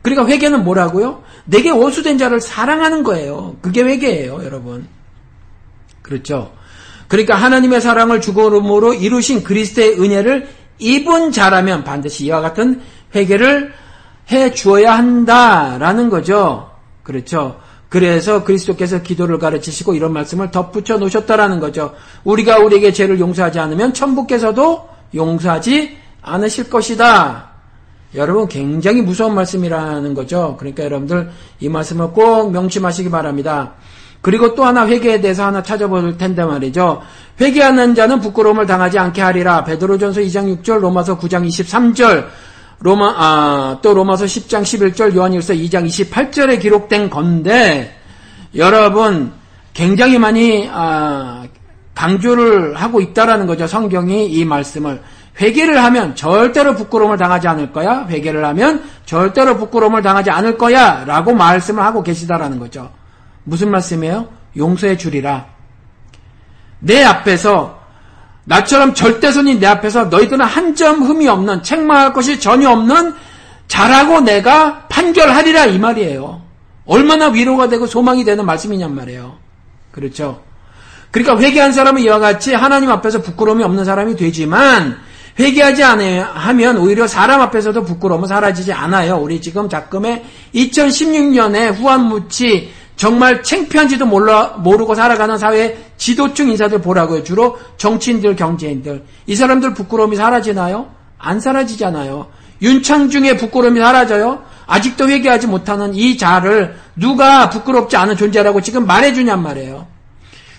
[0.03, 1.23] 그러니까 회개는 뭐라고요?
[1.47, 3.57] 내게 원수된 자를 사랑하는 거예요.
[3.63, 4.87] 그게 회개예요, 여러분.
[6.03, 6.53] 그렇죠?
[7.09, 10.49] 그러니까 하나님의 사랑을 죽음으로 이루신 그리스도의 은혜를
[10.79, 12.81] 입은 자라면 반드시 이와 같은
[13.15, 13.73] 회개를
[14.31, 16.71] 해 주어야 한다라는 거죠.
[17.03, 17.61] 그렇죠?
[17.89, 21.95] 그래서 그리스도께서 기도를 가르치시고 이런 말씀을 덧붙여 놓으셨다라는 거죠.
[22.25, 27.56] 우리가 우리에게 죄를 용서하지 않으면 천부께서도 용서하지 않으실 것이다.
[28.15, 30.57] 여러분 굉장히 무서운 말씀이라는 거죠.
[30.59, 31.31] 그러니까 여러분들
[31.61, 33.75] 이 말씀을 꼭 명심하시기 바랍니다.
[34.23, 37.03] 그리고 또 하나 회개에 대해서 하나 찾아볼 텐데 말이죠.
[37.41, 39.63] 회개하는 자는 부끄러움을 당하지 않게 하리라.
[39.65, 42.27] 베드로전서 2장 6절, 로마서 9장 23절,
[42.81, 47.97] 로마 아, 또 로마서 10장 11절, 요한일서 2장 28절에 기록된 건데
[48.55, 49.33] 여러분
[49.75, 51.45] 굉장히 많이 아,
[51.95, 53.67] 강조를 하고 있다라는 거죠.
[53.67, 55.03] 성경이 이 말씀을
[55.41, 58.07] 회개를 하면 절대로 부끄러움을 당하지 않을 거야.
[58.09, 62.91] 회개를 하면 절대로 부끄러움을 당하지 않을 거야 라고 말씀을 하고 계시다라는 거죠.
[63.45, 64.29] 무슨 말씀이에요?
[64.57, 65.47] 용서해 주리라.
[66.79, 67.81] 내 앞에서
[68.45, 73.15] 나처럼 절대선이 내 앞에서 너희들은 한 점 흠이 없는 책망할 것이 전혀 없는
[73.67, 76.43] 자라고 내가 판결하리라 이 말이에요.
[76.87, 79.37] 얼마나 위로가 되고 소망이 되는 말씀이냔 말이에요.
[79.91, 80.43] 그렇죠?
[81.11, 84.99] 그러니까 회개한 사람은 이와 같이 하나님 앞에서 부끄러움이 없는 사람이 되지만
[85.39, 89.17] 회개하지 않으면 오히려 사람 앞에서도 부끄러움은 사라지지 않아요.
[89.17, 97.23] 우리 지금 작금에 2016년에 후한무치 정말 챙피한지도 몰라, 모르고 살아가는 사회 지도층 인사들 보라고요.
[97.23, 99.05] 주로 정치인들, 경제인들.
[99.27, 100.91] 이 사람들 부끄러움이 사라지나요?
[101.19, 102.29] 안 사라지잖아요.
[102.63, 104.43] 윤창중의 부끄러움이 사라져요?
[104.67, 109.87] 아직도 회개하지 못하는 이 자를 누가 부끄럽지 않은 존재라고 지금 말해주냔 말이에요.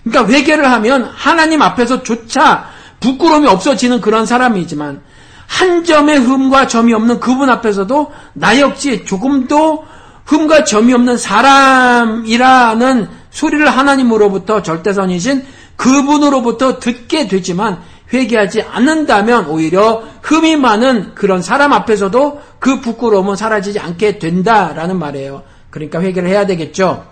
[0.03, 5.01] 그러니까 회개를 하면 하나님 앞에서조차 부끄러움이 없어지는 그런 사람이지만
[5.47, 9.85] 한 점의 흠과 점이 없는 그분 앞에서도 나 역시 조금도
[10.25, 15.45] 흠과 점이 없는 사람이라는 소리를 하나님으로부터 절대선이신
[15.77, 24.19] 그분으로부터 듣게 되지만 회개하지 않는다면 오히려 흠이 많은 그런 사람 앞에서도 그 부끄러움은 사라지지 않게
[24.19, 25.43] 된다라는 말이에요.
[25.69, 27.05] 그러니까 회개를 해야 되겠죠.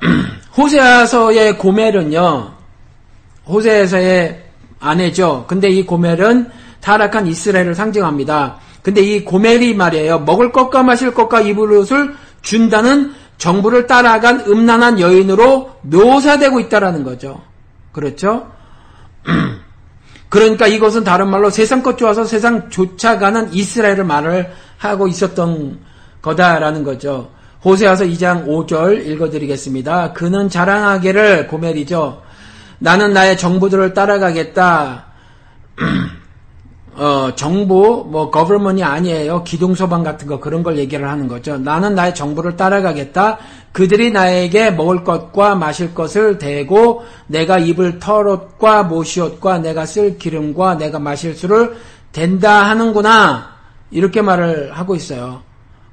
[0.56, 2.55] 호세아서의 고멜은요,
[3.48, 4.42] 호세에서의
[4.80, 5.44] 아내죠.
[5.48, 6.48] 근데 이 고멜은
[6.80, 8.58] 타락한 이스라엘을 상징합니다.
[8.82, 10.20] 근데 이 고멜이 말이에요.
[10.20, 17.40] 먹을 것과 마실 것과 입을 옷을 준다는 정부를 따라간 음란한 여인으로 묘사되고 있다라는 거죠.
[17.92, 18.50] 그렇죠?
[20.28, 25.78] 그러니까 이것은 다른 말로 세상 것 좋아서 세상 쫓아가는 이스라엘을 말을 하고 있었던
[26.22, 27.30] 거다라는 거죠.
[27.64, 30.12] 호세아서 2장 5절 읽어드리겠습니다.
[30.12, 32.22] 그는 자랑하기를 고멜이죠.
[32.78, 35.06] 나는 나의 정부들을 따라가겠다.
[36.96, 39.44] 어, 정부, 뭐, 거버먼이 아니에요.
[39.44, 41.58] 기둥소방 같은 거, 그런 걸 얘기를 하는 거죠.
[41.58, 43.38] 나는 나의 정부를 따라가겠다.
[43.72, 50.98] 그들이 나에게 먹을 것과 마실 것을 대고, 내가 입을 털옷과 모시옷과 내가 쓸 기름과 내가
[50.98, 51.76] 마실 수를
[52.12, 53.56] 된다 하는구나.
[53.90, 55.42] 이렇게 말을 하고 있어요.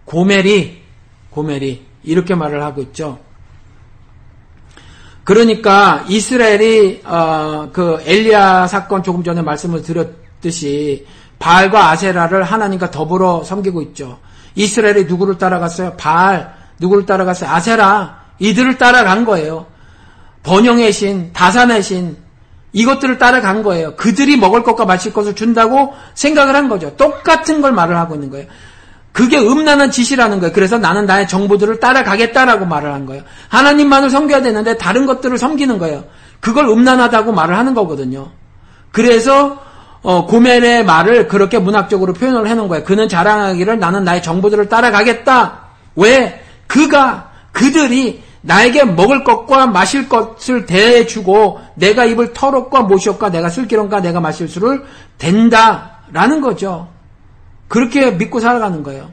[0.06, 0.84] 고멜이,
[1.32, 3.20] 고멜이, 이렇게 말을 하고 있죠.
[5.24, 11.06] 그러니까 이스라엘이 어, 그 엘리야 사건 조금 전에 말씀을 드렸듯이
[11.40, 14.20] 바알과 아세라를 하나님과 더불어 섬기고 있죠.
[14.56, 15.94] 이스라엘이 누구를 따라갔어요?
[15.98, 17.50] 바알 누구를 따라갔어요?
[17.50, 19.68] 아세라 이들을 따라간 거예요.
[20.44, 22.18] 번영의 신, 다산의 신
[22.74, 23.95] 이것들을 따라간 거예요.
[23.95, 26.95] 그들이 먹을 것과 마실 것을 준다고 생각을 한 거죠.
[26.98, 28.48] 똑같은 걸 말을 하고 있는 거예요.
[29.14, 30.52] 그게 음란한 짓이라는 거예요.
[30.53, 33.23] 그래서 나는 나의 정부들을 따라가겠다라고 말을 한 거예요.
[33.48, 36.03] 하나님만을 섬겨야 되는데 다른 것들을 섬기는 거예요.
[36.40, 38.31] 그걸 음란하다고 말을 하는 거거든요.
[38.91, 39.61] 그래서
[40.02, 42.84] 어, 고멜의 말을 그렇게 문학적으로 표현을 해놓은 거예요.
[42.84, 45.60] 그는 자랑하기를 나는 나의 정부들을 따라가겠다.
[45.95, 46.44] 왜?
[46.68, 54.02] 그가 그들이 나에게 먹을 것과 마실 것을 대주고 내가 입을 털옷과 모시옷과 내가 쓸 기름과
[54.02, 54.84] 내가 마실 수를
[55.18, 56.93] 된다라는 거죠.
[57.68, 59.11] 그렇게 믿고 살아가는 거예요.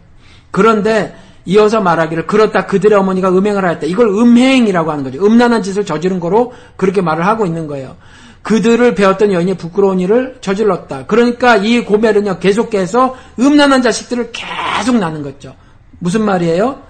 [0.51, 1.14] 그런데
[1.44, 3.86] 이어서 말하기를 그렇다 그들의 어머니가 음행을 하였다.
[3.86, 5.24] 이걸 음행이라고 하는 거죠.
[5.24, 7.97] 음란한 짓을 저지른 거로 그렇게 말을 하고 있는 거예요.
[8.43, 11.06] 그들을 배웠던 여인이 부끄러운 일을 저질렀다.
[11.06, 15.55] 그러니까 이 고멜은요 계속해서 음란한 자식들을 계속 낳는 거죠.
[15.98, 16.81] 무슨 말이에요?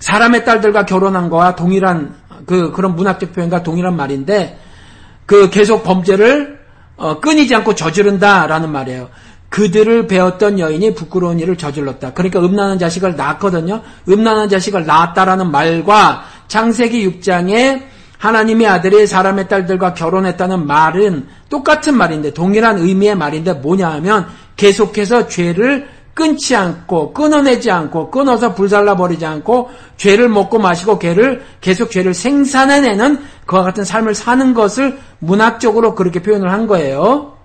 [0.00, 2.14] 사람의 딸들과 결혼한 거와 동일한
[2.46, 4.58] 그 그런 문학적 표현과 동일한 말인데
[5.26, 6.58] 그 계속 범죄를
[6.96, 9.08] 어, 끊이지 않고 저지른다라는 말이에요.
[9.48, 12.12] 그들을 배웠던 여인이 부끄러운 일을 저질렀다.
[12.12, 13.82] 그러니까 음란한 자식을 낳았거든요.
[14.08, 17.82] 음란한 자식을 낳았다라는 말과 창세기 6장에
[18.18, 24.26] 하나님의 아들이 사람의 딸들과 결혼했다는 말은 똑같은 말인데 동일한 의미의 말인데 뭐냐 하면
[24.56, 31.92] 계속해서 죄를 끊지 않고 끊어내지 않고 끊어서 불살라 버리지 않고 죄를 먹고 마시고 죄를 계속
[31.92, 37.37] 죄를 생산해내는 그와 같은 삶을 사는 것을 문학적으로 그렇게 표현을 한 거예요.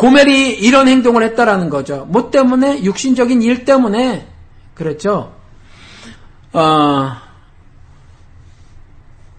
[0.00, 2.06] 고멜이 이런 행동을 했다라는 거죠.
[2.08, 2.84] 뭐 때문에?
[2.84, 4.26] 육신적인 일 때문에
[4.72, 5.32] 그랬죠.
[6.54, 7.12] 어,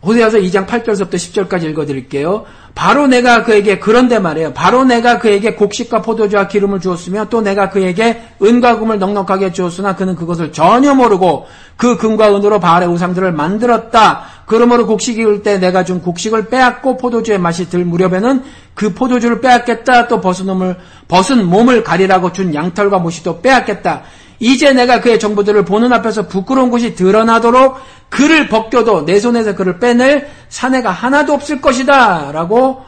[0.04, 2.46] 호세아서 2장 8절부터 10절까지 읽어드릴게요.
[2.76, 4.54] 바로 내가 그에게 그런데 말이에요.
[4.54, 10.16] 바로 내가 그에게 곡식과 포도주와 기름을 주었으며 또 내가 그에게 은과 금을 넉넉하게 주었으나 그는
[10.16, 14.41] 그것을 전혀 모르고 그 금과 은으로 바알의 우상들을 만들었다.
[14.52, 20.10] 그러므로 곡식이 익을 때 내가 준 곡식을 빼앗고 포도주의 맛이 들 무렵에는 그 포도주를 빼앗겠다.
[20.10, 20.76] 또 벗은 몸을
[21.08, 24.02] 벗은 몸을 가리라고 준 양털과 모시도 빼앗겠다.
[24.40, 27.78] 이제 내가 그의 정부들을 보는 앞에서 부끄러운 것이 드러나도록
[28.10, 32.34] 그를 벗겨도 내 손에서 그를 빼낼 사내가 하나도 없을 것이다.
[32.34, 32.84] 라고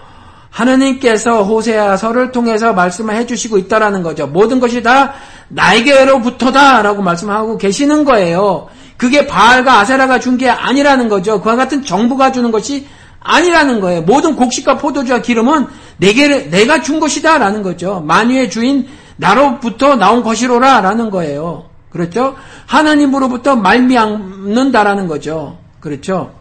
[0.54, 4.28] 하느님께서 호세아서를 통해서 말씀을 해주시고 있다라는 거죠.
[4.28, 5.14] 모든 것이 다
[5.50, 6.84] 나에게로부터다.
[6.84, 8.68] 라고 말씀하고 계시는 거예요.
[8.98, 11.42] 그게 바알과 아세라가 준 게 아니라는 거죠.
[11.42, 12.88] 그와 같은 정부가 주는 것이
[13.20, 14.02] 아니라는 거예요.
[14.04, 15.68] 모든 곡식과 포도주와 기름은
[15.98, 18.02] 내게, 내가 준 것이다라는 거죠.
[18.06, 21.66] 만유의 주인 나로부터 나온 것이로라라는 거예요.
[21.90, 22.36] 그렇죠?
[22.66, 25.58] 하나님으로부터 말미암는다라는 거죠.
[25.80, 26.32] 그렇죠?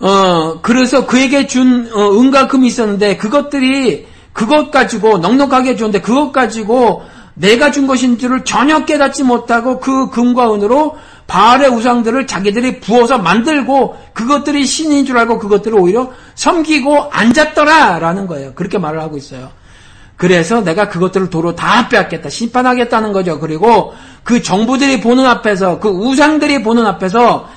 [0.00, 7.02] 어, 그래서 그에게 준 어, 은과 금이 있었는데 그것들이 그것 가지고 넉넉하게 줬는데 그것 가지고
[7.34, 10.96] 내가 준 것인 줄을 전혀 깨닫지 못하고 그 금과 은으로
[11.26, 18.52] 바알의 우상들을 자기들이 부어서 만들고 그것들이 신인 줄 알고 그것들을 오히려 섬기고 앉았더라라는 거예요.
[18.54, 19.50] 그렇게 말을 하고 있어요.
[20.16, 22.30] 그래서 내가 그것들을 도로 다 빼앗겠다.
[22.30, 23.38] 심판하겠다는 거죠.
[23.38, 23.92] 그리고
[24.22, 27.48] 그 정부들이 보는 앞에서, 그 우상들이 보는 앞에서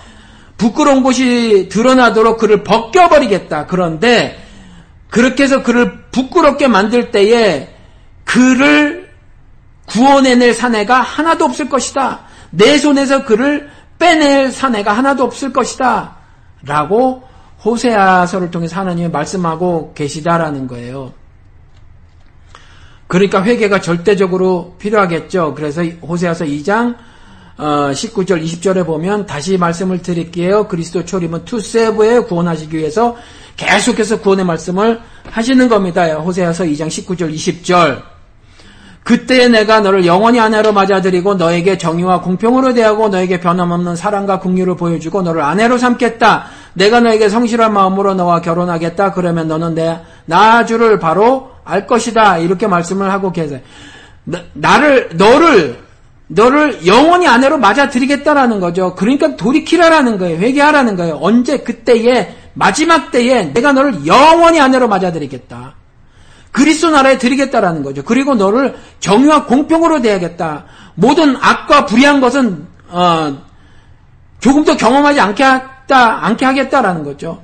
[0.60, 3.66] 부끄러운 곳이 드러나도록 그를 벗겨버리겠다.
[3.66, 4.38] 그런데
[5.10, 7.74] 그렇게 해서 그를 부끄럽게 만들 때에
[8.26, 9.10] 그를
[9.88, 12.20] 구원해낼 사내가 하나도 없을 것이다.
[12.52, 16.18] 내 손에서 그를 빼낼 사내가 하나도 없을 것이다.
[16.64, 17.24] 라고
[17.64, 21.14] 호세아서를 통해서 하나님이 말씀하고 계시다라는 거예요.
[23.08, 25.56] 그러니까 회개가 절대적으로 필요하겠죠.
[25.56, 26.96] 그래서 호세아서 2장
[27.60, 30.68] 19절 어, 20절에 보면 다시 말씀을 드릴게요.
[30.68, 33.18] 그리스도 초림은 투세브에 구원하시기 위해서
[33.58, 36.06] 계속해서 구원의 말씀을 하시는 겁니다.
[36.16, 38.02] 호세아서 2장 19절 20절
[39.04, 45.22] 그때 내가 너를 영원히 아내로 맞아들이고 너에게 정의와 공평으로 대하고 너에게 변함없는 사랑과 긍휼을 보여주고
[45.24, 46.46] 너를 아내로 삼겠다.
[46.74, 49.14] 내가 너에게 성실한 마음으로 너와 결혼하겠다.
[49.14, 50.00] 그러면 너는 내
[50.30, 52.38] 나 주를 바로 알 것이다.
[52.38, 53.60] 이렇게 말씀을 하고 계세요.
[54.24, 55.80] 나, 나를 너를
[56.30, 58.96] 너를 영원히 아내로 맞아들이겠다라는 거죠.
[58.96, 60.38] 그러니까 돌이키라라는 거예요.
[60.38, 61.18] 회개하라는 거예요.
[61.22, 65.76] 언제 그때에 마지막 때에 내가 너를 영원히 아내로 맞아들이겠다.
[66.52, 68.04] 그리스도 나라에 드리겠다라는 거죠.
[68.04, 70.66] 그리고 너를 정의와 공평으로 대하겠다.
[70.96, 73.38] 모든 악과 불의한 것은 어,
[74.40, 77.42] 조금도 경험하지 않게 하겠다, 않게 하겠다라는 거죠.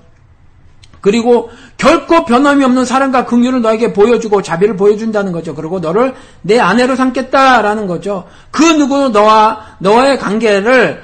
[1.06, 5.54] 그리고 결코 변함이 없는 사랑과 긍휼을 너에게 보여주고 자비를 보여준다는 거죠.
[5.54, 8.28] 그리고 너를 내 아내로 삼겠다라는 거죠.
[8.50, 11.04] 그 누구도 너와 너와의 관계를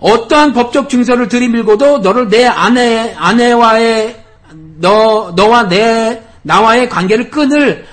[0.00, 4.24] 어떠한 법적 증서를 들이밀고도 너를 내 아내 아내와의
[4.80, 7.86] 너 너와 내 나와의 관계를 끊을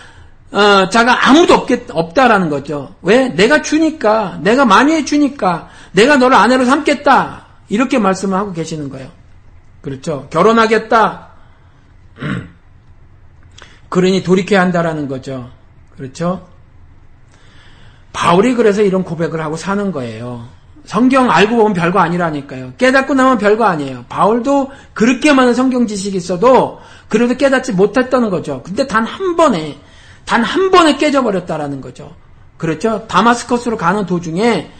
[0.51, 2.95] 어, 자가 아무도 없겠, 없다라는 거죠.
[3.03, 3.30] 왜?
[3.30, 7.45] 내가 주니까, 내가 많이 해주니까, 내가 너를 아내로 삼겠다.
[7.69, 9.09] 이렇게 말씀을 하고 계시는 거예요.
[9.81, 10.27] 그렇죠.
[10.30, 11.32] 결혼하겠다.
[13.90, 15.49] 그러니 돌이켜야 한다라는 거죠.
[15.95, 16.48] 그렇죠?
[18.11, 20.48] 바울이 그래서 이런 고백을 하고 사는 거예요.
[20.85, 22.73] 성경 알고 보면 별거 아니라니까요.
[22.77, 24.06] 깨닫고 나면 별거 아니에요.
[24.10, 28.61] 바울도 그렇게 많은 성경 지식이 있어도 그래도 깨닫지 못했다는 거죠.
[28.64, 29.77] 근데 단 한 번에
[30.26, 32.14] 단 한 번에 깨져버렸다라는 거죠.
[32.57, 33.06] 그렇죠?
[33.07, 34.72] 다마스커스로 가는 도중에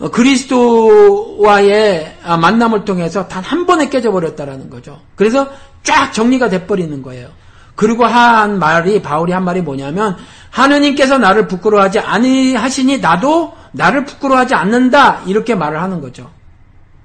[0.00, 5.00] 어, 그리스도와의 아, 만남을 통해서 단 한 번에 깨져버렸다라는 거죠.
[5.14, 5.48] 그래서
[5.84, 7.28] 쫙 정리가 돼버리는 거예요.
[7.76, 10.16] 그리고 한 말이 바울이 한 말이 뭐냐면
[10.50, 16.30] 하느님께서 나를 부끄러워하지 아니하시니 나도 나를 부끄러워하지 않는다 이렇게 말을 하는 거죠.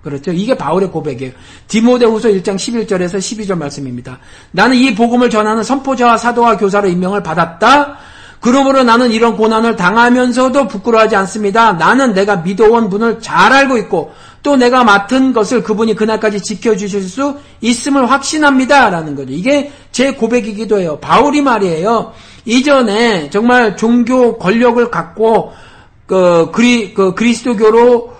[0.03, 0.31] 그렇죠.
[0.31, 1.33] 이게 바울의 고백이에요.
[1.67, 4.19] 디모데후서 1장 11절에서 12절 말씀입니다.
[4.51, 7.97] 나는 이 복음을 전하는 선포자와 사도와 교사로 임명을 받았다.
[8.39, 11.73] 그러므로 나는 이런 고난을 당하면서도 부끄러워하지 않습니다.
[11.73, 17.37] 나는 내가 믿어온 분을 잘 알고 있고 또 내가 맡은 것을 그분이 그날까지 지켜주실 수
[17.61, 18.89] 있음을 확신합니다.
[18.89, 19.33] 라는 거죠.
[19.33, 20.97] 이게 제 고백이기도 해요.
[21.01, 22.13] 바울이 말이에요.
[22.45, 25.51] 이전에 정말 종교 권력을 갖고
[26.05, 28.13] 그, 그리, 그 그리스도교로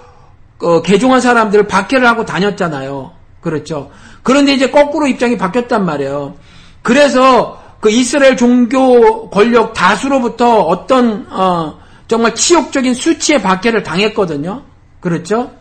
[0.58, 3.12] 그 개종한 사람들을 박해를 하고 다녔잖아요.
[3.42, 3.90] 그렇죠.
[4.22, 6.36] 그런데 이제 거꾸로 입장이 바뀌었단 말이에요.
[6.82, 14.64] 그래서 그 이스라엘 종교 권력 다수로부터 어떤 어, 정말 치욕적인 수치의 박해를 당했거든요.
[15.00, 15.52] 그렇죠?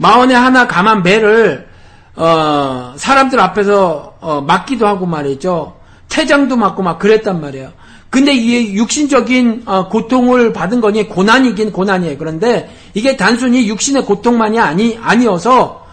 [0.00, 1.68] 마원에 하나 감한 배를
[2.16, 5.76] 어, 사람들 앞에서 어, 맞기도 하고 말이죠.
[6.08, 7.70] 퇴장도 맞고 막 그랬단 말이에요.
[8.08, 12.16] 근데 이 육신적인 어, 고통을 받은 거니 고난이긴 고난이에요.
[12.16, 15.84] 그런데 이게 단순히 육신의 고통만이 아니 아니어서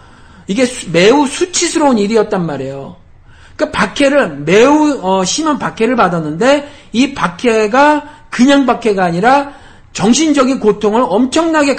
[0.46, 2.96] 이게 수, 매우 수치스러운 일이었단 말이에요.
[3.56, 9.52] 그 박해를 매우 어, 심한 박해를 받았는데 이 박해가 그냥 박해가 아니라
[9.92, 11.76] 정신적인 고통을 엄청나게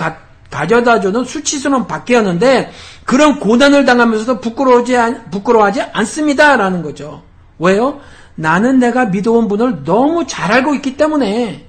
[0.49, 2.71] 가, 져다주는 수치스러운 박해였는데
[3.05, 4.95] 그런 고난을 당하면서도 부끄러워하지,
[5.31, 7.23] 부끄러워하지 않습니다라는 거죠.
[7.59, 7.99] 왜요?
[8.35, 11.65] 나는 내가 믿어온 분을 너무 잘 알고 있기 때문에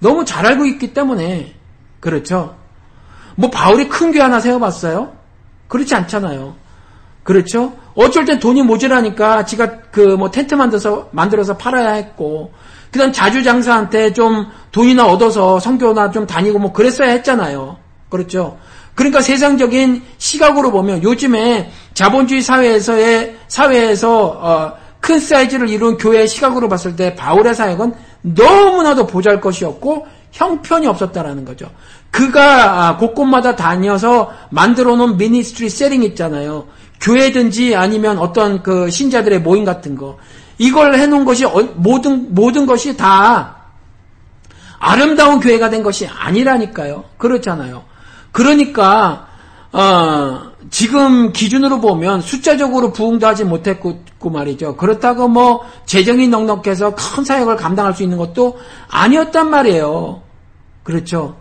[0.00, 1.54] 너무 잘 알고 있기 때문에
[2.00, 2.56] 그렇죠.
[3.36, 5.12] 뭐 바울이 큰교 하나 세워봤어요?
[5.68, 6.56] 그렇지 않잖아요.
[7.22, 7.72] 그렇죠?
[7.94, 12.52] 어쩔 땐 돈이 모자라니까 지가 그 뭐 텐트 만들어서 만들어서 팔아야 했고
[12.96, 17.76] 그 다음 자주장사한테 좀 돈이나 얻어서 성교나 좀 다니고 뭐 그랬어야 했잖아요.
[18.08, 18.56] 그렇죠?
[18.94, 26.96] 그러니까 세상적인 시각으로 보면 요즘에 자본주의 사회에서의 사회에서 어, 큰 사이즈를 이룬 교회의 시각으로 봤을
[26.96, 27.92] 때 바울의 사역은
[28.22, 31.70] 너무나도 보잘것없었고 형편이 없었다라는 거죠.
[32.10, 36.66] 그가 아, 곳곳마다 다녀서 만들어 놓은 ministry setting 있잖아요.
[37.02, 40.16] 교회든지 아니면 어떤 그 신자들의 모임 같은 거
[40.58, 43.56] 이걸 해놓은 것이 어, 모든 모든 것이 다
[44.78, 47.04] 아름다운 교회가 된 것이 아니라니까요.
[47.18, 47.84] 그렇잖아요.
[48.32, 49.26] 그러니까
[49.72, 54.76] 어, 지금 기준으로 보면 숫자적으로 부흥도 하지 못했고 말이죠.
[54.76, 58.58] 그렇다고 뭐 재정이 넉넉해서 큰 사역을 감당할 수 있는 것도
[58.88, 60.22] 아니었단 말이에요.
[60.82, 61.36] 그렇죠.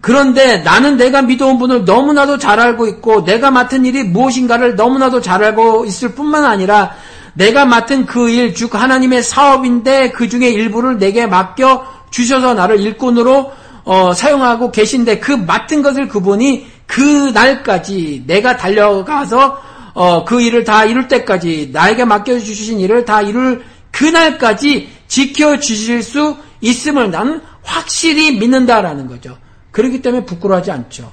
[0.00, 5.42] 그런데 나는 내가 믿어온 분을 너무나도 잘 알고 있고 내가 맡은 일이 무엇인가를 너무나도 잘
[5.42, 6.94] 알고 있을 뿐만 아니라
[7.38, 13.52] 내가 맡은 그 일, 즉 하나님의 사업인데 그 중에 일부를 내게 맡겨 주셔서 나를 일꾼으로
[13.84, 19.62] 어, 사용하고 계신데 그 맡은 것을 그분이 그 날까지 내가 달려가서
[19.94, 23.62] 어, 그 일을 다 이룰 때까지 나에게 맡겨 주신 일을 다 이룰
[23.92, 29.38] 그 날까지 지켜 주실 수 있음을 나는 확실히 믿는다라는 거죠.
[29.70, 31.12] 그렇기 때문에 부끄러워하지 않죠.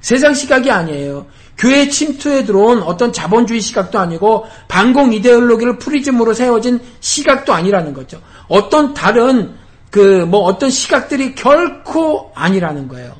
[0.00, 1.26] 세상 시각이 아니에요.
[1.56, 8.20] 교회 침투에 들어온 어떤 자본주의 시각도 아니고 반공 이데올로기를 프리즘으로 세워진 시각도 아니라는 거죠.
[8.48, 9.54] 어떤 다른
[9.90, 13.12] 그 뭐 어떤 시각들이 결코 아니라는 거예요.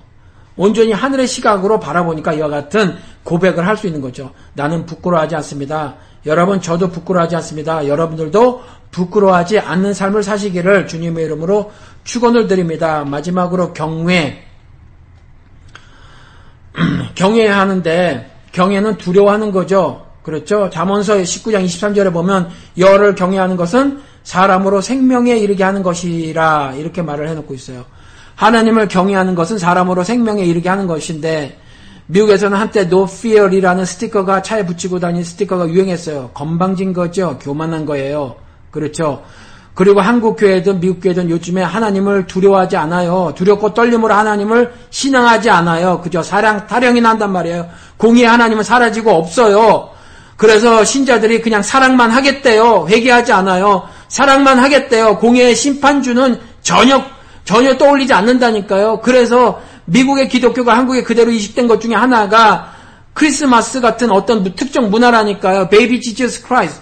[0.57, 4.33] 온전히 하늘의 시각으로 바라보니까 이와 같은 고백을 할 수 있는 거죠.
[4.55, 5.95] 나는 부끄러워하지 않습니다.
[6.27, 7.87] 여러분 저도 부끄러워하지 않습니다.
[7.87, 11.71] 여러분들도 부끄러워하지 않는 삶을 사시기를 주님의 이름으로
[12.05, 13.05] 축원을 드립니다.
[13.05, 14.43] 마지막으로 경외.
[17.15, 20.07] 경외하는데 경외는 두려워하는 거죠.
[20.23, 20.71] 그렇죠?
[20.71, 22.49] 잠언서 19장 23절에 보면
[22.79, 27.85] 여를 경외하는 것은 사람으로 생명에 이르게 하는 것이라 이렇게 말을 해놓고 있어요.
[28.37, 31.59] 하나님을 경외하는 것은 사람으로 생명에 이르게 하는 것인데
[32.07, 36.31] 미국에서는 한때 No Fear이라는 스티커가 차에 붙이고 다니는 스티커가 유행했어요.
[36.35, 37.39] 건방진 거죠.
[37.41, 38.37] 교만한 거예요.
[38.71, 39.23] 그렇죠.
[39.75, 43.33] 그리고 한국 교회든 미국 교회든 요즘에 하나님을 두려워하지 않아요.
[43.37, 46.01] 두렵고 떨림으로 하나님을 신앙하지 않아요.
[46.01, 47.69] 그저 사랑 타령이 난단 말이에요.
[47.97, 49.91] 공의의 하나님은 사라지고 없어요.
[50.37, 52.87] 그래서 신자들이 그냥 사랑만 하겠대요.
[52.89, 53.89] 회개하지 않아요.
[54.09, 55.19] 사랑만 하겠대요.
[55.19, 57.03] 공의의 심판주는 전혀
[57.45, 59.01] 전혀 떠올리지 않는다니까요.
[59.03, 62.73] 그래서 미국의 기독교가 한국에 그대로 이식된 것 중에 하나가
[63.13, 65.69] 크리스마스 같은 어떤 특정 문화라니까요.
[65.69, 66.81] Baby Jesus Christ.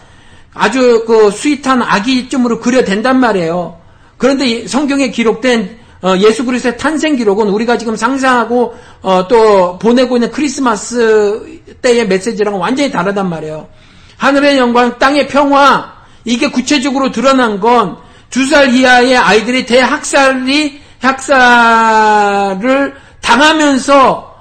[0.54, 3.78] 아주 그 sweet한 아기쯤으로 그려댄단 말이에요.
[4.18, 10.30] 그런데 성경에 기록된 어, 예수 그리스도의 탄생 기록은 우리가 지금 상상하고 어, 또 보내고 있는
[10.30, 13.68] 크리스마스 때의 메시지랑은 완전히 다르단 말이에요.
[14.16, 15.92] 하늘의 영광, 땅의 평화
[16.24, 24.32] 이게 구체적으로 드러난 건 두 살 이하의 아이들이 대학살이 학살을 당하면서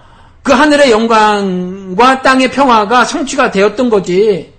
[0.42, 4.51] 그 하늘의 영광과 땅의 평화가 성취가 되었던 거지.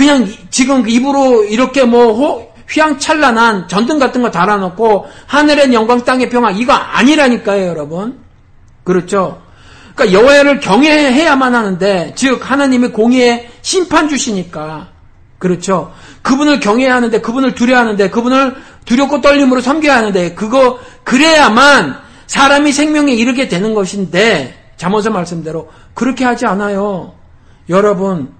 [0.00, 6.72] 그냥 지금 입으로 이렇게 뭐 휘황찬란한 전등 같은 거 달아놓고 하늘의 영광 땅의 평화 이거
[6.72, 8.18] 아니라니까요, 여러분.
[8.82, 9.42] 그렇죠?
[9.94, 14.88] 그러니까 여호와를 경외해야만 하는데 즉 하나님의 공의의 심판 주시니까
[15.38, 15.92] 그렇죠.
[16.22, 18.56] 그분을 경외해야 하는데 그분을 두려워하는데 그분을
[18.86, 26.46] 두렵고 떨림으로 섬겨야 하는데 그거 그래야만 사람이 생명에 이르게 되는 것인데 잠언서 말씀대로 그렇게 하지
[26.46, 27.12] 않아요.
[27.68, 28.32] 여러분.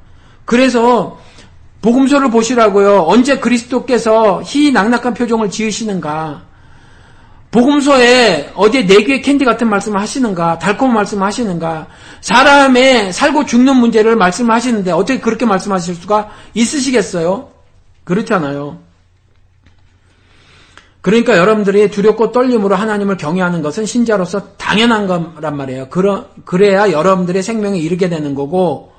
[0.47, 1.19] 그래서
[1.83, 3.05] 복음서를 보시라고요.
[3.07, 6.43] 언제 그리스도께서 희낙낙한 표정을 지으시는가?
[7.51, 10.59] 복음서에 어디에 네 개의 캔디 같은 말씀을 하시는가?
[10.59, 11.89] 달콤한 말씀을 하시는가?
[12.21, 17.49] 사람의 살고 죽는 문제를 말씀하시는데 어떻게 그렇게 말씀하실 수가 있으시겠어요?
[18.05, 18.79] 그렇잖아요.
[21.01, 25.89] 그러니까 여러분들이 두렵고 떨림으로 하나님을 경외하는 것은 신자로서 당연한 거란 말이에요.
[25.89, 28.93] 그러, 그래야 여러분들의 생명에 이르게 되는 거고,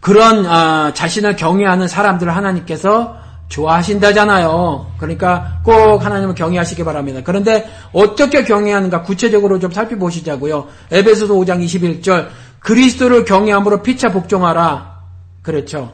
[0.00, 3.18] 그런 어, 자신을 경외하는 사람들을 하나님께서
[3.48, 4.92] 좋아하신다잖아요.
[4.98, 7.20] 그러니까 꼭 하나님을 경외하시기 바랍니다.
[7.22, 10.68] 그런데 어떻게 경외하는가 구체적으로 좀 살펴보시자고요.
[10.90, 12.28] 에베소서 5장 21절
[12.60, 15.00] 그리스도를 경외함으로 피차 복종하라.
[15.42, 15.92] 그렇죠.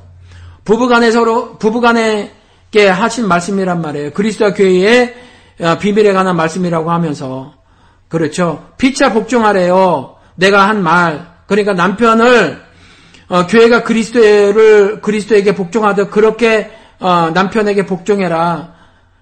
[0.64, 4.12] 부부간에 서로 부부간에게 하신 말씀이란 말이에요.
[4.12, 5.14] 그리스도와 교회의
[5.60, 7.54] 어, 비밀에 관한 말씀이라고 하면서
[8.08, 8.68] 그렇죠.
[8.76, 10.16] 피차 복종하래요.
[10.34, 11.26] 내가 한 말.
[11.46, 12.65] 그러니까 남편을
[13.28, 16.70] 어, 교회가 그리스도를 그리스도에게 복종하듯 그렇게
[17.00, 18.76] 어, 남편에게 복종해라.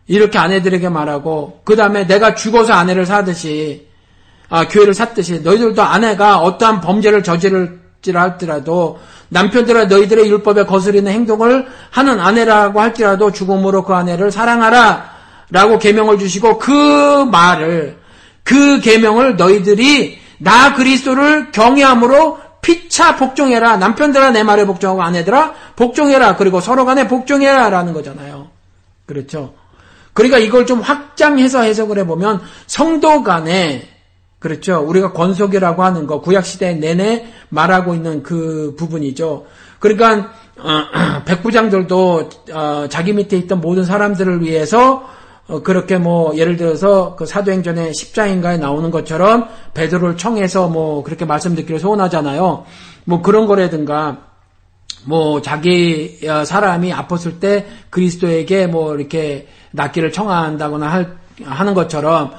[0.06, 3.88] 이렇게 아내들에게 말하고 그 다음에 내가 죽어서 아내를 사듯이
[4.50, 9.00] 아, 교회를 샀듯이 너희들도 아내가 어떠한 범죄를 저지를지라 할지라도
[9.30, 15.12] 남편들과 너희들의 율법에 거스리는 행동을 하는 아내라고 할지라도 죽음으로 그 아내를 사랑하라
[15.50, 17.96] 라고 계명을 주시고 그 말을
[18.42, 23.76] 그 계명을 너희들이 나 그리스도를 경외함으로 피차 복종해라.
[23.76, 26.36] 남편들아 내 말에 복종하고 아내들아 복종해라.
[26.36, 27.68] 그리고 서로 간에 복종해라.
[27.68, 28.48] 라는 거잖아요.
[29.04, 29.52] 그렇죠.
[30.14, 33.90] 그러니까 이걸 좀 확장해서 해석을 해보면 성도 간에
[34.38, 34.78] 그렇죠.
[34.80, 39.44] 우리가 권속이라고 하는 거 구약 시대 내내 말하고 있는 그 부분이죠.
[39.78, 45.06] 그러니까 어, 백부장들도 어, 자기 밑에 있던 모든 사람들을 위해서
[45.46, 51.54] 어, 그렇게 뭐 예를 들어서 그 사도행전의 10장인가에 나오는 것처럼 베드로를 청해서 뭐 그렇게 말씀
[51.54, 52.64] 듣기를 소원하잖아요.
[53.04, 54.18] 뭐 그런 거라든가
[55.04, 62.32] 뭐 자기 어, 사람이 아팠을 때 그리스도에게 뭐 이렇게 낫기를 청한다거나 할, 하는 것처럼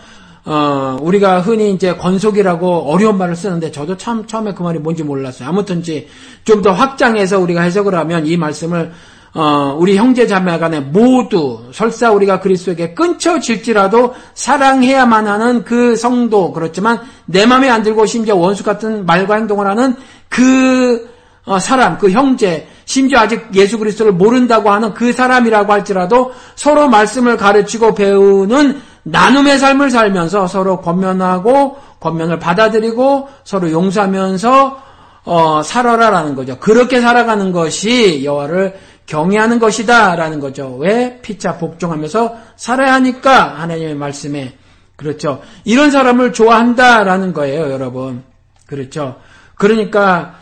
[0.45, 5.49] 어, 우리가 흔히 이제 권속이라고 어려운 말을 쓰는데 저도 참 처음에 그 말이 뭔지 몰랐어요.
[5.49, 6.07] 아무튼지
[6.44, 8.91] 좀 더 확장해서 우리가 해석을 하면 이 말씀을
[9.36, 17.02] 어, 우리 형제 자매 간에 모두 설사 우리가 그리스도에게 끊쳐질지라도 사랑해야만 하는 그 성도 그렇지만
[17.26, 19.94] 내 마음에 안 들고 심지어 원수 같은 말과 행동을 하는
[20.30, 21.14] 그
[21.44, 27.36] 어, 사람, 그 형제, 심지어 아직 예수 그리스도를 모른다고 하는 그 사람이라고 할지라도 서로 말씀을
[27.36, 34.86] 가르치고 배우는 나눔의 삶을 살면서 서로 권면하고 권면을 받아들이고 서로 용서하면서
[35.26, 36.57] 어, 살아라라는 거죠.
[36.60, 38.76] 그렇게 살아가는 것이 여호와를
[39.06, 40.76] 경외하는 것이다 라는 거죠.
[40.77, 44.57] 왜 피차 복종하면서 살아야 하니까 하나님의 말씀에
[44.95, 45.41] 그렇죠.
[45.64, 48.23] 이런 사람을 좋아한다 라는 거예요, 여러분.
[48.65, 49.18] 그렇죠.
[49.56, 50.36] 그러니까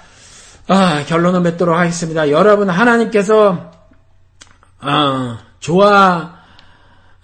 [0.68, 2.30] 아, 결론을 맺도록 하겠습니다.
[2.30, 3.72] 여러분 하나님께서
[4.81, 6.35] 어, 좋아,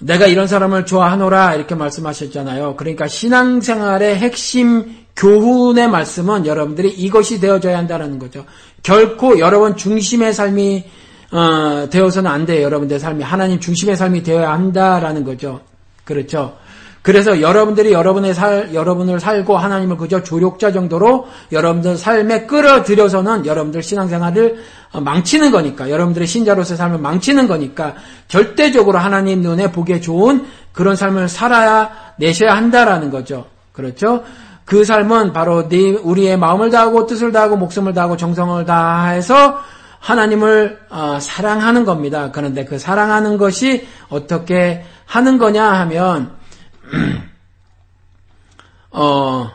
[0.01, 2.75] 내가 이런 사람을 좋아하노라 이렇게 말씀하셨잖아요.
[2.75, 8.45] 그러니까 신앙생활의 핵심 교훈의 말씀은 여러분들이 이것이 되어져야 한다는 거죠.
[8.83, 10.85] 결코 여러분 중심의 삶이
[11.31, 12.63] 어, 되어서는 안 돼요.
[12.63, 15.61] 여러분들의 삶이 하나님 중심의 삶이 되어야 한다라는 거죠.
[16.03, 16.57] 그렇죠.
[17.01, 24.57] 그래서 여러분들이 여러분의 살, 여러분을 살고 하나님을 그저 조력자 정도로 여러분들 삶에 끌어들여서는 여러분들 신앙생활을
[24.99, 27.95] 망치는 거니까, 여러분들의 신자로서의 삶을 망치는 거니까,
[28.27, 33.45] 절대적으로 하나님 눈에 보기에 좋은 그런 삶을 살아야, 내셔야 한다라는 거죠.
[33.71, 34.23] 그렇죠?
[34.65, 39.59] 그 삶은 바로 네, 우리의 마음을 다하고 뜻을 다하고 목숨을 다하고 정성을 다해서
[39.99, 42.31] 하나님을 어, 사랑하는 겁니다.
[42.31, 46.37] 그런데 그 사랑하는 것이 어떻게 하는 거냐 하면
[48.91, 49.51] 어,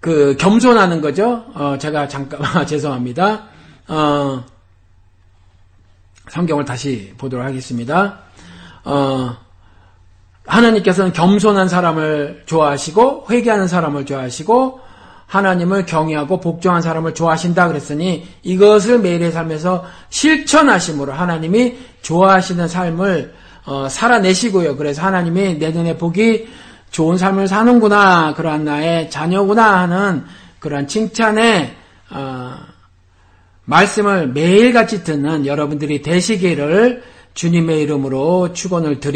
[0.00, 1.46] 그 겸손하는 거죠.
[1.54, 3.46] 어, 제가 잠깐 죄송합니다.
[3.88, 4.44] 어,
[6.28, 8.20] 성경을 다시 보도록 하겠습니다.
[8.84, 9.36] 어,
[10.46, 14.83] 하나님께서는 겸손한 사람을 좋아하시고 회개하는 사람을 좋아하시고
[15.34, 23.34] 하나님을 경외하고 복종한 사람을 좋아하신다 그랬으니 이것을 매일의 삶에서 실천하심으로 하나님이 좋아하시는 삶을
[23.66, 24.76] 어, 살아내시고요.
[24.76, 26.48] 그래서 하나님이 내 눈에 보기
[26.90, 30.24] 좋은 삶을 사는구나, 그러한 나의 자녀구나 하는
[30.60, 31.74] 그러한 칭찬의
[32.10, 32.54] 어,
[33.64, 37.02] 말씀을 매일같이 듣는 여러분들이 되시기를
[37.34, 39.14] 주님의 이름으로 축원을 드립니다.